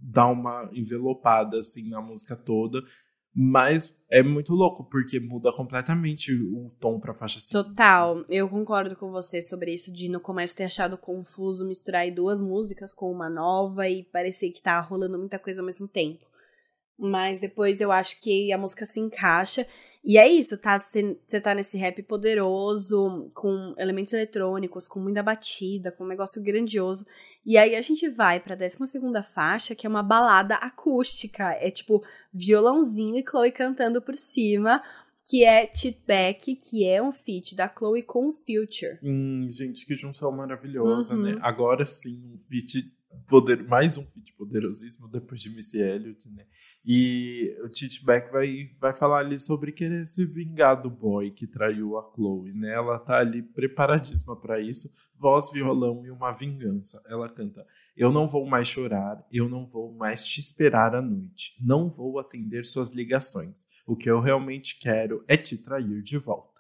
dá 0.02 0.28
uma 0.28 0.70
envelopada 0.74 1.58
assim 1.60 1.90
na 1.90 2.02
música 2.02 2.36
toda 2.36 2.84
mas 3.40 3.96
é 4.10 4.24
muito 4.24 4.56
louco, 4.56 4.84
porque 4.86 5.20
muda 5.20 5.52
completamente 5.52 6.34
o 6.34 6.72
tom 6.80 7.00
pra 7.00 7.14
faixa 7.14 7.40
seguinte. 7.40 7.68
Total. 7.68 8.26
Eu 8.28 8.50
concordo 8.50 8.96
com 8.96 9.12
você 9.12 9.44
sobre 9.44 9.76
isso 9.76 9.94
de 9.94 10.10
no 10.10 10.20
começo 10.20 10.56
ter 10.56 10.64
achado 10.64 10.98
confuso 10.98 11.68
misturar 11.68 12.10
duas 12.12 12.42
músicas 12.42 12.94
com 12.96 13.12
uma 13.12 13.30
nova 13.30 13.88
e 13.88 14.04
parecer 14.06 14.50
que 14.50 14.62
tá 14.62 14.80
rolando 14.82 15.20
muita 15.20 15.38
coisa 15.38 15.62
ao 15.62 15.66
mesmo 15.68 15.88
tempo. 15.88 16.26
Mas 16.98 17.40
depois 17.40 17.80
eu 17.80 17.92
acho 17.92 18.20
que 18.22 18.52
a 18.52 18.58
música 18.58 18.86
se 18.86 19.00
encaixa. 19.00 19.66
E 20.04 20.18
é 20.18 20.28
isso, 20.28 20.58
tá? 20.58 20.80
Você 20.80 21.42
tá 21.42 21.54
nesse 21.54 21.78
rap 21.78 22.02
poderoso, 22.04 23.30
com 23.34 23.76
elementos 23.78 24.14
eletrônicos, 24.14 24.88
com 24.88 25.00
muita 25.00 25.22
batida, 25.22 25.92
com 25.92 26.06
um 26.06 26.08
negócio 26.08 26.42
grandioso. 26.42 27.06
E 27.46 27.58
aí 27.58 27.76
a 27.76 27.82
gente 27.82 28.08
vai 28.10 28.40
pra 28.40 28.56
12 28.56 28.78
faixa, 29.34 29.76
que 29.76 29.86
é 29.86 29.90
uma 29.90 30.02
balada 30.02 30.56
acústica. 30.56 31.52
É 31.60 31.70
tipo 31.70 32.04
violãozinho 32.34 33.18
e 33.18 33.24
Chloe 33.24 33.52
cantando 33.52 34.02
por 34.02 34.18
cima. 34.18 34.82
Que 35.30 35.44
é 35.44 35.70
Cheat 35.74 36.02
Back, 36.08 36.56
que 36.56 36.88
é 36.88 37.04
um 37.04 37.12
feat 37.12 37.54
da 37.54 37.68
Chloe 37.68 38.02
com 38.02 38.30
o 38.30 38.34
Future. 38.34 38.98
Hum, 39.04 39.46
gente, 39.50 39.86
que 39.86 39.94
junção 39.94 40.32
maravilhosa, 40.32 41.18
né? 41.18 41.32
uhum. 41.32 41.36
né? 41.36 41.42
Agora 41.44 41.86
sim, 41.86 42.22
um 42.34 42.38
feat 42.48 42.90
poder, 43.28 43.64
mais 43.64 43.98
um 43.98 44.06
feat 44.06 44.34
poderosíssimo 44.34 45.08
depois 45.08 45.42
de 45.42 45.50
Missy 45.50 45.82
Elliott, 45.82 46.30
né? 46.32 46.46
E 46.86 47.56
o 47.64 47.70
Tite 47.70 48.04
vai, 48.04 48.22
vai 48.80 48.96
falar 48.96 49.20
ali 49.20 49.38
sobre 49.38 49.72
querer 49.72 50.06
se 50.06 50.26
vingar 50.26 50.82
do 50.82 50.90
boy 50.90 51.32
que 51.32 51.46
traiu 51.46 51.98
a 51.98 52.12
Chloe, 52.16 52.54
né? 52.54 52.74
Ela 52.74 52.98
tá 52.98 53.18
ali 53.18 53.42
preparadíssima 53.42 54.36
para 54.36 54.62
isso, 54.62 54.90
voz, 55.20 55.52
violão 55.52 56.06
e 56.06 56.12
uma 56.12 56.32
vingança. 56.32 57.04
Ela 57.10 57.28
canta: 57.28 57.66
Eu 57.96 58.12
não 58.12 58.26
vou 58.26 58.46
mais 58.46 58.68
chorar, 58.68 59.26
eu 59.32 59.50
não 59.50 59.66
vou 59.66 59.94
mais 59.94 60.26
te 60.26 60.40
esperar 60.40 60.96
à 60.96 61.02
noite, 61.02 61.54
não 61.62 61.90
vou 61.90 62.20
atender 62.20 62.66
suas 62.66 62.92
ligações. 62.92 63.66
O 63.86 63.96
que 63.96 64.10
eu 64.10 64.20
realmente 64.20 64.80
quero 64.80 65.24
é 65.28 65.36
te 65.36 65.58
trair 65.58 66.02
de 66.02 66.18
volta. 66.18 66.58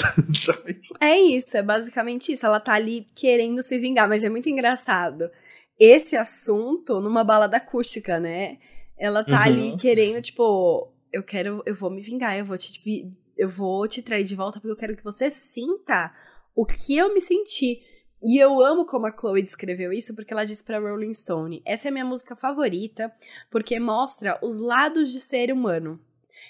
é 1.00 1.18
isso, 1.18 1.56
é 1.56 1.62
basicamente 1.62 2.32
isso. 2.32 2.46
Ela 2.46 2.58
tá 2.58 2.72
ali 2.72 3.06
querendo 3.14 3.62
se 3.62 3.78
vingar, 3.78 4.08
mas 4.08 4.24
é 4.24 4.28
muito 4.28 4.48
engraçado 4.48 5.30
esse 5.80 6.14
assunto 6.14 7.00
numa 7.00 7.24
balada 7.24 7.56
acústica, 7.56 8.20
né? 8.20 8.58
Ela 8.98 9.24
tá 9.24 9.38
uhum. 9.38 9.42
ali 9.42 9.76
querendo, 9.78 10.20
tipo, 10.20 10.92
eu 11.10 11.22
quero, 11.22 11.62
eu 11.64 11.74
vou 11.74 11.90
me 11.90 12.02
vingar, 12.02 12.36
eu 12.36 12.44
vou 12.44 12.58
te, 12.58 13.10
eu 13.36 13.48
vou 13.48 13.88
te 13.88 14.02
trair 14.02 14.24
de 14.24 14.36
volta 14.36 14.60
porque 14.60 14.72
eu 14.72 14.76
quero 14.76 14.94
que 14.94 15.02
você 15.02 15.30
sinta 15.30 16.14
o 16.54 16.66
que 16.66 16.96
eu 16.96 17.14
me 17.14 17.20
senti. 17.22 17.82
E 18.22 18.36
eu 18.36 18.62
amo 18.62 18.84
como 18.84 19.06
a 19.06 19.16
Chloe 19.16 19.42
descreveu 19.42 19.90
isso, 19.90 20.14
porque 20.14 20.34
ela 20.34 20.44
disse 20.44 20.62
pra 20.62 20.78
Rolling 20.78 21.14
Stone: 21.14 21.62
essa 21.64 21.88
é 21.88 21.90
a 21.90 21.92
minha 21.92 22.04
música 22.04 22.36
favorita, 22.36 23.10
porque 23.50 23.80
mostra 23.80 24.38
os 24.42 24.60
lados 24.60 25.10
de 25.10 25.18
ser 25.18 25.50
humano. 25.50 25.98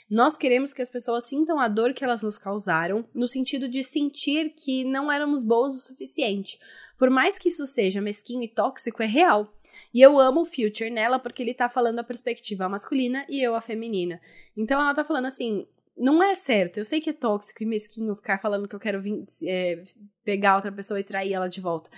Nós 0.09 0.37
queremos 0.37 0.73
que 0.73 0.83
as 0.83 0.91
pessoas 0.91 1.25
sintam 1.25 1.61
a 1.61 1.69
dor 1.69 1.95
que 1.95 2.03
elas 2.03 2.23
nos 2.23 2.37
causaram, 2.37 3.09
no 3.15 3.29
sentido 3.29 3.69
de 3.69 3.85
sentir 3.85 4.51
que 4.51 4.85
não 4.85 5.11
éramos 5.11 5.45
boas 5.45 5.75
o 5.75 5.79
suficiente. 5.79 6.59
Por 7.01 7.09
mais 7.09 7.39
que 7.39 7.49
isso 7.49 7.67
seja 7.67 7.99
mesquinho 7.99 8.43
e 8.43 8.49
tóxico, 8.49 9.03
é 9.03 9.07
real. 9.07 9.51
E 9.95 10.03
eu 10.03 10.21
amo 10.21 10.43
o 10.43 10.45
Future 10.45 10.91
nela 10.91 11.19
porque 11.19 11.43
ele 11.43 11.55
tá 11.55 11.67
falando 11.67 11.99
a 11.99 12.05
perspectiva 12.05 12.69
masculina 12.69 13.25
e 13.27 13.43
eu 13.43 13.55
a 13.55 13.61
feminina. 13.63 14.21
Então 14.55 14.79
ela 14.79 14.95
tá 14.95 15.03
falando 15.03 15.25
assim: 15.25 15.67
não 15.97 16.23
é 16.23 16.35
certo. 16.35 16.77
Eu 16.77 16.85
sei 16.85 17.01
que 17.01 17.09
é 17.09 17.15
tóxico 17.15 17.63
e 17.63 17.67
mesquinho 17.67 18.15
ficar 18.15 18.39
falando 18.39 18.69
que 18.69 18.77
eu 18.77 18.79
quero 18.79 19.01
vir, 19.01 19.25
é, 19.45 19.81
pegar 20.23 20.57
outra 20.57 20.71
pessoa 20.71 21.01
e 21.01 21.03
trair 21.03 21.33
ela 21.33 21.49
de 21.49 21.59
volta. 21.59 21.89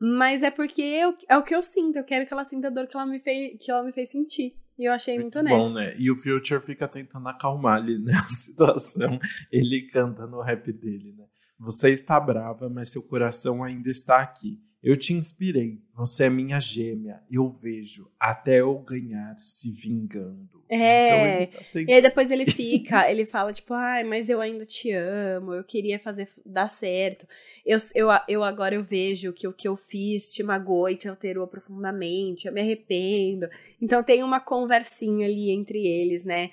Mas 0.00 0.42
é 0.42 0.50
porque 0.50 0.80
eu, 0.80 1.14
é 1.28 1.36
o 1.36 1.42
que 1.42 1.54
eu 1.54 1.60
sinto. 1.60 1.96
Eu 1.96 2.04
quero 2.04 2.26
que 2.26 2.32
ela 2.32 2.44
sinta 2.46 2.68
a 2.68 2.70
dor 2.70 2.86
que 2.86 2.96
ela 2.96 3.04
me 3.04 3.20
fez, 3.20 3.54
que 3.62 3.70
ela 3.70 3.82
me 3.82 3.92
fez 3.92 4.10
sentir. 4.10 4.56
E 4.78 4.84
eu 4.86 4.92
achei 4.92 5.18
muito, 5.18 5.36
muito 5.36 5.50
honesto. 5.50 5.74
Bom, 5.74 5.78
né? 5.78 5.94
E 5.98 6.10
o 6.10 6.16
Future 6.16 6.62
fica 6.62 6.88
tentando 6.88 7.28
acalmar 7.28 7.76
ali, 7.76 7.98
né? 7.98 8.14
A 8.16 8.30
situação. 8.30 9.18
Ele 9.52 9.88
canta 9.92 10.26
no 10.26 10.40
rap 10.40 10.72
dele, 10.72 11.12
né? 11.18 11.26
Você 11.58 11.90
está 11.90 12.18
brava, 12.20 12.68
mas 12.68 12.90
seu 12.90 13.02
coração 13.02 13.64
ainda 13.64 13.90
está 13.90 14.20
aqui. 14.20 14.60
Eu 14.80 14.96
te 14.96 15.12
inspirei, 15.12 15.80
você 15.92 16.24
é 16.24 16.30
minha 16.30 16.60
gêmea, 16.60 17.20
eu 17.28 17.50
vejo, 17.50 18.08
até 18.18 18.60
eu 18.60 18.78
ganhar 18.78 19.36
se 19.40 19.72
vingando. 19.72 20.62
É, 20.70 21.42
então, 21.42 21.60
tá 21.72 21.80
e 21.80 21.92
aí 21.92 22.00
depois 22.00 22.30
ele 22.30 22.46
fica, 22.46 23.04
ele 23.10 23.26
fala 23.26 23.52
tipo, 23.52 23.74
ai, 23.74 24.04
mas 24.04 24.28
eu 24.28 24.40
ainda 24.40 24.64
te 24.64 24.92
amo, 24.92 25.52
eu 25.52 25.64
queria 25.64 25.98
fazer 25.98 26.28
dar 26.46 26.68
certo. 26.68 27.26
Eu, 27.66 27.76
eu, 27.92 28.08
eu 28.28 28.44
agora 28.44 28.76
eu 28.76 28.82
vejo 28.84 29.32
que 29.32 29.48
o 29.48 29.52
que 29.52 29.66
eu 29.66 29.76
fiz 29.76 30.32
te 30.32 30.44
magoou 30.44 30.88
e 30.88 30.96
te 30.96 31.08
alterou 31.08 31.48
profundamente, 31.48 32.46
eu 32.46 32.52
me 32.52 32.60
arrependo. 32.60 33.48
Então 33.82 34.04
tem 34.04 34.22
uma 34.22 34.38
conversinha 34.38 35.26
ali 35.26 35.50
entre 35.50 35.84
eles, 35.84 36.24
né? 36.24 36.50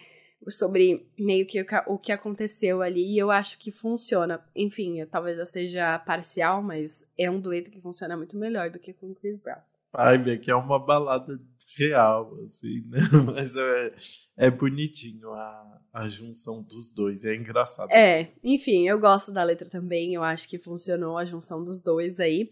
Sobre 0.49 1.07
meio 1.17 1.45
que 1.45 1.63
o 1.87 1.97
que 1.97 2.11
aconteceu 2.11 2.81
ali 2.81 3.13
e 3.13 3.17
eu 3.17 3.31
acho 3.31 3.57
que 3.57 3.71
funciona. 3.71 4.43
Enfim, 4.55 5.05
talvez 5.05 5.37
eu 5.37 5.45
seja 5.45 5.99
parcial, 5.99 6.61
mas 6.61 7.07
é 7.17 7.29
um 7.29 7.39
dueto 7.39 7.71
que 7.71 7.81
funciona 7.81 8.15
muito 8.15 8.37
melhor 8.37 8.69
do 8.69 8.79
que 8.79 8.93
com 8.93 9.11
o 9.11 9.15
Chris 9.15 9.39
Brown. 9.39 9.61
Ai, 9.93 10.37
que 10.37 10.51
é 10.51 10.55
uma 10.55 10.77
balada 10.77 11.39
real, 11.77 12.37
assim, 12.43 12.81
né? 12.87 12.99
Mas 13.25 13.55
é, 13.55 13.93
É 14.37 14.51
bonitinho 14.51 15.31
a, 15.31 15.81
a 15.93 16.09
junção 16.09 16.61
dos 16.61 16.89
dois, 16.89 17.23
é 17.23 17.33
engraçado. 17.33 17.89
É, 17.89 18.31
enfim, 18.43 18.85
eu 18.85 18.99
gosto 18.99 19.31
da 19.31 19.41
letra 19.43 19.69
também, 19.69 20.13
eu 20.13 20.23
acho 20.23 20.49
que 20.49 20.57
funcionou 20.57 21.17
a 21.17 21.23
junção 21.23 21.63
dos 21.63 21.81
dois 21.81 22.19
aí. 22.19 22.51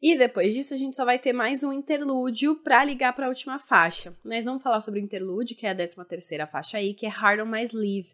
E 0.00 0.16
depois 0.16 0.52
disso 0.52 0.74
a 0.74 0.76
gente 0.76 0.94
só 0.94 1.04
vai 1.04 1.18
ter 1.18 1.32
mais 1.32 1.62
um 1.62 1.72
interlúdio 1.72 2.56
para 2.56 2.84
ligar 2.84 3.14
para 3.14 3.26
a 3.26 3.28
última 3.30 3.58
faixa. 3.58 4.14
Nós 4.22 4.44
vamos 4.44 4.62
falar 4.62 4.80
sobre 4.80 5.00
o 5.00 5.02
interlúdio, 5.02 5.56
que 5.56 5.66
é 5.66 5.70
a 5.70 5.74
13 5.74 6.04
terceira 6.04 6.46
faixa 6.46 6.76
aí, 6.76 6.92
que 6.92 7.06
é 7.06 7.08
Hard 7.08 7.40
on 7.40 7.46
My 7.46 7.62
Sleeve, 7.62 8.10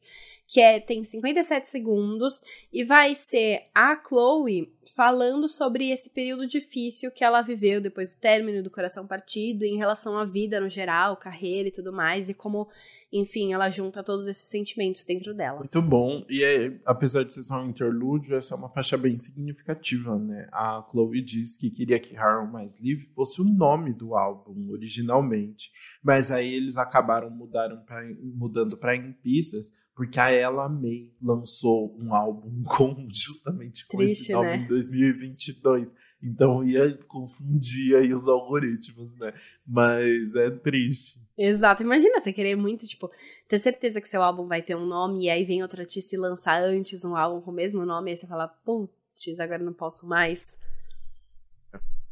que 0.48 0.60
é, 0.60 0.80
tem 0.80 1.04
57 1.04 1.68
segundos 1.68 2.42
e 2.72 2.82
vai 2.82 3.14
ser 3.14 3.66
a 3.74 4.00
Chloe 4.02 4.72
falando 4.96 5.46
sobre 5.46 5.90
esse 5.90 6.08
período 6.08 6.46
difícil 6.46 7.10
que 7.10 7.22
ela 7.22 7.42
viveu 7.42 7.82
depois 7.82 8.14
do 8.14 8.18
término 8.18 8.62
do 8.62 8.70
coração 8.70 9.06
partido 9.06 9.64
em 9.64 9.76
relação 9.76 10.16
à 10.16 10.24
vida 10.24 10.58
no 10.58 10.68
geral, 10.68 11.18
carreira 11.18 11.68
e 11.68 11.72
tudo 11.72 11.92
mais, 11.92 12.30
e 12.30 12.34
como, 12.34 12.66
enfim, 13.12 13.52
ela 13.52 13.70
junta 13.70 14.02
todos 14.02 14.28
esses 14.28 14.48
sentimentos 14.48 15.04
dentro 15.04 15.34
dela. 15.34 15.60
Muito 15.60 15.80
bom. 15.80 16.24
E 16.28 16.44
é, 16.44 16.78
apesar 16.84 17.24
de 17.24 17.32
ser 17.32 17.42
só 17.42 17.62
um 17.62 17.70
interlúdio, 17.70 18.36
essa 18.36 18.54
é 18.54 18.58
uma 18.58 18.68
faixa 18.68 18.96
bem 18.96 19.16
significativa, 19.16 20.18
né? 20.18 20.48
A 20.52 20.86
Chloe 20.90 21.22
diz 21.22 21.56
que 21.56 21.70
queria 21.70 21.98
que 21.98 22.16
Harold 22.16 22.52
Mais 22.52 22.78
Live 22.82 23.06
fosse 23.14 23.40
o 23.40 23.44
nome 23.44 23.94
do 23.94 24.14
álbum 24.14 24.70
originalmente, 24.70 25.70
mas 26.02 26.30
aí 26.30 26.52
eles 26.52 26.76
acabaram 26.76 27.30
mudaram 27.30 27.82
pra, 27.84 28.02
mudando 28.34 28.76
para 28.76 28.96
In 28.96 29.12
Pieces 29.12 29.72
porque 29.98 30.20
a 30.20 30.30
Ella 30.30 30.68
May 30.68 31.10
lançou 31.20 31.98
um 31.98 32.14
álbum 32.14 32.62
com 32.62 33.08
justamente 33.12 33.84
com 33.88 33.96
Triste, 33.96 34.22
esse 34.22 34.32
nome 34.32 34.46
né? 34.46 34.56
em 34.58 34.66
2022. 34.68 35.92
Então 36.22 36.64
ia 36.64 36.96
confundir 37.06 37.96
aí 37.96 38.12
os 38.12 38.28
algoritmos, 38.28 39.16
né? 39.16 39.32
Mas 39.66 40.34
é 40.34 40.50
triste. 40.50 41.20
Exato. 41.36 41.82
Imagina 41.82 42.18
você 42.18 42.32
querer 42.32 42.56
muito, 42.56 42.86
tipo, 42.86 43.10
ter 43.46 43.58
certeza 43.58 44.00
que 44.00 44.08
seu 44.08 44.22
álbum 44.22 44.46
vai 44.46 44.60
ter 44.60 44.74
um 44.74 44.86
nome 44.86 45.24
e 45.24 45.30
aí 45.30 45.44
vem 45.44 45.62
outro 45.62 45.80
artista 45.80 46.16
e 46.16 46.18
lançar 46.18 46.60
antes 46.62 47.04
um 47.04 47.14
álbum 47.14 47.40
com 47.40 47.52
o 47.52 47.54
mesmo 47.54 47.86
nome 47.86 48.10
e 48.10 48.12
aí 48.12 48.16
você 48.16 48.26
fala, 48.26 48.48
putz, 48.48 49.38
agora 49.38 49.62
não 49.62 49.72
posso 49.72 50.08
mais. 50.08 50.58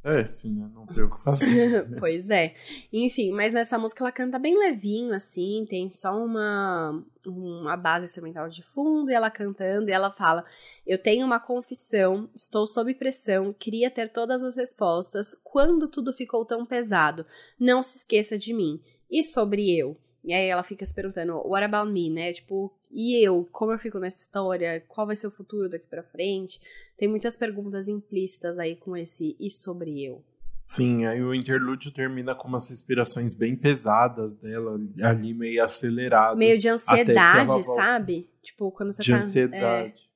É, 0.07 0.25
sim, 0.25 0.55
né? 0.55 0.71
Não 0.73 0.87
tem 0.87 1.03
o 1.03 1.11
que 1.11 1.21
fazer. 1.21 1.85
pois 1.99 2.31
é. 2.31 2.55
Enfim, 2.93 3.33
mas 3.33 3.53
nessa 3.53 3.77
música 3.77 4.05
ela 4.05 4.13
canta 4.13 4.39
bem 4.39 4.57
levinho, 4.57 5.13
assim, 5.13 5.67
tem 5.69 5.91
só 5.91 6.17
uma, 6.17 7.05
uma 7.27 7.77
base 7.77 8.05
instrumental 8.05 8.49
de 8.49 8.63
fundo, 8.63 9.11
e 9.11 9.15
ela 9.15 9.33
cantando, 9.33 9.91
e 9.91 9.93
ela 9.93 10.09
fala: 10.09 10.45
Eu 10.87 10.97
tenho 10.97 11.27
uma 11.27 11.41
confissão, 11.41 12.31
estou 12.33 12.69
sob 12.69 12.95
pressão, 12.95 13.53
queria 13.53 13.91
ter 13.91 14.09
todas 14.09 14.45
as 14.45 14.57
respostas. 14.57 15.35
Quando 15.43 15.89
tudo 15.89 16.13
ficou 16.13 16.45
tão 16.45 16.65
pesado, 16.65 17.27
não 17.59 17.83
se 17.83 17.99
esqueça 17.99 18.39
de 18.39 18.55
mim. 18.55 18.81
E 19.11 19.25
sobre 19.25 19.77
eu? 19.77 19.97
E 20.23 20.33
aí 20.33 20.47
ela 20.47 20.63
fica 20.63 20.87
se 20.87 20.95
perguntando, 20.95 21.37
what 21.49 21.65
about 21.65 21.91
me, 21.91 22.11
né? 22.11 22.33
Tipo, 22.33 22.73
e 22.97 23.23
eu? 23.23 23.47
Como 23.53 23.71
eu 23.71 23.79
fico 23.79 23.99
nessa 23.99 24.25
história? 24.25 24.83
Qual 24.89 25.07
vai 25.07 25.15
ser 25.15 25.27
o 25.27 25.31
futuro 25.31 25.69
daqui 25.69 25.87
para 25.87 26.03
frente? 26.03 26.59
Tem 26.97 27.07
muitas 27.07 27.37
perguntas 27.37 27.89
implícitas 27.89 28.59
aí 28.59 28.75
com 28.75 28.97
esse 28.97 29.37
e 29.39 29.51
sobre 29.51 30.03
eu. 30.03 30.25
Sim, 30.67 31.05
aí 31.05 31.23
o 31.23 31.33
interlúdio 31.33 31.93
termina 31.93 32.35
com 32.35 32.49
umas 32.49 32.69
respirações 32.69 33.33
bem 33.35 33.55
pesadas 33.55 34.35
dela, 34.35 34.81
ali 35.01 35.33
meio 35.33 35.63
aceleradas. 35.63 36.39
Meio 36.39 36.59
de 36.59 36.69
ansiedade, 36.69 37.63
sabe? 37.63 38.29
Tipo, 38.43 38.73
quando 38.73 38.93
você 38.93 39.03
de 39.03 39.11
tá... 39.11 39.17
De 39.19 39.23
ansiedade. 39.23 40.11
É. 40.13 40.16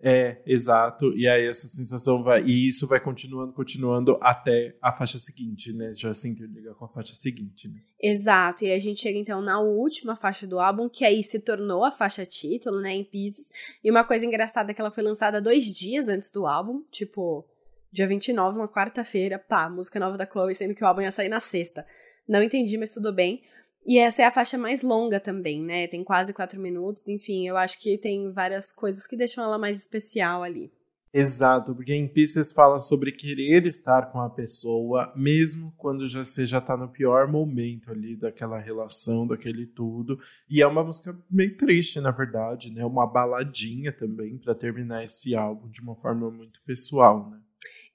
É, 0.00 0.40
exato. 0.46 1.12
E 1.16 1.26
aí 1.26 1.46
essa 1.46 1.66
sensação 1.66 2.22
vai. 2.22 2.44
E 2.44 2.68
isso 2.68 2.86
vai 2.86 3.00
continuando, 3.00 3.52
continuando 3.52 4.16
até 4.20 4.76
a 4.80 4.92
faixa 4.92 5.18
seguinte, 5.18 5.72
né? 5.72 5.92
Já 5.94 6.14
se 6.14 6.28
interliga 6.28 6.74
com 6.74 6.84
a 6.84 6.88
faixa 6.88 7.14
seguinte, 7.14 7.68
né? 7.68 7.80
Exato. 8.00 8.64
E 8.64 8.72
a 8.72 8.78
gente 8.78 9.00
chega 9.00 9.18
então 9.18 9.42
na 9.42 9.60
última 9.60 10.14
faixa 10.14 10.46
do 10.46 10.60
álbum, 10.60 10.88
que 10.88 11.04
aí 11.04 11.22
se 11.24 11.40
tornou 11.40 11.84
a 11.84 11.90
faixa 11.90 12.24
título, 12.24 12.80
né? 12.80 12.94
Em 12.94 13.04
Pieces. 13.04 13.50
E 13.82 13.90
uma 13.90 14.04
coisa 14.04 14.24
engraçada 14.24 14.70
é 14.70 14.74
que 14.74 14.80
ela 14.80 14.90
foi 14.90 15.02
lançada 15.02 15.40
dois 15.40 15.64
dias 15.64 16.06
antes 16.08 16.30
do 16.30 16.46
álbum, 16.46 16.84
tipo, 16.92 17.44
dia 17.90 18.06
29, 18.06 18.58
uma 18.58 18.68
quarta-feira, 18.68 19.38
pá, 19.38 19.68
música 19.68 19.98
nova 19.98 20.16
da 20.16 20.26
Chloe, 20.26 20.54
sendo 20.54 20.74
que 20.74 20.84
o 20.84 20.86
álbum 20.86 21.02
ia 21.02 21.10
sair 21.10 21.28
na 21.28 21.40
sexta. 21.40 21.84
Não 22.28 22.42
entendi, 22.42 22.78
mas 22.78 22.92
tudo 22.92 23.12
bem. 23.12 23.42
E 23.88 23.96
essa 23.96 24.20
é 24.20 24.26
a 24.26 24.30
faixa 24.30 24.58
mais 24.58 24.82
longa 24.82 25.18
também, 25.18 25.62
né? 25.62 25.86
Tem 25.86 26.04
quase 26.04 26.34
quatro 26.34 26.60
minutos. 26.60 27.08
Enfim, 27.08 27.48
eu 27.48 27.56
acho 27.56 27.80
que 27.80 27.96
tem 27.96 28.30
várias 28.30 28.70
coisas 28.70 29.06
que 29.06 29.16
deixam 29.16 29.42
ela 29.42 29.56
mais 29.56 29.78
especial 29.78 30.42
ali. 30.42 30.70
Exato, 31.10 31.74
porque 31.74 31.94
em 31.94 32.06
Pisces 32.06 32.52
fala 32.52 32.80
sobre 32.80 33.12
querer 33.12 33.64
estar 33.64 34.12
com 34.12 34.20
a 34.20 34.28
pessoa, 34.28 35.10
mesmo 35.16 35.72
quando 35.78 36.06
já 36.06 36.22
você 36.22 36.44
já 36.46 36.60
tá 36.60 36.76
no 36.76 36.90
pior 36.90 37.26
momento 37.26 37.90
ali 37.90 38.14
daquela 38.14 38.58
relação, 38.58 39.26
daquele 39.26 39.66
tudo. 39.66 40.20
E 40.50 40.60
é 40.60 40.66
uma 40.66 40.84
música 40.84 41.18
meio 41.30 41.56
triste, 41.56 41.98
na 41.98 42.10
verdade, 42.10 42.70
né? 42.70 42.84
Uma 42.84 43.06
baladinha 43.06 43.90
também 43.90 44.36
para 44.36 44.54
terminar 44.54 45.02
esse 45.02 45.34
álbum 45.34 45.66
de 45.70 45.80
uma 45.80 45.96
forma 45.96 46.30
muito 46.30 46.60
pessoal, 46.62 47.30
né? 47.30 47.40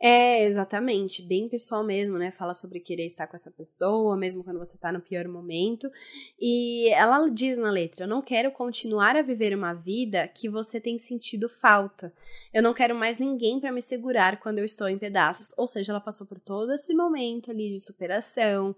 É, 0.06 0.44
exatamente, 0.44 1.22
bem 1.22 1.48
pessoal 1.48 1.82
mesmo, 1.82 2.18
né? 2.18 2.30
Fala 2.30 2.54
sobre 2.54 2.82
querer 2.82 3.06
estar 3.06 3.26
com 3.26 3.38
essa 3.38 3.50
pessoa, 3.50 4.18
mesmo 4.18 4.44
quando 4.44 4.60
você 4.60 4.78
tá 4.78 4.92
no 4.92 5.00
pior 5.00 5.26
momento. 5.30 5.90
E 6.38 6.90
ela 6.90 7.30
diz 7.30 7.58
na 7.58 7.72
letra: 7.72 8.04
Eu 8.04 8.10
não 8.10 8.22
quero 8.22 8.52
continuar 8.52 9.16
a 9.16 9.22
viver 9.22 9.56
uma 9.56 9.72
vida 9.72 10.28
que 10.28 10.50
você 10.50 10.78
tem 10.82 10.98
sentido 10.98 11.48
falta. 11.48 12.14
Eu 12.54 12.62
não 12.62 12.74
quero 12.74 12.94
mais 12.94 13.18
ninguém 13.18 13.62
para 13.62 13.72
me 13.72 13.82
segurar 13.82 14.42
quando 14.42 14.60
eu 14.60 14.66
estou 14.66 14.90
em 14.90 14.98
pedaços. 14.98 15.54
Ou 15.58 15.70
seja, 15.70 15.94
ela 15.94 16.02
passou 16.02 16.28
por 16.28 16.38
todo 16.38 16.74
esse 16.74 16.94
momento 16.94 17.50
ali 17.50 17.72
de 17.72 17.80
superação, 17.80 18.76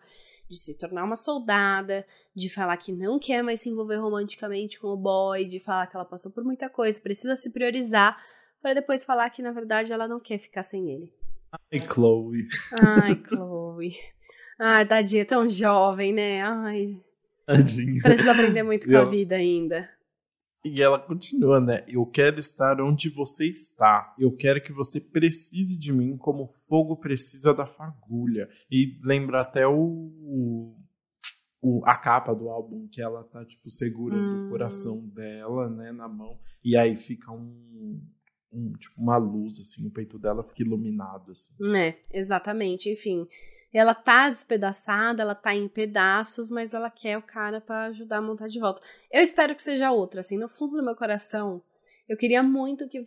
de 0.47 0.59
se 0.59 0.78
tornar 0.78 1.03
uma 1.05 1.15
soldada, 1.15 2.05
de 2.36 2.51
falar 2.51 2.78
que 2.78 2.91
não 2.91 3.17
quer 3.17 3.41
mais 3.41 3.61
se 3.61 3.69
envolver 3.69 3.95
romanticamente 3.95 4.80
com 4.80 4.89
o 4.89 4.97
boy, 4.97 5.45
de 5.45 5.59
falar 5.59 5.88
que 5.88 5.95
ela 5.95 6.05
passou 6.05 6.32
por 6.32 6.43
muita 6.43 6.69
coisa, 6.69 7.01
precisa 7.01 7.36
se 7.36 7.49
priorizar 7.49 8.15
para 8.66 8.74
depois 8.74 9.05
falar 9.05 9.30
que 9.30 9.43
na 9.43 9.51
verdade 9.51 9.93
ela 9.93 10.07
não 10.07 10.20
quer 10.20 10.39
ficar 10.39 10.63
sem 10.63 10.89
ele. 10.89 11.13
Ai, 11.72 11.80
Chloe. 11.82 12.47
Ai, 12.82 13.24
Chloe. 13.30 13.93
Ai, 14.59 14.88
tadinha, 14.88 15.24
tão 15.24 15.47
jovem, 15.47 16.11
né? 16.11 16.41
Ai. 16.41 16.99
Tadinha. 17.45 18.01
Precisa 18.01 18.32
aprender 18.32 18.63
muito 18.63 18.89
com 18.89 18.97
a 18.97 19.05
vida 19.05 19.36
ainda. 19.36 19.88
E 20.63 20.82
ela 20.82 20.97
continua, 20.97 21.59
né? 21.61 21.86
Eu 21.88 22.07
quero 22.07 22.39
estar 22.39 22.82
onde 22.82 23.07
você 23.07 23.45
está. 23.49 24.16
Eu 24.18 24.36
quero 24.36 24.59
que 24.59 24.74
você 24.74 24.99
precise 24.99 25.78
de 25.78 25.93
mim 25.93 26.18
como 26.18 26.47
fogo 26.47 26.97
precisa 26.97 27.53
da 27.53 27.68
fagulha. 27.68 28.49
E 28.72 28.97
lembra 29.03 29.41
até 29.41 29.68
o, 29.68 30.76
o 31.61 31.84
a 31.86 31.95
capa 31.95 32.34
do 32.34 32.49
álbum 32.49 32.88
que 32.88 32.99
ela 32.99 33.24
tá 33.26 33.45
tipo 33.45 33.70
segurando 33.70 34.28
hum. 34.28 34.47
o 34.47 34.49
coração 34.49 35.07
dela, 35.09 35.70
né, 35.70 35.91
na 35.91 36.07
mão. 36.07 36.39
E 36.63 36.76
aí 36.76 36.95
fica 36.95 37.32
um 37.32 38.01
um, 38.56 38.74
tipo, 38.74 39.01
uma 39.01 39.18
luz, 39.18 39.60
assim, 39.60 39.86
o 39.86 39.91
peito 39.91 40.18
dela 40.18 40.43
fica 40.43 40.64
iluminado, 40.64 41.32
assim. 41.32 41.53
É, 41.76 41.95
exatamente. 42.12 42.89
Enfim, 42.89 43.28
ela 43.74 43.93
tá 43.93 44.30
despedaçada, 44.30 45.22
ela 45.22 45.36
tá 45.36 45.53
em 45.53 45.68
pedaços, 45.68 46.49
mas 46.49 46.74
ela 46.74 46.89
quer 46.89 47.18
o 47.18 47.22
cara 47.22 47.60
para 47.60 47.88
ajudar 47.88 48.18
a 48.18 48.22
montar 48.22 48.47
de 48.47 48.60
volta. 48.60 48.82
Eu 49.12 49.22
espero 49.22 49.53
que 49.53 49.62
seja 49.62 49.91
outra, 49.91 50.22
assim, 50.22 50.38
no 50.38 50.47
fundo 50.47 50.78
do 50.78 50.84
meu 50.84 50.95
coração, 50.95 51.62
eu 52.08 52.16
queria 52.16 52.41
muito 52.41 52.88
que 52.88 53.06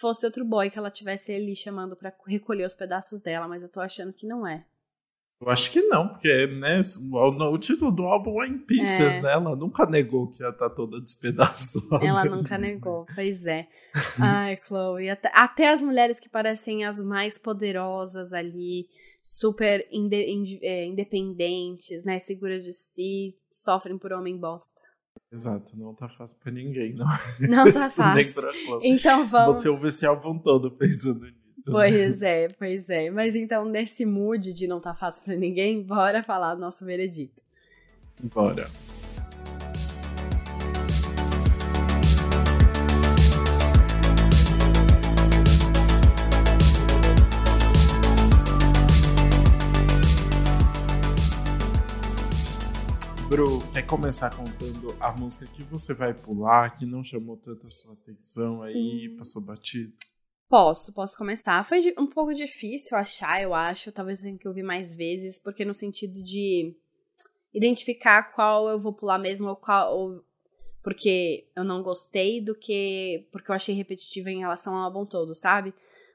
fosse 0.00 0.24
outro 0.26 0.44
boy 0.44 0.70
que 0.70 0.78
ela 0.78 0.90
tivesse 0.90 1.32
ali 1.32 1.54
chamando 1.54 1.94
para 1.94 2.12
recolher 2.26 2.64
os 2.64 2.74
pedaços 2.74 3.20
dela, 3.20 3.46
mas 3.46 3.62
eu 3.62 3.68
tô 3.68 3.80
achando 3.80 4.12
que 4.12 4.26
não 4.26 4.46
é. 4.46 4.64
Eu 5.42 5.50
acho 5.50 5.72
que 5.72 5.82
não, 5.82 6.06
porque 6.06 6.46
né, 6.46 6.80
o, 7.10 7.52
o 7.52 7.58
título 7.58 7.90
do 7.90 8.04
álbum 8.04 8.40
é 8.44 8.46
em 8.46 8.58
Pieces, 8.58 9.16
é. 9.16 9.20
né? 9.20 9.32
Ela 9.32 9.56
nunca 9.56 9.84
negou 9.84 10.28
que 10.28 10.40
ela 10.40 10.52
tá 10.52 10.70
toda 10.70 11.00
despedaçada. 11.00 12.04
Ela 12.06 12.24
nunca 12.24 12.56
negou, 12.56 13.04
pois 13.12 13.44
é. 13.44 13.66
Ai, 14.20 14.56
Chloe, 14.64 15.10
até, 15.10 15.30
até, 15.34 15.72
as 15.72 15.82
mulheres 15.82 16.20
que 16.20 16.28
parecem 16.28 16.84
as 16.84 17.00
mais 17.00 17.38
poderosas 17.38 18.32
ali, 18.32 18.86
super 19.20 19.84
inde, 19.90 20.30
inde, 20.30 20.60
é, 20.62 20.86
independentes, 20.86 22.04
né? 22.04 22.20
Seguras 22.20 22.62
de 22.62 22.72
si, 22.72 23.36
sofrem 23.50 23.98
por 23.98 24.12
homem 24.12 24.38
bosta. 24.38 24.80
Exato, 25.32 25.76
não 25.76 25.92
tá 25.92 26.08
fácil 26.08 26.38
pra 26.38 26.52
ninguém, 26.52 26.94
não. 26.94 27.06
Não 27.48 27.72
tá 27.72 27.88
fácil. 27.90 28.48
Então 28.80 29.26
vamos. 29.26 29.56
Você 29.56 29.68
ouve 29.68 29.88
esse 29.88 30.06
álbum 30.06 30.38
todo 30.38 30.70
pensando 30.70 31.24
nisso. 31.24 31.41
Pois 31.70 32.22
é, 32.22 32.48
pois 32.48 32.90
é. 32.90 33.10
Mas 33.10 33.34
então, 33.34 33.64
nesse 33.64 34.04
mood 34.04 34.52
de 34.52 34.66
não 34.66 34.80
tá 34.80 34.94
fácil 34.94 35.24
para 35.24 35.36
ninguém, 35.36 35.82
bora 35.82 36.22
falar 36.22 36.54
do 36.54 36.60
nosso 36.60 36.84
veredito. 36.84 37.42
Bora. 38.22 38.68
Bru, 53.28 53.60
quer 53.72 53.86
começar 53.86 54.28
contando 54.28 54.94
a 55.00 55.10
música 55.12 55.46
que 55.46 55.64
você 55.64 55.94
vai 55.94 56.12
pular, 56.12 56.76
que 56.76 56.84
não 56.84 57.02
chamou 57.02 57.34
tanto 57.36 57.66
a 57.66 57.70
sua 57.70 57.94
atenção 57.94 58.62
aí, 58.62 59.08
hum. 59.10 59.16
passou 59.16 59.40
batido? 59.40 59.90
Posso, 60.52 60.92
posso 60.92 61.16
começar. 61.16 61.64
Foi 61.64 61.94
um 61.98 62.06
pouco 62.06 62.34
difícil 62.34 62.94
achar, 62.94 63.42
eu 63.42 63.54
acho. 63.54 63.90
Talvez 63.90 64.18
eu 64.18 64.26
tenha 64.26 64.38
que 64.38 64.46
ouvir 64.46 64.62
mais 64.62 64.94
vezes, 64.94 65.38
porque 65.38 65.64
no 65.64 65.72
sentido 65.72 66.22
de. 66.22 66.76
identificar 67.54 68.34
qual 68.34 68.68
eu 68.68 68.78
vou 68.78 68.92
pular 68.92 69.18
mesmo 69.18 69.48
ou 69.48 69.56
qual. 69.56 69.96
Ou 69.96 70.22
porque 70.82 71.46
eu 71.56 71.64
não 71.64 71.82
gostei 71.82 72.38
do 72.38 72.54
que 72.54 73.26
porque 73.32 73.50
eu 73.50 73.54
achei 73.54 73.74
repetitiva 73.74 74.30
em 74.30 74.40
relação 74.40 74.74
ao 74.74 74.82
álbum 74.82 75.06
todo, 75.06 75.34
sabe? 75.34 75.72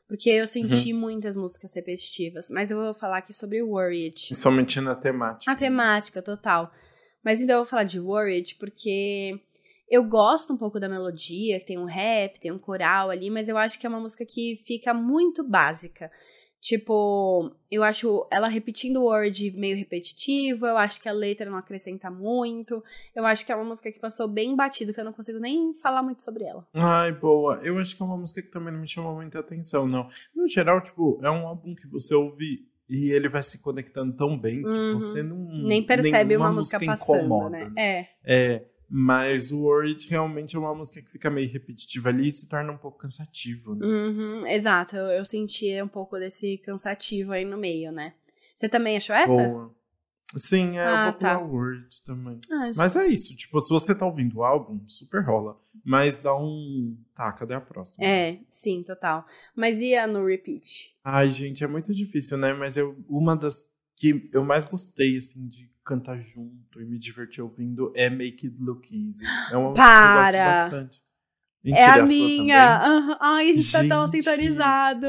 Porque 0.07 0.29
eu 0.29 0.45
senti 0.45 0.93
uhum. 0.93 0.99
muitas 0.99 1.35
músicas 1.35 1.73
repetitivas. 1.73 2.51
Mas 2.51 2.69
eu 2.69 2.77
vou 2.77 2.93
falar 2.93 3.17
aqui 3.17 3.33
sobre 3.33 3.63
Worried. 3.63 4.35
Somente 4.35 4.79
na 4.79 4.93
temática. 4.93 5.51
A 5.51 5.55
temática, 5.55 6.21
total. 6.21 6.71
Mas 7.23 7.41
então 7.41 7.55
eu 7.55 7.61
vou 7.63 7.69
falar 7.69 7.85
de 7.85 7.99
Worried 7.99 8.55
porque 8.59 9.41
eu 9.89 10.03
gosto 10.03 10.53
um 10.53 10.57
pouco 10.57 10.79
da 10.79 10.89
melodia, 10.89 11.63
tem 11.63 11.77
um 11.77 11.85
rap, 11.85 12.39
tem 12.39 12.51
um 12.51 12.59
coral 12.59 13.09
ali, 13.09 13.29
mas 13.29 13.47
eu 13.47 13.57
acho 13.57 13.79
que 13.79 13.85
é 13.85 13.89
uma 13.89 13.99
música 13.99 14.25
que 14.25 14.61
fica 14.65 14.93
muito 14.93 15.47
básica. 15.47 16.11
Tipo, 16.59 17.51
eu 17.71 17.83
acho 17.83 18.27
ela 18.31 18.47
repetindo 18.47 18.97
o 18.97 19.05
word 19.05 19.51
meio 19.51 19.77
repetitivo, 19.77 20.65
eu 20.65 20.77
acho 20.77 20.99
que 20.99 21.07
a 21.07 21.13
letra 21.13 21.49
não 21.49 21.57
acrescenta 21.57 22.09
muito. 22.09 22.83
Eu 23.15 23.25
acho 23.25 23.45
que 23.45 23.51
é 23.51 23.55
uma 23.55 23.63
música 23.63 23.91
que 23.91 23.99
passou 23.99 24.27
bem 24.27 24.55
batido, 24.55 24.93
que 24.93 24.99
eu 24.99 25.05
não 25.05 25.13
consigo 25.13 25.39
nem 25.39 25.73
falar 25.75 26.01
muito 26.01 26.23
sobre 26.23 26.43
ela. 26.43 26.67
Ai, 26.73 27.13
boa. 27.13 27.61
Eu 27.63 27.77
acho 27.77 27.95
que 27.95 28.01
é 28.01 28.05
uma 28.05 28.17
música 28.17 28.41
que 28.41 28.49
também 28.49 28.73
não 28.73 28.81
me 28.81 28.87
chamou 28.89 29.15
muita 29.15 29.39
atenção, 29.39 29.87
não. 29.87 30.09
No 30.35 30.47
geral, 30.47 30.81
tipo, 30.81 31.19
é 31.23 31.29
um 31.29 31.47
álbum 31.47 31.75
que 31.75 31.87
você 31.87 32.13
ouve 32.13 32.67
e 32.89 33.11
ele 33.11 33.29
vai 33.29 33.43
se 33.43 33.61
conectando 33.61 34.15
tão 34.15 34.37
bem 34.37 34.61
que 34.61 34.67
uhum. 34.67 34.95
você 34.95 35.21
não. 35.21 35.37
Nem 35.67 35.83
percebe 35.83 36.35
uma 36.35 36.51
música, 36.51 36.79
música 36.79 36.91
passando, 36.91 37.19
incomoda, 37.19 37.49
né? 37.49 37.71
É. 37.77 38.07
É. 38.25 38.65
Mas 38.89 39.51
o 39.51 39.63
Worried 39.63 40.07
realmente 40.09 40.55
é 40.55 40.59
uma 40.59 40.73
música 40.73 41.01
que 41.01 41.11
fica 41.11 41.29
meio 41.29 41.51
repetitiva 41.51 42.09
ali 42.09 42.29
e 42.29 42.33
se 42.33 42.47
torna 42.47 42.71
um 42.71 42.77
pouco 42.77 42.97
cansativo, 42.97 43.75
né? 43.75 43.85
Uhum, 43.85 44.47
exato, 44.47 44.95
eu, 44.95 45.07
eu 45.07 45.25
senti 45.25 45.81
um 45.81 45.87
pouco 45.87 46.17
desse 46.17 46.57
cansativo 46.59 47.33
aí 47.33 47.43
no 47.43 47.57
meio, 47.57 47.91
né? 47.91 48.13
Você 48.55 48.69
também 48.69 48.95
achou 48.97 49.15
essa? 49.15 49.27
Boa. 49.27 49.75
Sim, 50.35 50.77
é 50.77 50.85
ah, 50.85 51.01
um 51.01 51.03
pouco 51.05 51.19
tá. 51.19 51.39
Words 51.39 51.99
também. 52.01 52.39
Ah, 52.51 52.71
mas 52.75 52.95
é 52.95 53.07
isso, 53.07 53.35
tipo, 53.35 53.59
se 53.61 53.69
você 53.69 53.95
tá 53.95 54.05
ouvindo 54.05 54.37
o 54.37 54.43
álbum, 54.43 54.81
super 54.87 55.23
rola. 55.23 55.57
Mas 55.85 56.19
dá 56.19 56.35
um. 56.35 56.97
Tá, 57.15 57.31
cadê 57.31 57.53
a 57.53 57.61
próxima? 57.61 58.05
É, 58.05 58.39
sim, 58.49 58.83
total. 58.83 59.25
Mas 59.55 59.79
e 59.79 59.95
a 59.95 60.05
no 60.05 60.25
repeat? 60.25 60.93
Ai, 61.01 61.29
gente, 61.29 61.63
é 61.63 61.67
muito 61.67 61.95
difícil, 61.95 62.37
né? 62.37 62.53
Mas 62.53 62.75
eu, 62.75 62.97
uma 63.07 63.37
das 63.37 63.71
que 63.95 64.29
eu 64.33 64.43
mais 64.43 64.65
gostei, 64.65 65.15
assim, 65.15 65.47
de 65.47 65.71
cantar 65.87 66.19
junto 66.19 66.81
e 66.81 66.85
me 66.85 66.99
divertir 66.99 67.41
ouvindo 67.41 67.91
é 67.95 68.09
Make 68.09 68.47
It 68.47 68.61
Look 68.61 68.91
Easy. 68.91 69.23
É 69.51 69.55
uma 69.57 69.73
Para. 69.73 70.31
que 70.31 70.35
eu 70.37 70.43
gosto 70.43 70.61
bastante. 70.61 71.07
Mentira, 71.63 71.83
é 71.83 71.89
a, 71.89 71.95
a 71.95 72.03
minha. 72.03 72.83
Uhum. 72.87 73.15
Ai, 73.19 73.43
a 73.43 73.47
gente, 73.47 73.57
gente 73.61 73.71
tá 73.71 73.87
tão 73.87 74.07
sintonizado. 74.07 75.07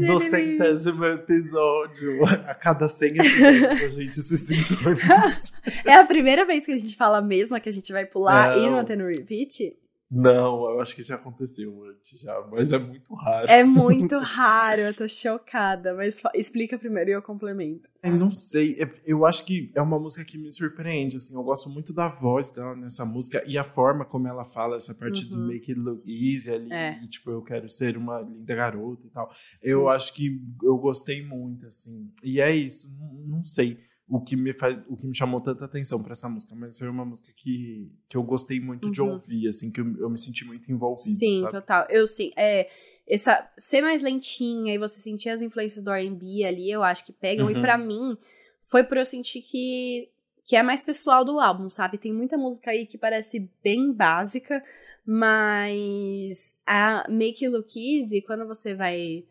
No 0.00 0.20
centésimo 0.20 1.04
episódio. 1.04 2.24
A 2.26 2.54
cada 2.54 2.88
100 2.88 3.10
episódios 3.10 3.72
a 3.82 3.88
gente 3.88 4.22
se 4.22 4.38
sintoniza. 4.38 5.62
é 5.84 5.94
a 5.94 6.04
primeira 6.04 6.44
vez 6.44 6.66
que 6.66 6.72
a 6.72 6.78
gente 6.78 6.96
fala 6.96 7.22
mesmo 7.22 7.58
que 7.60 7.68
a 7.68 7.72
gente 7.72 7.92
vai 7.92 8.04
pular 8.04 8.56
Não. 8.56 8.66
e 8.66 8.70
manter 8.70 8.96
no 8.96 9.06
repeat? 9.06 9.76
Não, 10.14 10.70
eu 10.70 10.80
acho 10.80 10.94
que 10.94 11.02
já 11.02 11.16
aconteceu 11.16 11.84
antes 11.86 12.20
já, 12.20 12.40
mas 12.48 12.70
é 12.70 12.78
muito 12.78 13.12
raro. 13.14 13.46
É 13.50 13.64
muito 13.66 14.16
raro, 14.20 14.82
eu 14.82 14.94
tô 14.94 15.08
chocada, 15.08 15.92
mas 15.92 16.22
explica 16.34 16.78
primeiro 16.78 17.10
e 17.10 17.12
eu 17.14 17.20
complemento. 17.20 17.90
Eu 18.00 18.12
não 18.12 18.32
sei, 18.32 18.80
é, 18.80 18.88
eu 19.04 19.26
acho 19.26 19.44
que 19.44 19.72
é 19.74 19.82
uma 19.82 19.98
música 19.98 20.24
que 20.24 20.38
me 20.38 20.48
surpreende, 20.52 21.16
assim, 21.16 21.34
eu 21.34 21.42
gosto 21.42 21.68
muito 21.68 21.92
da 21.92 22.06
voz 22.06 22.52
dela 22.52 22.76
nessa 22.76 23.04
música 23.04 23.42
e 23.44 23.58
a 23.58 23.64
forma 23.64 24.04
como 24.04 24.28
ela 24.28 24.44
fala 24.44 24.76
essa 24.76 24.94
parte 24.94 25.24
uhum. 25.24 25.30
do 25.30 25.48
make 25.48 25.72
it 25.72 25.80
look 25.80 26.02
easy 26.06 26.48
ali, 26.48 26.72
é. 26.72 27.00
e, 27.02 27.08
tipo, 27.08 27.32
eu 27.32 27.42
quero 27.42 27.68
ser 27.68 27.96
uma 27.96 28.20
linda 28.20 28.54
garota 28.54 29.04
e 29.04 29.10
tal. 29.10 29.28
Eu 29.60 29.88
acho 29.88 30.14
que 30.14 30.40
eu 30.62 30.78
gostei 30.78 31.26
muito, 31.26 31.66
assim, 31.66 32.08
e 32.22 32.40
é 32.40 32.54
isso, 32.54 32.96
não, 32.96 33.36
não 33.36 33.42
sei 33.42 33.78
o 34.08 34.20
que 34.20 34.36
me 34.36 34.52
faz, 34.52 34.86
o 34.88 34.96
que 34.96 35.06
me 35.06 35.16
chamou 35.16 35.40
tanta 35.40 35.64
atenção 35.64 36.02
para 36.02 36.12
essa 36.12 36.28
música, 36.28 36.54
mas 36.54 36.78
foi 36.78 36.88
uma 36.88 37.04
música 37.04 37.32
que, 37.34 37.90
que 38.08 38.16
eu 38.16 38.22
gostei 38.22 38.60
muito 38.60 38.86
uhum. 38.86 38.92
de 38.92 39.00
ouvir, 39.00 39.48
assim, 39.48 39.72
que 39.72 39.80
eu, 39.80 39.96
eu, 39.98 40.10
me 40.10 40.18
senti 40.18 40.44
muito 40.44 40.70
envolvido, 40.70 41.16
Sim, 41.16 41.40
sabe? 41.40 41.52
total. 41.52 41.86
Eu 41.88 42.06
sim, 42.06 42.30
é 42.36 42.68
essa 43.06 43.50
ser 43.56 43.82
mais 43.82 44.02
lentinha 44.02 44.74
e 44.74 44.78
você 44.78 45.00
sentir 45.00 45.28
as 45.28 45.42
influências 45.42 45.82
do 45.82 45.90
R&B 45.90 46.44
ali, 46.44 46.70
eu 46.70 46.82
acho 46.82 47.04
que 47.04 47.12
pegam 47.12 47.46
uhum. 47.46 47.52
e 47.52 47.60
para 47.60 47.76
mim 47.76 48.16
foi 48.62 48.82
por 48.82 48.96
eu 48.96 49.04
sentir 49.04 49.40
que 49.42 50.10
que 50.46 50.56
é 50.56 50.62
mais 50.62 50.82
pessoal 50.82 51.24
do 51.24 51.40
álbum, 51.40 51.70
sabe? 51.70 51.96
Tem 51.96 52.12
muita 52.12 52.36
música 52.36 52.70
aí 52.70 52.86
que 52.86 52.98
parece 52.98 53.50
bem 53.62 53.90
básica, 53.90 54.62
mas 55.06 56.58
a 56.66 57.06
Make 57.08 57.46
It 57.46 57.48
Look 57.48 57.74
Easy, 57.76 58.20
quando 58.20 58.46
você 58.46 58.74
vai 58.74 59.24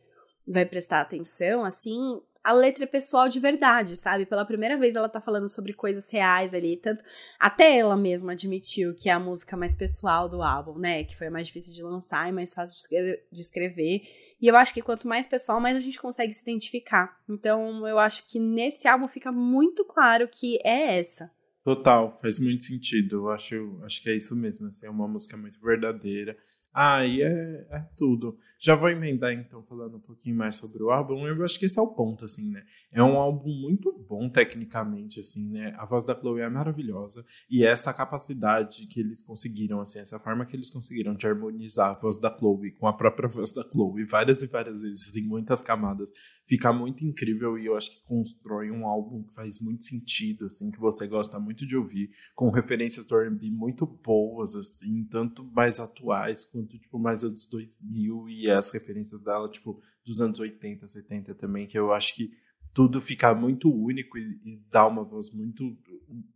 vai 0.47 0.65
prestar 0.65 1.01
atenção, 1.01 1.63
assim, 1.63 2.19
a 2.43 2.51
letra 2.51 2.83
é 2.83 2.87
pessoal 2.87 3.29
de 3.29 3.39
verdade, 3.39 3.95
sabe? 3.95 4.25
Pela 4.25 4.45
primeira 4.45 4.77
vez 4.77 4.95
ela 4.95 5.07
tá 5.07 5.21
falando 5.21 5.47
sobre 5.47 5.73
coisas 5.73 6.09
reais 6.09 6.53
ali, 6.53 6.75
tanto 6.75 7.03
até 7.39 7.77
ela 7.77 7.95
mesma 7.95 8.33
admitiu 8.33 8.93
que 8.93 9.09
é 9.09 9.13
a 9.13 9.19
música 9.19 9.55
mais 9.55 9.73
pessoal 9.73 10.27
do 10.27 10.41
álbum, 10.41 10.77
né? 10.77 11.03
Que 11.03 11.15
foi 11.15 11.27
a 11.27 11.31
mais 11.31 11.47
difícil 11.47 11.73
de 11.73 11.81
lançar 11.81 12.27
e 12.27 12.31
mais 12.33 12.53
fácil 12.53 12.75
de 13.31 13.39
escrever. 13.39 14.01
E 14.41 14.47
eu 14.47 14.57
acho 14.57 14.73
que 14.73 14.81
quanto 14.81 15.07
mais 15.07 15.25
pessoal, 15.25 15.61
mais 15.61 15.77
a 15.77 15.79
gente 15.79 15.99
consegue 15.99 16.33
se 16.33 16.41
identificar. 16.41 17.17
Então, 17.29 17.87
eu 17.87 17.97
acho 17.97 18.27
que 18.27 18.39
nesse 18.39 18.87
álbum 18.89 19.07
fica 19.07 19.31
muito 19.31 19.85
claro 19.85 20.27
que 20.27 20.59
é 20.65 20.97
essa. 20.97 21.31
Total, 21.63 22.13
faz 22.17 22.39
muito 22.39 22.61
sentido. 22.63 23.15
Eu 23.15 23.29
acho, 23.29 23.79
acho 23.85 24.03
que 24.03 24.09
é 24.09 24.15
isso 24.17 24.35
mesmo. 24.35 24.67
Assim, 24.67 24.85
é 24.85 24.89
uma 24.89 25.07
música 25.07 25.37
muito 25.37 25.61
verdadeira. 25.61 26.37
E 26.75 27.21
é, 27.21 27.67
é 27.69 27.79
tudo. 27.95 28.37
Já 28.59 28.75
vou 28.75 28.89
emendar 28.89 29.31
então 29.31 29.61
falando 29.63 29.97
um 29.97 29.99
pouquinho 29.99 30.35
mais 30.35 30.55
sobre 30.55 30.81
o 30.81 30.89
álbum. 30.89 31.27
Eu 31.27 31.43
acho 31.43 31.59
que 31.59 31.65
esse 31.65 31.77
é 31.77 31.81
o 31.81 31.93
ponto, 31.93 32.25
assim, 32.25 32.49
né? 32.51 32.63
É 32.91 33.01
um 33.03 33.17
álbum 33.17 33.49
muito 33.49 33.91
bom 34.07 34.29
tecnicamente, 34.29 35.19
assim, 35.19 35.51
né? 35.51 35.75
A 35.77 35.85
voz 35.85 36.03
da 36.03 36.15
Chloe 36.19 36.41
é 36.41 36.49
maravilhosa 36.49 37.25
e 37.49 37.65
essa 37.65 37.93
capacidade 37.93 38.87
que 38.87 38.99
eles 38.99 39.21
conseguiram, 39.21 39.81
assim, 39.81 39.99
essa 39.99 40.19
forma 40.19 40.45
que 40.45 40.55
eles 40.55 40.71
conseguiram 40.71 41.15
de 41.15 41.27
harmonizar 41.27 41.91
a 41.91 41.99
voz 41.99 42.17
da 42.17 42.35
Chloe 42.35 42.71
com 42.71 42.87
a 42.87 42.93
própria 42.93 43.27
voz 43.27 43.51
da 43.51 43.63
Chloe 43.63 44.05
várias 44.05 44.41
e 44.41 44.47
várias 44.47 44.81
vezes 44.81 45.15
em 45.15 45.23
muitas 45.23 45.61
camadas, 45.61 46.11
fica 46.45 46.71
muito 46.73 47.05
incrível 47.05 47.57
e 47.57 47.65
eu 47.65 47.75
acho 47.75 47.91
que 47.91 48.03
constrói 48.07 48.69
um 48.69 48.85
álbum 48.85 49.23
que 49.23 49.33
faz 49.33 49.59
muito 49.61 49.83
sentido, 49.83 50.47
assim, 50.47 50.71
que 50.71 50.79
você 50.79 51.07
gosta 51.07 51.39
muito 51.39 51.65
de 51.65 51.75
ouvir, 51.75 52.11
com 52.35 52.49
referências 52.49 53.05
do 53.05 53.17
R&B 53.17 53.49
muito 53.51 53.85
boas, 53.85 54.55
assim, 54.55 55.05
tanto 55.05 55.43
mais 55.45 55.79
atuais 55.79 56.45
quanto 56.45 56.77
tipo, 56.77 56.99
mais 56.99 57.23
anos 57.23 57.45
2000 57.45 58.29
e 58.29 58.49
as 58.49 58.71
referências 58.71 59.21
dela, 59.21 59.49
tipo, 59.49 59.81
dos 60.05 60.19
anos 60.19 60.39
80, 60.39 60.87
70 60.87 61.35
também, 61.35 61.65
que 61.65 61.77
eu 61.77 61.93
acho 61.93 62.15
que 62.15 62.31
tudo 62.73 62.99
fica 62.99 63.33
muito 63.35 63.71
único 63.71 64.17
e, 64.17 64.39
e 64.43 64.61
dá 64.71 64.87
uma 64.87 65.03
voz 65.03 65.33
muito, 65.33 65.77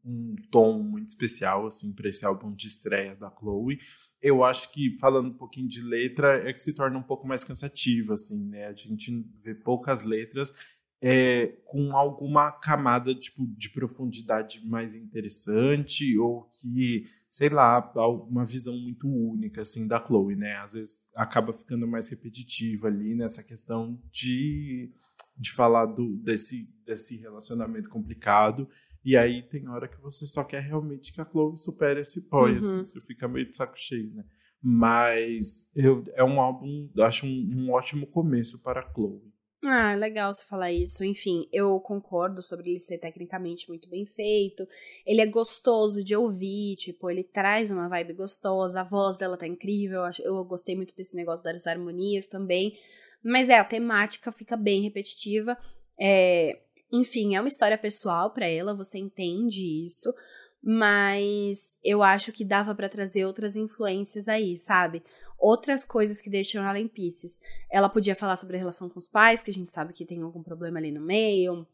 um 0.05 0.35
tom 0.51 0.83
muito 0.83 1.09
especial, 1.09 1.67
assim, 1.67 1.93
para 1.93 2.09
esse 2.09 2.25
álbum 2.25 2.53
de 2.53 2.67
estreia 2.67 3.15
da 3.15 3.29
Chloe. 3.29 3.79
Eu 4.21 4.43
acho 4.43 4.71
que, 4.71 4.97
falando 4.99 5.29
um 5.29 5.37
pouquinho 5.37 5.67
de 5.67 5.81
letra, 5.81 6.47
é 6.47 6.53
que 6.53 6.61
se 6.61 6.75
torna 6.75 6.97
um 6.97 7.03
pouco 7.03 7.27
mais 7.27 7.43
cansativo, 7.43 8.13
assim, 8.13 8.45
né? 8.49 8.67
A 8.67 8.73
gente 8.73 9.25
vê 9.43 9.55
poucas 9.55 10.03
letras 10.03 10.53
é, 11.01 11.47
com 11.65 11.95
alguma 11.95 12.51
camada 12.51 13.13
tipo, 13.13 13.45
de 13.55 13.69
profundidade 13.69 14.65
mais 14.65 14.95
interessante 14.95 16.17
ou 16.17 16.49
que, 16.59 17.05
sei 17.29 17.49
lá, 17.49 17.79
uma 18.27 18.45
visão 18.45 18.75
muito 18.75 19.07
única 19.07 19.61
assim 19.61 19.87
da 19.87 20.03
Chloe, 20.03 20.35
né? 20.35 20.57
Às 20.57 20.73
vezes 20.73 21.09
acaba 21.15 21.53
ficando 21.53 21.87
mais 21.87 22.09
repetitiva 22.09 22.87
ali 22.87 23.13
nessa 23.13 23.43
questão 23.43 24.01
de, 24.11 24.91
de 25.37 25.51
falar 25.51 25.85
do, 25.85 26.17
desse, 26.17 26.67
desse 26.83 27.17
relacionamento 27.17 27.89
complicado. 27.89 28.67
E 29.05 29.15
aí 29.15 29.43
tem 29.43 29.67
hora 29.69 29.87
que 29.87 30.01
você 30.01 30.25
só 30.25 30.43
quer 30.43 30.63
realmente 30.63 31.13
que 31.13 31.21
a 31.21 31.25
Chloe 31.25 31.57
supere 31.57 32.01
esse 32.01 32.21
pó, 32.27 32.47
assim, 32.47 32.73
uhum. 32.73 32.81
assim, 32.81 32.99
você 32.99 33.01
fica 33.01 33.27
meio 33.27 33.49
de 33.49 33.55
saco 33.55 33.77
cheio, 33.77 34.13
né? 34.13 34.25
Mas 34.61 35.71
eu, 35.75 36.03
é 36.15 36.23
um 36.23 36.41
álbum, 36.41 36.89
acho 36.99 37.27
um, 37.27 37.47
um 37.55 37.71
ótimo 37.71 38.07
começo 38.07 38.63
para 38.63 38.81
a 38.81 38.93
Chloe. 38.93 39.21
Ah, 39.65 39.95
legal 39.95 40.31
você 40.31 40.45
falar 40.45 40.71
isso. 40.71 41.03
Enfim, 41.03 41.47
eu 41.51 41.79
concordo 41.79 42.41
sobre 42.41 42.71
ele 42.71 42.79
ser 42.79 42.99
tecnicamente 42.99 43.67
muito 43.67 43.89
bem 43.89 44.05
feito. 44.05 44.67
Ele 45.05 45.19
é 45.19 45.25
gostoso 45.25 46.03
de 46.03 46.15
ouvir, 46.15 46.75
tipo, 46.75 47.09
ele 47.09 47.23
traz 47.23 47.71
uma 47.71 47.89
vibe 47.89 48.13
gostosa, 48.13 48.81
a 48.81 48.83
voz 48.83 49.17
dela 49.17 49.37
tá 49.37 49.47
incrível. 49.47 50.01
Eu 50.19 50.43
gostei 50.45 50.75
muito 50.75 50.95
desse 50.95 51.15
negócio 51.15 51.43
das 51.43 51.65
harmonias 51.65 52.27
também. 52.27 52.77
Mas 53.23 53.49
é, 53.49 53.57
a 53.57 53.65
temática 53.65 54.31
fica 54.31 54.55
bem 54.55 54.83
repetitiva. 54.83 55.57
É, 55.99 56.59
enfim, 56.91 57.35
é 57.35 57.39
uma 57.39 57.47
história 57.47 57.77
pessoal 57.77 58.31
para 58.31 58.45
ela, 58.45 58.75
você 58.75 58.99
entende 58.99 59.85
isso. 59.85 60.13
Mas 60.61 61.77
eu 61.83 62.03
acho 62.03 62.31
que 62.31 62.45
dava 62.45 62.75
para 62.75 62.89
trazer 62.89 63.25
outras 63.25 63.55
influências 63.55 64.27
aí, 64.27 64.57
sabe? 64.57 65.03
Outras 65.37 65.85
coisas 65.85 66.21
que 66.21 66.29
deixam 66.29 66.67
ela 66.67 66.79
em 66.79 66.87
Pisces. 66.87 67.39
Ela 67.71 67.89
podia 67.89 68.15
falar 68.15 68.35
sobre 68.35 68.55
a 68.55 68.59
relação 68.59 68.89
com 68.89 68.99
os 68.99 69.07
pais, 69.07 69.43
que 69.43 69.51
a 69.51 69.53
gente 69.53 69.71
sabe 69.71 69.93
que 69.93 70.05
tem 70.05 70.21
algum 70.21 70.41
problema 70.41 70.79
ali 70.79 70.91
no 70.91 71.01
meio, 71.01 71.65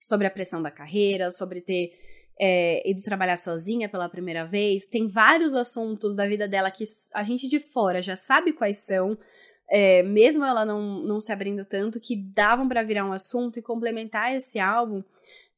sobre 0.00 0.26
a 0.26 0.30
pressão 0.30 0.60
da 0.60 0.70
carreira, 0.70 1.30
sobre 1.30 1.60
ter 1.60 1.92
é, 2.38 2.88
ido 2.88 3.02
trabalhar 3.02 3.36
sozinha 3.36 3.88
pela 3.88 4.08
primeira 4.08 4.44
vez. 4.44 4.86
Tem 4.86 5.08
vários 5.08 5.54
assuntos 5.54 6.14
da 6.16 6.26
vida 6.26 6.46
dela 6.46 6.70
que 6.70 6.84
a 7.14 7.22
gente 7.22 7.48
de 7.48 7.58
fora 7.58 8.02
já 8.02 8.16
sabe 8.16 8.52
quais 8.52 8.78
são, 8.78 9.18
é, 9.68 10.02
mesmo 10.02 10.44
ela 10.44 10.64
não, 10.64 11.02
não 11.02 11.20
se 11.20 11.32
abrindo 11.32 11.64
tanto, 11.64 12.00
que 12.00 12.16
davam 12.16 12.68
para 12.68 12.82
virar 12.82 13.04
um 13.04 13.12
assunto 13.12 13.58
e 13.58 13.62
complementar 13.62 14.34
esse 14.34 14.58
álbum 14.58 15.02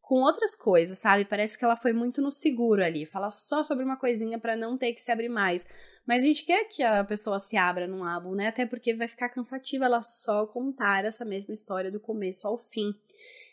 com 0.00 0.22
outras 0.22 0.56
coisas, 0.56 0.98
sabe? 0.98 1.26
Parece 1.26 1.58
que 1.58 1.64
ela 1.64 1.76
foi 1.76 1.92
muito 1.92 2.22
no 2.22 2.30
seguro 2.30 2.82
ali, 2.82 3.04
fala 3.04 3.30
só 3.30 3.62
sobre 3.62 3.84
uma 3.84 3.98
coisinha 3.98 4.38
para 4.38 4.56
não 4.56 4.78
ter 4.78 4.94
que 4.94 5.02
se 5.02 5.12
abrir 5.12 5.28
mais. 5.28 5.66
Mas 6.08 6.24
a 6.24 6.26
gente 6.26 6.46
quer 6.46 6.64
que 6.64 6.82
a 6.82 7.04
pessoa 7.04 7.38
se 7.38 7.54
abra 7.54 7.86
num 7.86 8.02
álbum, 8.02 8.34
né? 8.34 8.46
Até 8.46 8.64
porque 8.64 8.94
vai 8.94 9.06
ficar 9.06 9.28
cansativa 9.28 9.84
ela 9.84 10.00
só 10.00 10.46
contar 10.46 11.04
essa 11.04 11.22
mesma 11.22 11.52
história 11.52 11.90
do 11.90 12.00
começo 12.00 12.48
ao 12.48 12.56
fim. 12.56 12.94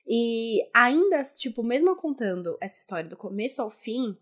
E 0.08 0.66
ainda, 0.74 1.22
tipo, 1.38 1.62
mesmo 1.62 1.94
contando 1.98 2.58
essa 2.62 2.80
história 2.80 3.10
do 3.10 3.18
começo 3.18 3.62
ao 3.62 3.70
fim, 3.70 4.18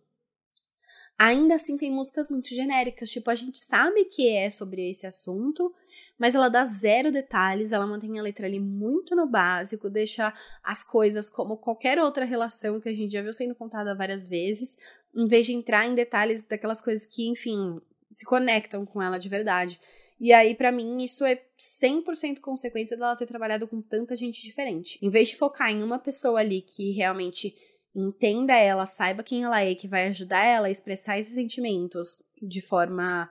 ainda 1.16 1.54
assim 1.54 1.78
tem 1.78 1.92
músicas 1.92 2.28
muito 2.28 2.48
genéricas. 2.56 3.12
Tipo, 3.12 3.30
a 3.30 3.36
gente 3.36 3.60
sabe 3.60 4.06
que 4.06 4.28
é 4.28 4.50
sobre 4.50 4.90
esse 4.90 5.06
assunto, 5.06 5.72
mas 6.18 6.34
ela 6.34 6.50
dá 6.50 6.66
zero 6.66 7.12
detalhes, 7.12 7.72
ela 7.72 7.86
mantém 7.86 8.18
a 8.18 8.24
letra 8.24 8.48
ali 8.48 8.60
muito 8.60 9.16
no 9.16 9.28
básico, 9.28 9.92
deixa 9.92 10.34
as 10.64 10.84
coisas 10.84 11.30
como 11.30 11.56
qualquer 11.56 12.00
outra 12.00 12.26
relação 12.26 12.82
que 12.82 12.90
a 12.90 12.96
gente 12.96 13.14
já 13.14 13.22
viu 13.22 13.32
sendo 13.32 13.54
contada 13.54 13.94
várias 13.94 14.28
vezes, 14.28 14.76
em 15.16 15.26
vez 15.26 15.46
de 15.46 15.54
entrar 15.54 15.86
em 15.86 15.94
detalhes 15.94 16.44
daquelas 16.48 16.82
coisas 16.82 17.06
que, 17.06 17.30
enfim, 17.30 17.80
se 18.14 18.26
conectam 18.26 18.86
com 18.86 19.02
ela 19.02 19.18
de 19.18 19.28
verdade. 19.28 19.80
E 20.20 20.32
aí, 20.32 20.56
para 20.56 20.72
mim, 20.72 21.04
isso 21.04 21.26
é 21.26 21.42
100% 21.84 22.40
consequência 22.40 22.96
dela 22.96 23.16
ter 23.16 23.26
trabalhado 23.26 23.68
com 23.68 23.82
tanta 23.82 24.16
gente 24.16 24.42
diferente. 24.42 24.98
Em 25.02 25.10
vez 25.10 25.30
de 25.30 25.36
focar 25.36 25.70
em 25.70 25.84
uma 25.84 26.00
pessoa 26.00 26.40
ali 26.40 26.62
que 26.62 26.92
realmente 26.92 27.54
entenda 27.96 28.54
ela, 28.56 28.86
saiba 28.86 29.24
quem 29.24 29.44
ela 29.44 29.62
é, 29.62 29.76
que 29.76 29.88
vai 29.88 30.08
ajudar 30.08 30.46
ela 30.46 30.68
a 30.68 30.72
expressar 30.72 31.20
esses 31.20 31.34
sentimentos 31.34 32.24
de 32.42 32.62
forma 32.62 33.30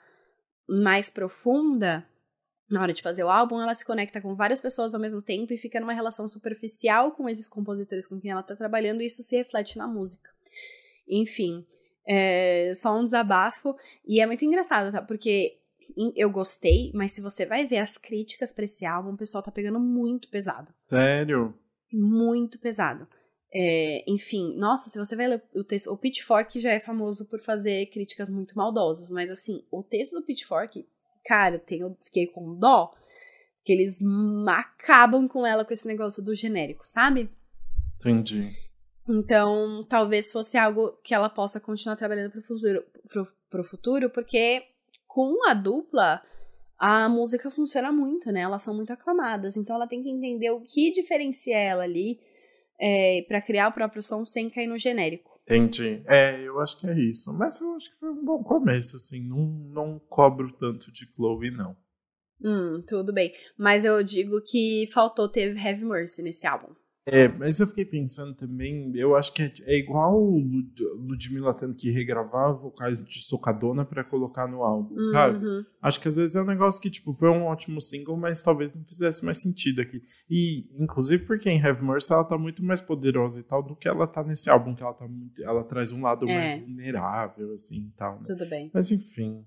mais 0.68 1.08
profunda, 1.08 2.06
na 2.72 2.80
hora 2.80 2.92
de 2.92 3.02
fazer 3.02 3.22
o 3.22 3.28
álbum, 3.28 3.60
ela 3.60 3.74
se 3.74 3.84
conecta 3.84 4.20
com 4.20 4.34
várias 4.34 4.60
pessoas 4.60 4.94
ao 4.94 5.00
mesmo 5.00 5.20
tempo 5.20 5.52
e 5.52 5.58
fica 5.58 5.78
numa 5.78 5.92
relação 5.92 6.26
superficial 6.26 7.12
com 7.12 7.28
esses 7.28 7.46
compositores 7.46 8.06
com 8.06 8.18
quem 8.18 8.30
ela 8.30 8.42
tá 8.42 8.56
trabalhando, 8.56 9.02
e 9.02 9.06
isso 9.06 9.22
se 9.22 9.36
reflete 9.36 9.76
na 9.76 9.86
música. 9.86 10.30
Enfim, 11.06 11.66
é 12.06 12.72
só 12.74 12.98
um 12.98 13.04
desabafo. 13.04 13.76
E 14.06 14.20
é 14.20 14.26
muito 14.26 14.44
engraçado, 14.44 14.92
tá? 14.92 15.02
Porque 15.02 15.58
eu 16.16 16.30
gostei, 16.30 16.90
mas 16.94 17.12
se 17.12 17.20
você 17.20 17.44
vai 17.44 17.66
ver 17.66 17.78
as 17.78 17.98
críticas 17.98 18.52
pra 18.52 18.64
esse 18.64 18.84
álbum, 18.84 19.12
o 19.12 19.16
pessoal 19.16 19.42
tá 19.42 19.50
pegando 19.50 19.78
muito 19.78 20.28
pesado. 20.28 20.72
Sério? 20.88 21.54
Muito 21.92 22.58
pesado. 22.58 23.06
É, 23.54 24.02
enfim, 24.08 24.56
nossa, 24.56 24.88
se 24.88 24.98
você 24.98 25.14
vai 25.14 25.28
ler 25.28 25.42
o 25.54 25.62
texto, 25.62 25.92
o 25.92 25.96
Pitchfork 25.96 26.58
já 26.58 26.72
é 26.72 26.80
famoso 26.80 27.26
por 27.26 27.38
fazer 27.38 27.86
críticas 27.86 28.30
muito 28.30 28.56
maldosas, 28.56 29.10
mas 29.10 29.28
assim, 29.28 29.62
o 29.70 29.82
texto 29.82 30.14
do 30.14 30.24
Pitchfork, 30.24 30.86
cara, 31.26 31.58
tem, 31.58 31.80
eu 31.80 31.94
fiquei 32.00 32.26
com 32.26 32.54
dó, 32.54 32.90
que 33.62 33.72
eles 33.72 33.98
acabam 34.48 35.28
com 35.28 35.46
ela 35.46 35.66
com 35.66 35.72
esse 35.72 35.86
negócio 35.86 36.24
do 36.24 36.34
genérico, 36.34 36.86
sabe? 36.86 37.30
Entendi. 38.00 38.56
Então, 39.08 39.84
talvez 39.88 40.30
fosse 40.30 40.56
algo 40.56 40.92
que 41.02 41.14
ela 41.14 41.28
possa 41.28 41.60
continuar 41.60 41.96
trabalhando 41.96 42.30
pro 42.30 42.42
futuro, 42.42 42.84
pro, 43.08 43.26
pro 43.50 43.64
futuro, 43.64 44.10
porque 44.10 44.62
com 45.06 45.48
a 45.48 45.54
dupla, 45.54 46.22
a 46.78 47.08
música 47.08 47.50
funciona 47.50 47.90
muito, 47.90 48.30
né? 48.30 48.40
Elas 48.40 48.62
são 48.62 48.74
muito 48.74 48.92
aclamadas, 48.92 49.56
então 49.56 49.76
ela 49.76 49.86
tem 49.86 50.02
que 50.02 50.10
entender 50.10 50.50
o 50.50 50.60
que 50.60 50.92
diferencia 50.92 51.56
ela 51.56 51.82
ali 51.82 52.20
é, 52.80 53.24
para 53.28 53.42
criar 53.42 53.68
o 53.68 53.72
próprio 53.72 54.02
som 54.02 54.24
sem 54.24 54.48
cair 54.48 54.66
no 54.66 54.78
genérico. 54.78 55.32
Entendi. 55.46 56.02
É, 56.06 56.40
eu 56.40 56.60
acho 56.60 56.78
que 56.78 56.86
é 56.86 56.98
isso. 56.98 57.32
Mas 57.32 57.60
eu 57.60 57.74
acho 57.74 57.90
que 57.90 57.98
foi 57.98 58.10
um 58.10 58.24
bom 58.24 58.42
começo, 58.42 58.96
assim. 58.96 59.20
Não, 59.20 59.38
não 59.46 59.98
cobro 60.08 60.52
tanto 60.52 60.90
de 60.92 61.06
Chloe, 61.06 61.50
não. 61.50 61.76
Hum, 62.42 62.82
tudo 62.86 63.12
bem. 63.12 63.32
Mas 63.56 63.84
eu 63.84 64.02
digo 64.02 64.40
que 64.40 64.88
faltou 64.92 65.28
ter 65.28 65.56
Heavy 65.56 65.84
Mercy 65.84 66.22
nesse 66.22 66.46
álbum. 66.46 66.74
É, 67.04 67.26
mas 67.26 67.58
eu 67.58 67.66
fiquei 67.66 67.84
pensando 67.84 68.32
também, 68.34 68.92
eu 68.94 69.16
acho 69.16 69.34
que 69.34 69.42
é, 69.42 69.52
é 69.64 69.78
igual 69.78 70.22
o 70.22 70.38
Ludmilla 70.96 71.52
tendo 71.52 71.76
que 71.76 71.90
regravar 71.90 72.54
vocais 72.54 73.04
de 73.04 73.24
socadona 73.24 73.84
para 73.84 74.04
colocar 74.04 74.46
no 74.46 74.62
álbum, 74.62 74.96
uhum. 74.96 75.04
sabe? 75.04 75.44
Acho 75.80 76.00
que 76.00 76.06
às 76.06 76.14
vezes 76.14 76.36
é 76.36 76.42
um 76.42 76.46
negócio 76.46 76.80
que, 76.80 76.90
tipo, 76.90 77.12
foi 77.12 77.28
um 77.28 77.46
ótimo 77.46 77.80
single, 77.80 78.16
mas 78.16 78.40
talvez 78.40 78.72
não 78.72 78.84
fizesse 78.84 79.24
mais 79.24 79.38
sentido 79.38 79.80
aqui. 79.80 80.00
E, 80.30 80.68
inclusive, 80.80 81.24
porque 81.26 81.50
em 81.50 81.60
Heavy 81.60 81.84
Mercy 81.84 82.12
ela 82.12 82.24
tá 82.24 82.38
muito 82.38 82.62
mais 82.62 82.80
poderosa 82.80 83.40
e 83.40 83.42
tal 83.42 83.64
do 83.64 83.74
que 83.74 83.88
ela 83.88 84.06
tá 84.06 84.22
nesse 84.22 84.48
álbum, 84.48 84.74
que 84.74 84.82
ela 84.82 84.94
tá 84.94 85.08
muito, 85.08 85.42
ela 85.42 85.64
traz 85.64 85.90
um 85.90 86.02
lado 86.02 86.28
é. 86.28 86.34
mais 86.34 86.60
vulnerável, 86.60 87.52
assim, 87.52 87.88
e 87.88 87.92
tal. 87.96 88.14
Né? 88.18 88.22
Tudo 88.26 88.48
bem. 88.48 88.70
Mas, 88.72 88.92
enfim, 88.92 89.44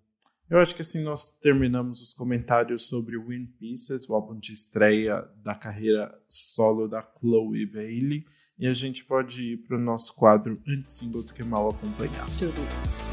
eu 0.50 0.60
acho 0.60 0.76
que 0.76 0.82
assim 0.82 1.04
nós 1.04 1.32
terminamos 1.32 2.02
os 2.02 2.14
comentários 2.14 2.88
sobre 2.88 3.18
Wind 3.18 3.50
Pieces, 3.58 4.08
o 4.08 4.14
álbum 4.14 4.38
de 4.38 4.52
estreia 4.52 5.28
da 5.44 5.56
carreira 5.56 6.14
solo 6.30 6.88
da 6.88 7.02
Chloe 7.02 7.66
Bailey, 7.66 8.26
e 8.58 8.68
a 8.68 8.74
gente 8.74 9.04
pode 9.04 9.42
ir 9.42 9.58
para 9.58 9.78
o 9.78 9.82
nosso 9.82 10.16
quadro 10.16 10.62
Antes 10.68 10.96
Single 10.96 11.24
do 11.24 11.34
que 11.34 11.44
Mal 11.44 11.70
Acompanhado. 11.70 13.05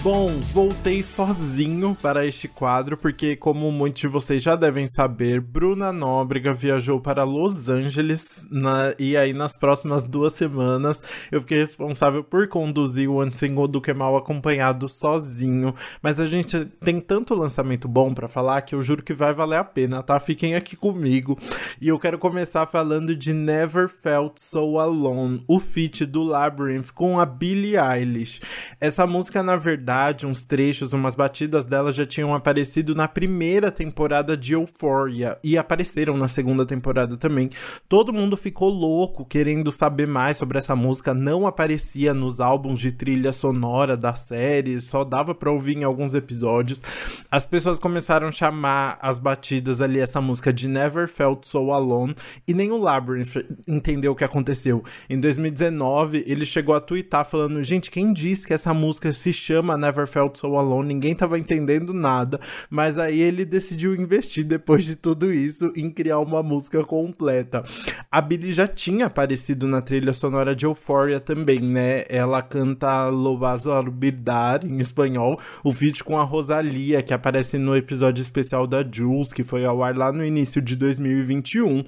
Bom, 0.00 0.28
voltei 0.52 1.02
sozinho 1.02 1.96
para 2.00 2.24
este 2.24 2.46
quadro, 2.46 2.96
porque, 2.96 3.34
como 3.34 3.70
muitos 3.72 4.02
de 4.02 4.06
vocês 4.06 4.40
já 4.40 4.54
devem 4.54 4.86
saber, 4.86 5.40
Bruna 5.40 5.90
Nóbrega 5.90 6.52
viajou 6.52 7.00
para 7.00 7.24
Los 7.24 7.68
Angeles 7.68 8.46
na, 8.48 8.94
e 8.96 9.16
aí 9.16 9.32
nas 9.32 9.56
próximas 9.56 10.04
duas 10.04 10.34
semanas 10.34 11.02
eu 11.32 11.40
fiquei 11.40 11.58
responsável 11.58 12.22
por 12.22 12.46
conduzir 12.46 13.10
o 13.10 13.20
Ansingle 13.20 13.66
do 13.66 13.80
que 13.80 13.92
mal 13.92 14.16
acompanhado 14.16 14.88
sozinho. 14.88 15.74
Mas 16.00 16.20
a 16.20 16.28
gente 16.28 16.64
tem 16.64 17.00
tanto 17.00 17.34
lançamento 17.34 17.88
bom 17.88 18.14
para 18.14 18.28
falar 18.28 18.62
que 18.62 18.76
eu 18.76 18.82
juro 18.82 19.02
que 19.02 19.12
vai 19.12 19.32
valer 19.32 19.58
a 19.58 19.64
pena, 19.64 20.00
tá? 20.00 20.20
Fiquem 20.20 20.54
aqui 20.54 20.76
comigo. 20.76 21.36
E 21.82 21.88
eu 21.88 21.98
quero 21.98 22.18
começar 22.18 22.66
falando 22.66 23.16
de 23.16 23.32
Never 23.32 23.88
Felt 23.88 24.34
So 24.36 24.78
Alone, 24.78 25.42
o 25.48 25.58
feat 25.58 26.06
do 26.06 26.22
Labyrinth 26.22 26.92
com 26.92 27.18
a 27.18 27.26
Billie 27.26 27.76
Eilish. 27.76 28.40
Essa 28.80 29.04
música, 29.04 29.42
na 29.42 29.56
verdade, 29.56 29.87
verdade, 29.88 30.26
uns 30.26 30.42
trechos, 30.42 30.92
umas 30.92 31.14
batidas 31.14 31.64
dela 31.64 31.90
já 31.90 32.04
tinham 32.04 32.34
aparecido 32.34 32.94
na 32.94 33.08
primeira 33.08 33.70
temporada 33.70 34.36
de 34.36 34.52
Euphoria 34.52 35.38
e 35.42 35.56
apareceram 35.56 36.14
na 36.14 36.28
segunda 36.28 36.66
temporada 36.66 37.16
também. 37.16 37.48
Todo 37.88 38.12
mundo 38.12 38.36
ficou 38.36 38.68
louco 38.68 39.24
querendo 39.24 39.72
saber 39.72 40.06
mais 40.06 40.36
sobre 40.36 40.58
essa 40.58 40.76
música, 40.76 41.14
não 41.14 41.46
aparecia 41.46 42.12
nos 42.12 42.38
álbuns 42.38 42.80
de 42.80 42.92
trilha 42.92 43.32
sonora 43.32 43.96
da 43.96 44.14
série, 44.14 44.78
só 44.78 45.04
dava 45.04 45.34
para 45.34 45.50
ouvir 45.50 45.78
em 45.78 45.84
alguns 45.84 46.14
episódios. 46.14 46.82
As 47.30 47.46
pessoas 47.46 47.78
começaram 47.78 48.28
a 48.28 48.32
chamar 48.32 48.98
as 49.00 49.18
batidas 49.18 49.80
ali 49.80 50.00
essa 50.00 50.20
música 50.20 50.52
de 50.52 50.68
Never 50.68 51.08
Felt 51.08 51.44
So 51.44 51.72
Alone 51.72 52.14
e 52.46 52.52
nem 52.52 52.70
o 52.70 52.76
Labyrinth 52.76 53.36
entendeu 53.66 54.12
o 54.12 54.16
que 54.16 54.24
aconteceu. 54.24 54.84
Em 55.08 55.18
2019, 55.18 56.24
ele 56.26 56.44
chegou 56.44 56.74
a 56.74 56.80
twittar 56.80 57.24
falando: 57.24 57.62
"Gente, 57.62 57.90
quem 57.90 58.12
disse 58.12 58.46
que 58.46 58.52
essa 58.52 58.74
música 58.74 59.14
se 59.14 59.32
chama 59.32 59.77
Never 59.78 60.06
Felt 60.06 60.36
So 60.36 60.56
Alone, 60.56 60.88
ninguém 60.88 61.14
tava 61.14 61.38
entendendo 61.38 61.92
nada, 61.92 62.40
mas 62.68 62.98
aí 62.98 63.20
ele 63.20 63.44
decidiu 63.44 63.94
investir 63.94 64.44
depois 64.44 64.84
de 64.84 64.96
tudo 64.96 65.32
isso 65.32 65.72
em 65.76 65.90
criar 65.90 66.18
uma 66.18 66.42
música 66.42 66.84
completa. 66.84 67.64
A 68.10 68.20
Billie 68.20 68.52
já 68.52 68.66
tinha 68.66 69.06
aparecido 69.06 69.66
na 69.66 69.80
trilha 69.80 70.12
sonora 70.12 70.54
de 70.54 70.66
Euphoria 70.66 71.20
também, 71.20 71.60
né? 71.60 72.04
Ela 72.08 72.42
canta 72.42 73.08
Lo 73.08 73.38
vas 73.38 73.66
a 73.66 73.80
olvidar 73.80 74.64
em 74.64 74.78
espanhol, 74.78 75.38
o 75.62 75.72
feat 75.72 76.02
com 76.02 76.18
a 76.18 76.24
Rosalia, 76.24 77.02
que 77.02 77.14
aparece 77.14 77.58
no 77.58 77.76
episódio 77.76 78.22
especial 78.22 78.66
da 78.66 78.84
Jules, 78.84 79.32
que 79.32 79.44
foi 79.44 79.64
ao 79.64 79.82
ar 79.82 79.96
lá 79.96 80.12
no 80.12 80.24
início 80.24 80.60
de 80.60 80.76
2021. 80.76 81.84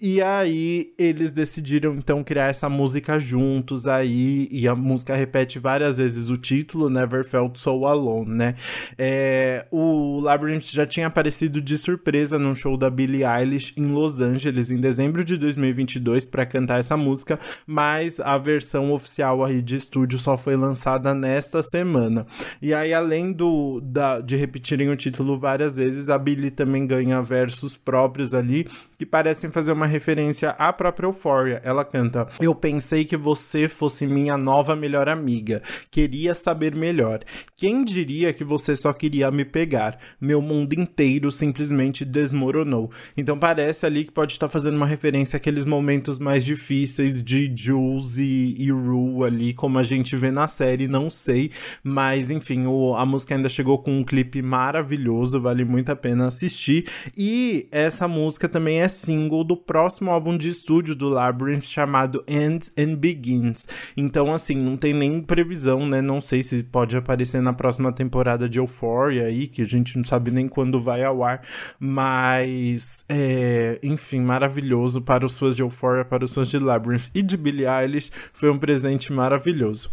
E 0.00 0.22
aí 0.22 0.92
eles 0.98 1.32
decidiram 1.32 1.94
então 1.94 2.22
criar 2.22 2.46
essa 2.46 2.68
música 2.68 3.18
juntos 3.18 3.86
aí, 3.86 4.48
e 4.50 4.66
a 4.66 4.74
música 4.74 5.14
repete 5.14 5.58
várias 5.58 5.98
vezes 5.98 6.30
o 6.30 6.36
título, 6.36 6.88
Never 6.88 7.24
Felt 7.34 7.56
So 7.56 7.84
Alone, 7.84 8.30
né? 8.30 8.54
É, 8.96 9.66
o 9.72 10.20
Labyrinth 10.20 10.66
já 10.66 10.86
tinha 10.86 11.08
aparecido 11.08 11.60
de 11.60 11.76
surpresa 11.76 12.38
num 12.38 12.54
show 12.54 12.76
da 12.76 12.88
Billie 12.88 13.24
Eilish 13.24 13.74
em 13.76 13.86
Los 13.86 14.20
Angeles 14.20 14.70
em 14.70 14.78
dezembro 14.78 15.24
de 15.24 15.36
2022 15.36 16.26
para 16.26 16.46
cantar 16.46 16.78
essa 16.78 16.96
música, 16.96 17.40
mas 17.66 18.20
a 18.20 18.38
versão 18.38 18.92
oficial 18.92 19.44
aí 19.44 19.60
de 19.60 19.74
estúdio 19.74 20.16
só 20.16 20.38
foi 20.38 20.54
lançada 20.54 21.12
nesta 21.12 21.60
semana. 21.60 22.24
E 22.62 22.72
aí, 22.72 22.94
além 22.94 23.32
do 23.32 23.80
da, 23.80 24.20
de 24.20 24.36
repetirem 24.36 24.88
o 24.90 24.96
título 24.96 25.36
várias 25.36 25.76
vezes, 25.76 26.08
a 26.08 26.16
Billie 26.16 26.52
também 26.52 26.86
ganha 26.86 27.20
versos 27.20 27.76
próprios 27.76 28.32
ali 28.32 28.68
que 28.96 29.04
parecem 29.04 29.50
fazer 29.50 29.72
uma 29.72 29.86
referência 29.86 30.50
à 30.50 30.72
própria 30.72 31.06
Euphoria. 31.06 31.60
Ela 31.64 31.84
canta: 31.84 32.28
Eu 32.40 32.54
pensei 32.54 33.04
que 33.04 33.16
você 33.16 33.68
fosse 33.68 34.06
minha 34.06 34.36
nova 34.36 34.76
melhor 34.76 35.08
amiga, 35.08 35.62
queria 35.90 36.34
saber 36.34 36.74
melhor. 36.76 37.23
Quem 37.56 37.84
diria 37.84 38.32
que 38.32 38.44
você 38.44 38.76
só 38.76 38.92
queria 38.92 39.30
me 39.30 39.44
pegar? 39.44 39.98
Meu 40.20 40.40
mundo 40.40 40.72
inteiro 40.74 41.30
simplesmente 41.30 42.04
desmoronou. 42.04 42.90
Então 43.16 43.38
parece 43.38 43.86
ali 43.86 44.04
que 44.04 44.12
pode 44.12 44.32
estar 44.32 44.48
fazendo 44.48 44.76
uma 44.76 44.86
referência 44.86 45.36
àqueles 45.36 45.64
momentos 45.64 46.18
mais 46.18 46.44
difíceis 46.44 47.22
de 47.22 47.52
Jules 47.54 48.18
e, 48.18 48.54
e 48.58 48.70
Rue 48.70 49.24
ali, 49.24 49.54
como 49.54 49.78
a 49.78 49.82
gente 49.82 50.16
vê 50.16 50.30
na 50.30 50.46
série, 50.46 50.86
não 50.86 51.10
sei. 51.10 51.50
Mas 51.82 52.30
enfim, 52.30 52.66
o, 52.66 52.94
a 52.94 53.04
música 53.04 53.34
ainda 53.34 53.48
chegou 53.48 53.78
com 53.78 53.98
um 53.98 54.04
clipe 54.04 54.42
maravilhoso, 54.42 55.40
vale 55.40 55.64
muito 55.64 55.90
a 55.90 55.96
pena 55.96 56.26
assistir. 56.26 56.86
E 57.16 57.66
essa 57.70 58.06
música 58.06 58.48
também 58.48 58.80
é 58.80 58.88
single 58.88 59.44
do 59.44 59.56
próximo 59.56 60.10
álbum 60.10 60.36
de 60.36 60.48
estúdio 60.48 60.94
do 60.94 61.08
Labyrinth 61.08 61.64
chamado 61.64 62.24
Ends 62.28 62.72
and 62.78 62.94
Begins. 62.96 63.66
Então, 63.96 64.32
assim, 64.32 64.56
não 64.56 64.76
tem 64.76 64.92
nem 64.92 65.20
previsão, 65.20 65.86
né? 65.86 66.00
Não 66.00 66.20
sei 66.20 66.42
se 66.42 66.62
pode 66.62 66.96
aparecer 66.96 67.13
na 67.40 67.52
próxima 67.52 67.92
temporada 67.92 68.48
de 68.48 68.58
Euphoria 68.58 69.24
aí, 69.24 69.46
que 69.46 69.62
a 69.62 69.66
gente 69.66 69.96
não 69.96 70.04
sabe 70.04 70.30
nem 70.30 70.48
quando 70.48 70.80
vai 70.80 71.04
ao 71.04 71.22
ar. 71.22 71.42
Mas, 71.78 73.04
é, 73.08 73.78
enfim, 73.82 74.20
maravilhoso 74.20 75.00
para 75.00 75.24
os 75.24 75.38
fãs 75.38 75.54
de 75.54 75.62
Euphoria, 75.62 76.04
para 76.04 76.24
os 76.24 76.34
fãs 76.34 76.48
de 76.48 76.58
Labyrinth 76.58 77.10
e 77.14 77.22
de 77.22 77.36
Billie 77.36 77.66
Eilish. 77.66 78.10
Foi 78.32 78.50
um 78.50 78.58
presente 78.58 79.12
maravilhoso. 79.12 79.90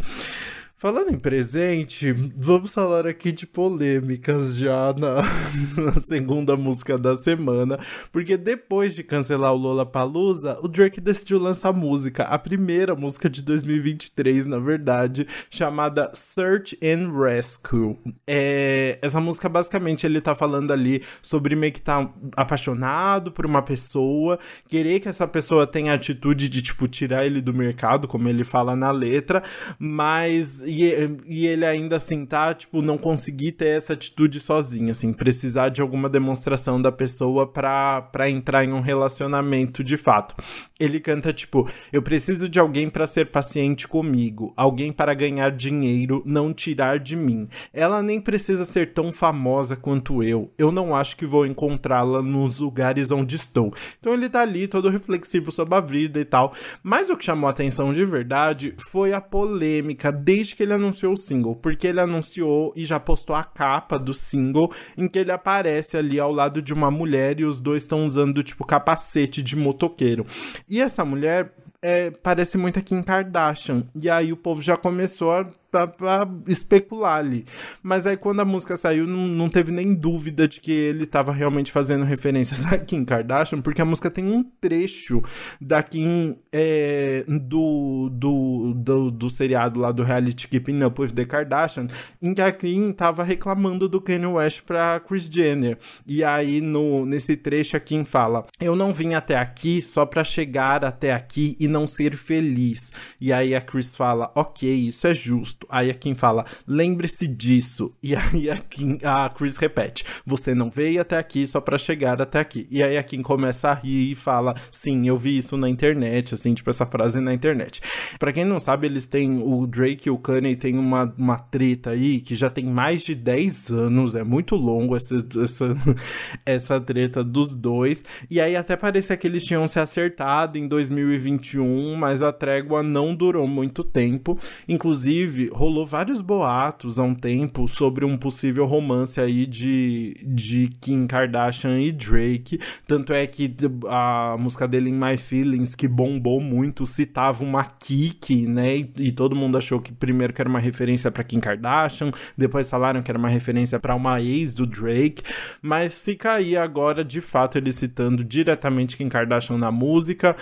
Falando 0.82 1.12
em 1.12 1.20
presente, 1.20 2.12
vamos 2.36 2.74
falar 2.74 3.06
aqui 3.06 3.32
de 3.32 3.46
polêmicas 3.46 4.56
já 4.56 4.92
na, 4.98 5.22
na, 5.80 5.92
segunda 6.02 6.58
música 6.58 6.98
da 6.98 7.16
semana, 7.16 7.78
porque 8.12 8.36
depois 8.36 8.96
de 8.96 9.04
cancelar 9.04 9.54
o 9.54 9.58
Lola 9.58 9.86
Palusa, 9.86 10.58
o 10.60 10.68
Drake 10.68 11.00
decidiu 11.00 11.38
lançar 11.38 11.72
música, 11.72 12.24
a 12.24 12.40
primeira 12.40 12.96
música 12.96 13.30
de 13.30 13.44
2023, 13.44 14.48
na 14.48 14.58
verdade, 14.58 15.28
chamada 15.52 16.10
Search 16.16 16.76
and 16.84 17.16
Rescue. 17.16 18.00
É, 18.26 18.98
essa 19.04 19.22
música 19.22 19.48
basicamente 19.48 20.08
ele 20.08 20.20
tá 20.20 20.34
falando 20.34 20.74
ali 20.74 21.04
sobre 21.22 21.56
meio 21.56 21.74
que 21.74 21.82
tá 21.82 22.12
apaixonado 22.36 23.32
por 23.32 23.46
uma 23.46 23.62
pessoa, 23.62 24.40
querer 24.68 25.00
que 25.00 25.08
essa 25.08 25.28
pessoa 25.28 25.68
tenha 25.68 25.92
a 25.92 25.96
atitude 25.96 26.50
de 26.50 26.60
tipo 26.64 26.88
tirar 26.88 27.24
ele 27.24 27.40
do 27.40 27.54
mercado, 27.54 28.08
como 28.08 28.28
ele 28.28 28.44
fala 28.44 28.76
na 28.76 28.90
letra, 28.90 29.44
mas 29.78 30.71
e, 30.74 31.48
ele 31.48 31.66
ainda 31.66 31.98
assim 31.98 32.26
tá, 32.26 32.54
tipo, 32.54 32.82
não 32.82 32.98
conseguir 32.98 33.54
ter 33.54 33.78
essa 33.78 33.94
atitude 33.94 34.40
sozinho, 34.40 34.92
assim, 34.92 35.12
precisar 35.12 35.70
de 35.70 35.82
alguma 35.82 36.08
demonstração 36.08 36.82
da 36.82 36.92
pessoa 36.92 37.46
pra, 37.46 38.02
pra 38.02 38.30
entrar 38.30 38.64
em 38.64 38.72
um 38.72 38.80
relacionamento 38.80 39.84
de 39.84 39.98
fato. 39.98 40.36
Ele 40.80 41.00
canta, 41.00 41.34
tipo, 41.34 41.70
eu 41.92 42.02
preciso 42.02 42.48
de 42.48 42.60
alguém 42.60 42.90
para 42.90 43.06
ser 43.06 43.32
paciente 43.32 43.88
comigo, 43.88 44.54
alguém 44.56 44.92
para 44.92 45.14
ganhar 45.14 45.52
dinheiro, 45.52 46.24
não 46.26 46.54
tirar 46.54 47.00
de 47.00 47.16
mim. 47.16 47.48
Ela 47.74 48.02
nem 48.02 48.22
precisa 48.22 48.66
ser 48.66 48.94
tão 48.94 49.12
famosa 49.12 49.76
quanto 49.76 50.24
eu. 50.24 50.52
Eu 50.58 50.72
não 50.72 50.96
acho 50.96 51.18
que 51.18 51.26
vou 51.26 51.46
encontrá-la 51.46 52.22
nos 52.22 52.60
lugares 52.60 53.12
onde 53.12 53.36
estou. 53.36 53.74
Então 54.00 54.14
ele 54.14 54.30
tá 54.30 54.42
ali 54.42 54.68
todo 54.68 54.90
reflexivo 54.90 55.52
sobre 55.52 55.76
a 55.76 55.82
vida 55.82 56.20
e 56.20 56.26
tal. 56.26 56.54
Mas 56.82 57.10
o 57.10 57.18
que 57.18 57.26
chamou 57.26 57.48
a 57.48 57.52
atenção 57.52 57.94
de 57.94 58.04
verdade 58.06 58.74
foi 58.90 59.14
a 59.14 59.22
polêmica 59.22 60.12
desde 60.12 60.56
que 60.56 60.61
que 60.62 60.66
ele 60.66 60.74
anunciou 60.74 61.14
o 61.14 61.18
single, 61.18 61.56
porque 61.56 61.88
ele 61.88 62.00
anunciou 62.00 62.72
e 62.76 62.86
já 62.86 63.00
postou 63.00 63.36
a 63.36 63.44
capa 63.44 63.98
do 63.98 64.14
single 64.14 64.72
em 64.96 65.08
que 65.08 65.18
ele 65.18 65.32
aparece 65.32 65.98
ali 65.98 66.20
ao 66.20 66.32
lado 66.32 66.62
de 66.62 66.72
uma 66.72 66.92
mulher 66.92 67.40
e 67.40 67.46
os 67.46 67.60
dois 67.60 67.82
estão 67.82 68.06
usando 68.06 68.44
tipo 68.44 68.64
capacete 68.64 69.42
de 69.42 69.56
motoqueiro. 69.56 70.24
E 70.70 70.80
essa 70.80 71.04
mulher 71.04 71.52
é, 71.82 72.12
parece 72.12 72.60
muito 72.60 72.78
a 72.78 72.82
Kim 72.84 73.02
Kardashian. 73.02 73.88
E 73.96 74.08
aí 74.08 74.32
o 74.32 74.38
povo 74.38 74.62
já 74.62 74.78
começou 74.78 75.32
a 75.32 75.46
pra, 75.72 75.88
pra, 75.88 76.28
especular 76.48 77.18
ali. 77.18 77.46
Mas 77.82 78.06
aí 78.06 78.18
quando 78.18 78.42
a 78.42 78.46
música 78.46 78.76
saiu, 78.76 79.08
não, 79.08 79.28
não 79.28 79.50
teve 79.50 79.72
nem 79.72 79.96
dúvida 79.96 80.48
de 80.48 80.60
que 80.60 80.72
ele 80.72 81.06
tava 81.06 81.32
realmente 81.32 81.72
fazendo 81.72 82.04
referências 82.04 82.66
a 82.72 82.78
Kim 82.78 83.06
Kardashian, 83.06 83.62
porque 83.62 83.82
a 83.82 83.86
música 83.86 84.12
tem 84.12 84.26
um 84.26 84.44
trecho 84.44 85.24
da 85.60 85.82
Kim 85.82 86.38
é, 86.52 87.24
do, 87.28 88.10
do, 88.12 88.74
do, 88.76 89.12
do, 89.12 89.30
seriado 89.30 89.80
lá 89.80 89.92
do 89.92 90.04
reality 90.04 90.48
Keeping 90.48 90.84
Up 90.84 91.02
with 91.02 91.12
the 91.12 91.26
Kardashian, 91.26 91.88
em 92.22 92.34
que 92.34 92.42
a 92.42 92.52
Kim 92.52 92.92
tava 92.92 93.24
reclamando 93.24 93.88
do 93.88 94.02
Kanye 94.02 94.26
West 94.26 94.64
pra 94.64 95.00
Kris 95.00 95.26
Jenner. 95.26 95.78
E 96.06 96.24
aí 96.24 96.60
no, 96.60 97.06
nesse 97.06 97.38
trecho 97.38 97.78
a 97.78 97.80
Kim 97.80 98.04
fala: 98.04 98.46
Eu 98.60 98.76
não 98.76 98.92
vim 98.92 99.14
até 99.14 99.38
aqui 99.38 99.82
só 99.82 100.06
pra 100.06 100.24
chegar 100.24 100.84
até 100.84 101.14
aqui 101.14 101.56
e 101.60 101.68
não 101.68 101.88
ser 101.88 102.16
feliz. 102.16 102.92
E 103.20 103.32
aí 103.32 103.56
a 103.56 103.62
Chris 103.62 103.96
fala: 103.96 104.32
Ok, 104.36 104.70
isso 104.70 105.08
é 105.08 105.14
justo. 105.14 105.61
Aí 105.70 105.90
a 105.90 105.94
Kim 105.94 106.16
fala, 106.16 106.46
lembre-se 106.68 107.28
disso. 107.28 107.94
E 108.02 108.16
aí 108.16 108.50
a, 108.50 108.58
Kim, 108.58 108.98
a 109.04 109.30
Chris 109.30 109.58
repete, 109.58 110.04
você 110.26 110.54
não 110.54 110.70
veio 110.70 111.02
até 111.02 111.18
aqui 111.18 111.46
só 111.46 111.62
para 111.62 111.78
chegar 111.78 112.22
até 112.22 112.40
aqui. 112.40 112.68
E 112.70 112.82
aí 112.82 112.98
a 112.98 113.04
Kim 113.04 113.22
começa 113.22 113.70
a 113.70 113.74
rir 113.74 114.12
e 114.12 114.16
fala, 114.16 114.56
sim, 114.70 115.08
eu 115.08 115.18
vi 115.18 115.38
isso 115.38 115.58
na 115.58 115.70
internet, 115.70 116.34
assim, 116.34 116.54
tipo 116.54 116.70
essa 116.70 116.86
frase 116.86 117.20
na 117.20 117.34
internet. 117.34 117.82
Para 118.20 118.34
quem 118.34 118.46
não 118.46 118.60
sabe, 118.60 118.88
eles 118.88 119.08
têm, 119.08 119.42
o 119.44 119.66
Drake 119.68 120.08
e 120.08 120.12
o 120.12 120.18
Kanye 120.18 120.56
têm 120.56 120.78
uma, 120.78 121.14
uma 121.18 121.38
treta 121.38 121.92
aí 121.92 122.20
que 122.20 122.36
já 122.36 122.50
tem 122.50 122.66
mais 122.66 123.04
de 123.04 123.16
10 123.16 123.70
anos, 123.72 124.16
é 124.16 124.24
muito 124.24 124.56
longo 124.56 124.96
essa, 124.96 125.18
essa, 125.42 125.76
essa 126.46 126.82
treta 126.82 127.24
dos 127.24 127.54
dois. 127.54 128.04
E 128.30 128.40
aí 128.40 128.56
até 128.56 128.76
parecia 128.76 129.18
que 129.18 129.28
eles 129.28 129.44
tinham 129.44 129.68
se 129.68 129.80
acertado 129.80 130.58
em 130.58 130.68
2021, 130.68 131.96
mas 131.96 132.24
a 132.24 132.32
trégua 132.32 132.82
não 132.82 133.16
durou 133.16 133.48
muito 133.48 133.84
tempo. 133.84 134.38
Inclusive, 134.68 135.51
rolou 135.52 135.86
vários 135.86 136.22
boatos 136.22 136.98
há 136.98 137.04
um 137.04 137.14
tempo 137.14 137.68
sobre 137.68 138.06
um 138.06 138.18
possível 138.18 138.66
romance 138.66 139.20
aí 139.20 139.46
de, 139.46 140.16
de 140.24 140.70
Kim 140.80 141.06
Kardashian 141.08 141.80
e 141.82 141.92
Drake. 141.92 142.60
Tanto 142.88 143.14
é 143.14 143.26
que 143.28 143.54
a 143.88 144.36
música 144.40 144.68
dele 144.68 144.90
em 144.90 144.94
My 144.94 145.18
Feelings, 145.18 145.76
que 145.76 145.88
bombou 145.88 146.42
muito, 146.42 146.86
citava 146.86 147.44
uma 147.44 147.64
Kiki, 147.64 148.48
né? 148.48 148.78
E, 148.78 148.92
e 148.98 149.12
todo 149.12 149.36
mundo 149.36 149.58
achou 149.58 149.80
que 149.80 149.92
primeiro 149.92 150.34
que 150.34 150.42
era 150.42 150.50
uma 150.50 150.60
referência 150.60 151.12
para 151.12 151.24
Kim 151.24 151.40
Kardashian, 151.40 152.12
depois 152.38 152.70
falaram 152.70 153.02
que 153.02 153.12
era 153.12 153.20
uma 153.20 153.30
referência 153.30 153.80
para 153.80 153.96
uma 153.96 154.22
ex 154.22 154.56
do 154.56 154.66
Drake. 154.66 155.24
Mas 155.62 156.04
fica 156.04 156.34
aí 156.34 156.56
agora, 156.56 157.04
de 157.04 157.22
fato, 157.22 157.58
ele 157.58 157.72
citando 157.72 158.24
diretamente 158.24 158.98
Kim 158.98 159.10
Kardashian 159.10 159.58
na 159.58 159.72
música 159.72 160.36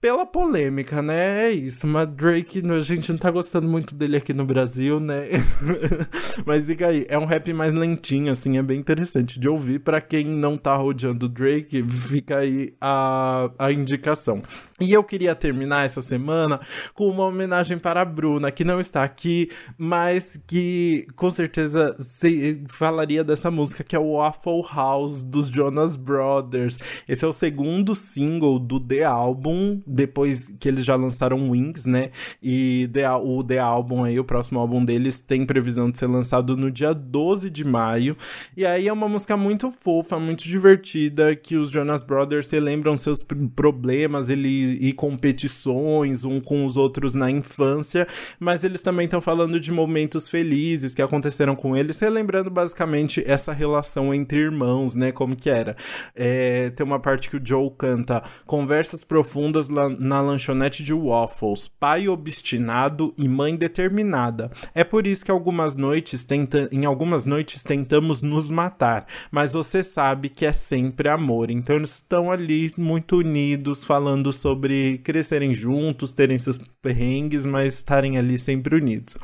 pela 0.00 0.24
polêmica, 0.24 1.02
né? 1.02 1.46
É 1.46 1.50
isso. 1.50 1.86
Mas 1.86 2.08
Drake, 2.08 2.62
a 2.70 2.80
gente 2.80 3.10
não 3.10 3.18
tá 3.18 3.30
gostando 3.30 3.68
muito 3.68 3.94
dele 3.94 4.16
aqui 4.16 4.32
no 4.32 4.44
Brasil, 4.44 5.00
né? 5.00 5.28
mas 6.46 6.66
fica 6.66 6.86
aí. 6.86 7.06
É 7.08 7.18
um 7.18 7.24
rap 7.24 7.52
mais 7.52 7.72
lentinho, 7.72 8.30
assim, 8.30 8.58
é 8.58 8.62
bem 8.62 8.78
interessante 8.78 9.40
de 9.40 9.48
ouvir. 9.48 9.80
para 9.80 10.00
quem 10.00 10.24
não 10.24 10.56
tá 10.56 10.76
rodeando 10.76 11.28
Drake, 11.28 11.82
fica 11.88 12.38
aí 12.38 12.74
a, 12.80 13.50
a 13.58 13.72
indicação. 13.72 14.42
E 14.80 14.92
eu 14.92 15.02
queria 15.02 15.34
terminar 15.34 15.84
essa 15.84 16.00
semana 16.00 16.60
com 16.94 17.08
uma 17.08 17.24
homenagem 17.24 17.78
para 17.78 18.02
a 18.02 18.04
Bruna, 18.04 18.52
que 18.52 18.62
não 18.62 18.80
está 18.80 19.02
aqui, 19.02 19.50
mas 19.76 20.36
que 20.36 21.04
com 21.16 21.28
certeza 21.30 21.96
se, 21.98 22.62
falaria 22.68 23.24
dessa 23.24 23.50
música, 23.50 23.82
que 23.82 23.96
é 23.96 23.98
o 23.98 24.14
Waffle 24.14 24.62
House 24.72 25.24
dos 25.24 25.48
Jonas 25.48 25.96
Brothers. 25.96 26.78
Esse 27.08 27.24
é 27.24 27.28
o 27.28 27.32
segundo 27.32 27.92
single 27.92 28.60
do 28.60 28.78
The 28.78 29.02
Album, 29.02 29.82
depois 29.88 30.48
que 30.60 30.68
eles 30.68 30.84
já 30.84 30.94
lançaram 30.94 31.50
Wings, 31.50 31.86
né? 31.86 32.10
E 32.42 32.88
The, 32.92 33.10
o 33.10 33.42
The 33.42 33.58
Album 33.58 34.04
aí, 34.04 34.18
o 34.20 34.24
próximo 34.24 34.60
álbum 34.60 34.84
deles, 34.84 35.20
tem 35.20 35.46
previsão 35.46 35.90
de 35.90 35.98
ser 35.98 36.06
lançado 36.06 36.56
no 36.56 36.70
dia 36.70 36.92
12 36.92 37.50
de 37.50 37.64
maio. 37.64 38.16
E 38.56 38.66
aí 38.66 38.88
é 38.88 38.92
uma 38.92 39.08
música 39.08 39.36
muito 39.36 39.70
fofa, 39.70 40.18
muito 40.18 40.44
divertida, 40.44 41.34
que 41.34 41.56
os 41.56 41.70
Jonas 41.70 42.02
Brothers 42.02 42.48
se 42.48 42.60
lembram 42.60 42.96
seus 42.96 43.18
problemas, 43.56 44.30
ele 44.30 44.78
e 44.80 44.92
competições 44.92 46.24
um 46.24 46.40
com 46.40 46.64
os 46.64 46.76
outros 46.76 47.14
na 47.14 47.30
infância, 47.30 48.06
mas 48.38 48.64
eles 48.64 48.82
também 48.82 49.04
estão 49.04 49.20
falando 49.20 49.58
de 49.58 49.72
momentos 49.72 50.28
felizes 50.28 50.94
que 50.94 51.02
aconteceram 51.02 51.56
com 51.56 51.76
eles, 51.76 51.98
relembrando 51.98 52.50
basicamente 52.50 53.22
essa 53.26 53.52
relação 53.52 54.12
entre 54.12 54.40
irmãos, 54.40 54.94
né? 54.94 55.12
Como 55.12 55.36
que 55.36 55.48
era. 55.48 55.76
É, 56.14 56.70
tem 56.70 56.84
uma 56.84 57.00
parte 57.00 57.30
que 57.30 57.36
o 57.36 57.40
Joe 57.42 57.70
canta 57.76 58.22
conversas 58.46 59.02
profundas 59.04 59.68
na 59.98 60.20
lanchonete 60.20 60.82
de 60.82 60.94
waffles, 60.94 61.68
pai 61.68 62.08
obstinado 62.08 63.12
e 63.16 63.28
mãe 63.28 63.56
determinada. 63.56 64.50
É 64.74 64.84
por 64.84 65.06
isso 65.06 65.24
que 65.24 65.30
algumas 65.30 65.76
noites 65.76 66.24
tenta, 66.24 66.68
em 66.72 66.84
algumas 66.84 67.26
noites 67.26 67.62
tentamos 67.62 68.22
nos 68.22 68.50
matar, 68.50 69.06
mas 69.30 69.52
você 69.52 69.82
sabe 69.82 70.28
que 70.28 70.46
é 70.46 70.52
sempre 70.52 71.08
amor. 71.08 71.50
Então 71.50 71.76
eles 71.76 71.96
estão 71.96 72.30
ali 72.30 72.72
muito 72.76 73.18
unidos, 73.18 73.84
falando 73.84 74.32
sobre 74.32 74.98
crescerem 74.98 75.54
juntos, 75.54 76.14
terem 76.14 76.38
seus 76.38 76.58
perrengues, 76.80 77.44
mas 77.44 77.74
estarem 77.74 78.18
ali 78.18 78.38
sempre 78.38 78.76
unidos. 78.76 79.18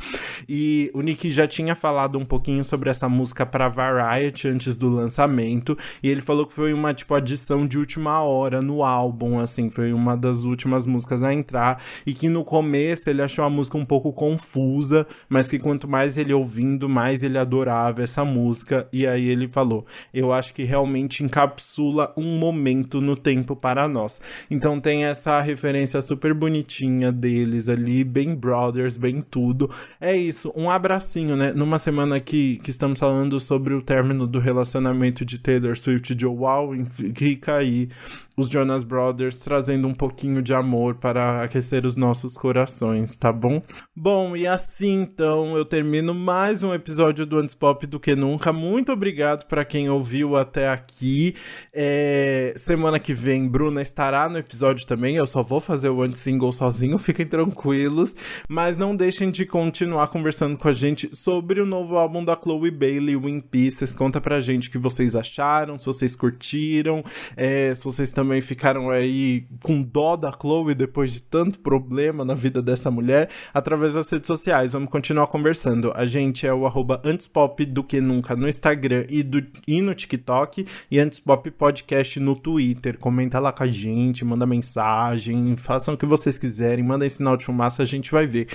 E 0.49 0.91
o 0.95 1.01
Nick 1.01 1.31
já 1.31 1.47
tinha 1.47 1.75
falado 1.75 2.19
um 2.19 2.25
pouquinho 2.25 2.65
sobre 2.65 2.91
essa 2.91 3.09
música 3.09 3.47
para 3.47 3.69
Variety 3.69 4.49
antes 4.49 4.77
do 4.77 4.89
lançamento, 4.89 5.77
e 6.03 6.09
ele 6.09 6.21
falou 6.21 6.47
que 6.47 6.53
foi 6.53 6.73
uma 6.73 6.93
tipo 6.93 7.15
adição 7.15 7.67
de 7.67 7.79
última 7.79 8.21
hora 8.23 8.61
no 8.61 8.83
álbum, 8.83 9.39
assim, 9.39 9.71
foi 9.71 9.93
uma 9.93 10.17
das 10.17 10.44
últimas 10.45 10.87
músicas 10.87 11.23
a 11.23 11.33
entrar 11.33 11.83
e 12.07 12.13
que 12.13 12.29
no 12.29 12.45
começo 12.45 13.09
ele 13.11 13.23
achou 13.23 13.45
a 13.45 13.51
música 13.51 13.79
um 13.79 13.85
pouco 13.85 14.13
confusa, 14.13 15.07
mas 15.29 15.51
que 15.51 15.59
quanto 15.59 15.89
mais 15.89 16.17
ele 16.17 16.33
ouvindo, 16.33 16.89
mais 16.89 17.23
ele 17.23 17.39
adorava 17.39 18.03
essa 18.03 18.25
música. 18.25 18.89
E 18.93 19.07
aí 19.07 19.29
ele 19.29 19.49
falou: 19.49 19.87
Eu 20.13 20.33
acho 20.33 20.55
que 20.55 20.65
realmente 20.65 21.23
encapsula 21.23 22.13
um 22.17 22.39
momento 22.39 23.01
no 23.01 23.17
tempo 23.17 23.57
para 23.57 23.89
nós. 23.89 24.21
Então 24.51 24.81
tem 24.81 25.05
essa 25.05 25.41
referência 25.41 26.01
super 26.03 26.35
bonitinha 26.35 27.11
deles 27.11 27.69
ali, 27.69 28.05
bem 28.05 28.35
brothers, 28.35 28.97
bem 28.97 29.21
tudo. 29.23 29.71
É 30.01 30.17
isso, 30.17 30.53
um 30.57 30.71
abracinho, 30.71 31.37
né? 31.37 31.53
Numa 31.53 31.79
semana 31.79 32.21
que, 32.21 32.59
que 32.63 32.71
estamos 32.71 32.99
falando 32.99 33.39
sobre 33.41 33.75
o 33.75 33.83
término 33.83 34.27
do 34.27 34.39
relacionamento 34.39 35.25
de 35.25 35.39
Taylor 35.39 35.77
Swift 35.77 36.13
e 36.13 36.19
Joe 36.19 36.45
Alwyn, 36.45 36.85
fica 36.85 37.57
aí 37.57 37.89
os 38.37 38.49
Jonas 38.49 38.83
Brothers 38.83 39.39
trazendo 39.41 39.87
um 39.87 39.95
pouquinho 39.95 40.43
de 40.43 40.53
amor 40.53 40.97
para 40.97 41.45
aquecer 41.45 41.87
os 41.87 41.97
nossos 41.97 42.37
corações, 42.37 43.17
tá 43.17 43.33
bom? 43.33 43.63
Bom, 43.95 44.37
e 44.37 44.47
assim 44.47 45.03
então 45.03 45.57
eu 45.57 45.65
termino 45.65 46.13
mais 46.13 46.63
um 46.63 46.75
episódio 46.75 47.25
do 47.25 47.39
Antes 47.39 47.55
Pop 47.55 47.87
do 47.87 48.01
que 48.01 48.17
nunca. 48.17 48.53
Muito 48.53 48.93
obrigado 48.93 49.47
para 49.47 49.65
quem 49.65 49.89
ouviu 49.89 50.37
até 50.37 50.69
aqui. 50.69 51.35
É... 51.73 52.53
Semana 52.57 52.99
que 52.99 53.13
vem, 53.13 53.47
Bruna 53.47 53.81
estará 53.81 54.29
no 54.29 54.39
episódio 54.39 54.87
também. 54.87 55.17
Eu 55.17 55.27
só 55.27 55.43
vou 55.43 55.61
fazer 55.61 55.89
o 55.89 56.03
anti 56.03 56.19
single 56.19 56.53
sozinho, 56.53 56.99
fiquem 56.99 57.27
tranquilos. 57.27 58.17
Mas 58.49 58.77
não 58.77 58.97
deixem 58.97 59.31
de 59.31 59.47
continuar 59.47 60.09
conversando 60.09 60.57
com 60.57 60.69
a 60.69 60.73
gente 60.73 61.15
sobre 61.15 61.61
o 61.61 61.67
novo 61.67 61.97
álbum 61.97 62.25
da 62.25 62.37
Chloe 62.37 62.71
Bailey, 62.71 63.17
Win 63.17 63.41
Pieces. 63.41 63.95
Conta 63.95 64.21
pra 64.21 64.41
gente 64.41 64.69
o 64.69 64.73
que 64.73 64.79
vocês 64.79 65.15
acharam, 65.15 65.79
se 65.79 65.87
vocês 65.87 66.17
curtiram, 66.17 67.05
é... 67.37 67.73
se 67.75 67.85
vocês 67.85 68.11
também 68.11 68.24
também 68.25 68.41
ficaram 68.41 68.89
aí 68.89 69.47
com 69.63 69.83
dó 69.83 70.17
da 70.17 70.33
Chloe 70.33 70.75
depois 70.75 71.13
de 71.13 71.23
tanto 71.23 71.59
problema 71.59 72.25
na 72.25 72.33
vida 72.33 72.63
dessa 72.63 72.91
mulher, 72.91 73.29
através 73.53 73.93
das 73.93 74.11
redes 74.11 74.27
sociais. 74.27 74.73
Vamos 74.73 74.89
continuar 74.89 75.27
conversando. 75.27 75.93
A 75.95 76.07
gente 76.07 76.47
é 76.47 76.55
o 76.55 76.67
arroba 76.67 77.03
antespop 77.05 77.65
do 77.67 77.85
que 77.85 78.01
nunca 78.01 78.35
no 78.35 78.49
Instagram 78.49 79.05
e, 79.11 79.23
do, 79.23 79.45
e 79.69 79.83
no 79.83 79.95
TikTok, 79.95 80.67
e 80.91 80.99
Antespop 80.99 81.51
Podcast 81.51 82.19
no 82.19 82.35
Twitter. 82.35 82.99
Comenta 82.99 83.39
lá 83.39 83.53
com 83.53 83.63
a 83.63 83.67
gente, 83.67 84.25
manda 84.25 84.47
mensagem, 84.47 85.55
façam 85.57 85.93
o 85.93 85.99
que 85.99 86.07
vocês 86.07 86.39
quiserem, 86.39 86.83
mandem 86.83 87.09
sinal 87.11 87.37
de 87.37 87.45
fumaça, 87.45 87.83
a 87.83 87.87
gente 87.87 88.11
vai 88.11 88.27
ver. 88.27 88.49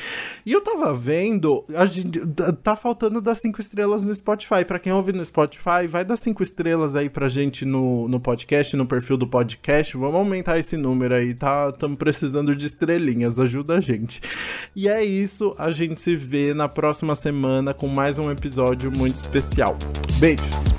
E 0.46 0.52
eu 0.52 0.62
tava 0.62 0.96
vendo, 0.96 1.64
a 1.76 1.86
gente, 1.86 2.20
tá 2.64 2.76
faltando 2.76 3.22
das 3.22 3.40
cinco 3.40 3.62
estrelas 3.62 4.04
no 4.04 4.14
Spotify. 4.16 4.66
Para 4.66 4.80
quem 4.80 4.92
ouve 4.92 5.14
no 5.14 5.24
Spotify, 5.24 5.86
vai 5.88 6.04
dar 6.04 6.18
cinco 6.18 6.42
estrelas 6.42 6.96
aí 6.96 7.10
pra 7.10 7.30
gente 7.30 7.66
no, 7.66 8.08
no 8.08 8.20
podcast, 8.20 8.76
no 8.76 8.88
perfil 8.88 9.16
do 9.16 9.28
podcast 9.28 9.59
podcast, 9.60 9.96
vamos 9.98 10.16
aumentar 10.16 10.58
esse 10.58 10.78
número 10.78 11.14
aí, 11.14 11.34
tá? 11.34 11.70
Estamos 11.74 11.98
precisando 11.98 12.56
de 12.56 12.66
estrelinhas, 12.66 13.40
ajuda 13.40 13.76
a 13.76 13.82
gente. 13.82 14.22
E 14.76 14.88
é 14.88 15.04
isso, 15.04 15.54
a 15.58 15.70
gente 15.70 16.02
se 16.02 16.16
vê 16.16 16.54
na 16.54 16.68
próxima 16.68 17.14
semana 17.14 17.74
com 17.74 17.88
mais 17.88 18.18
um 18.18 18.32
episódio 18.32 18.92
muito 18.92 19.16
especial. 19.16 19.78
Beijos! 20.20 20.79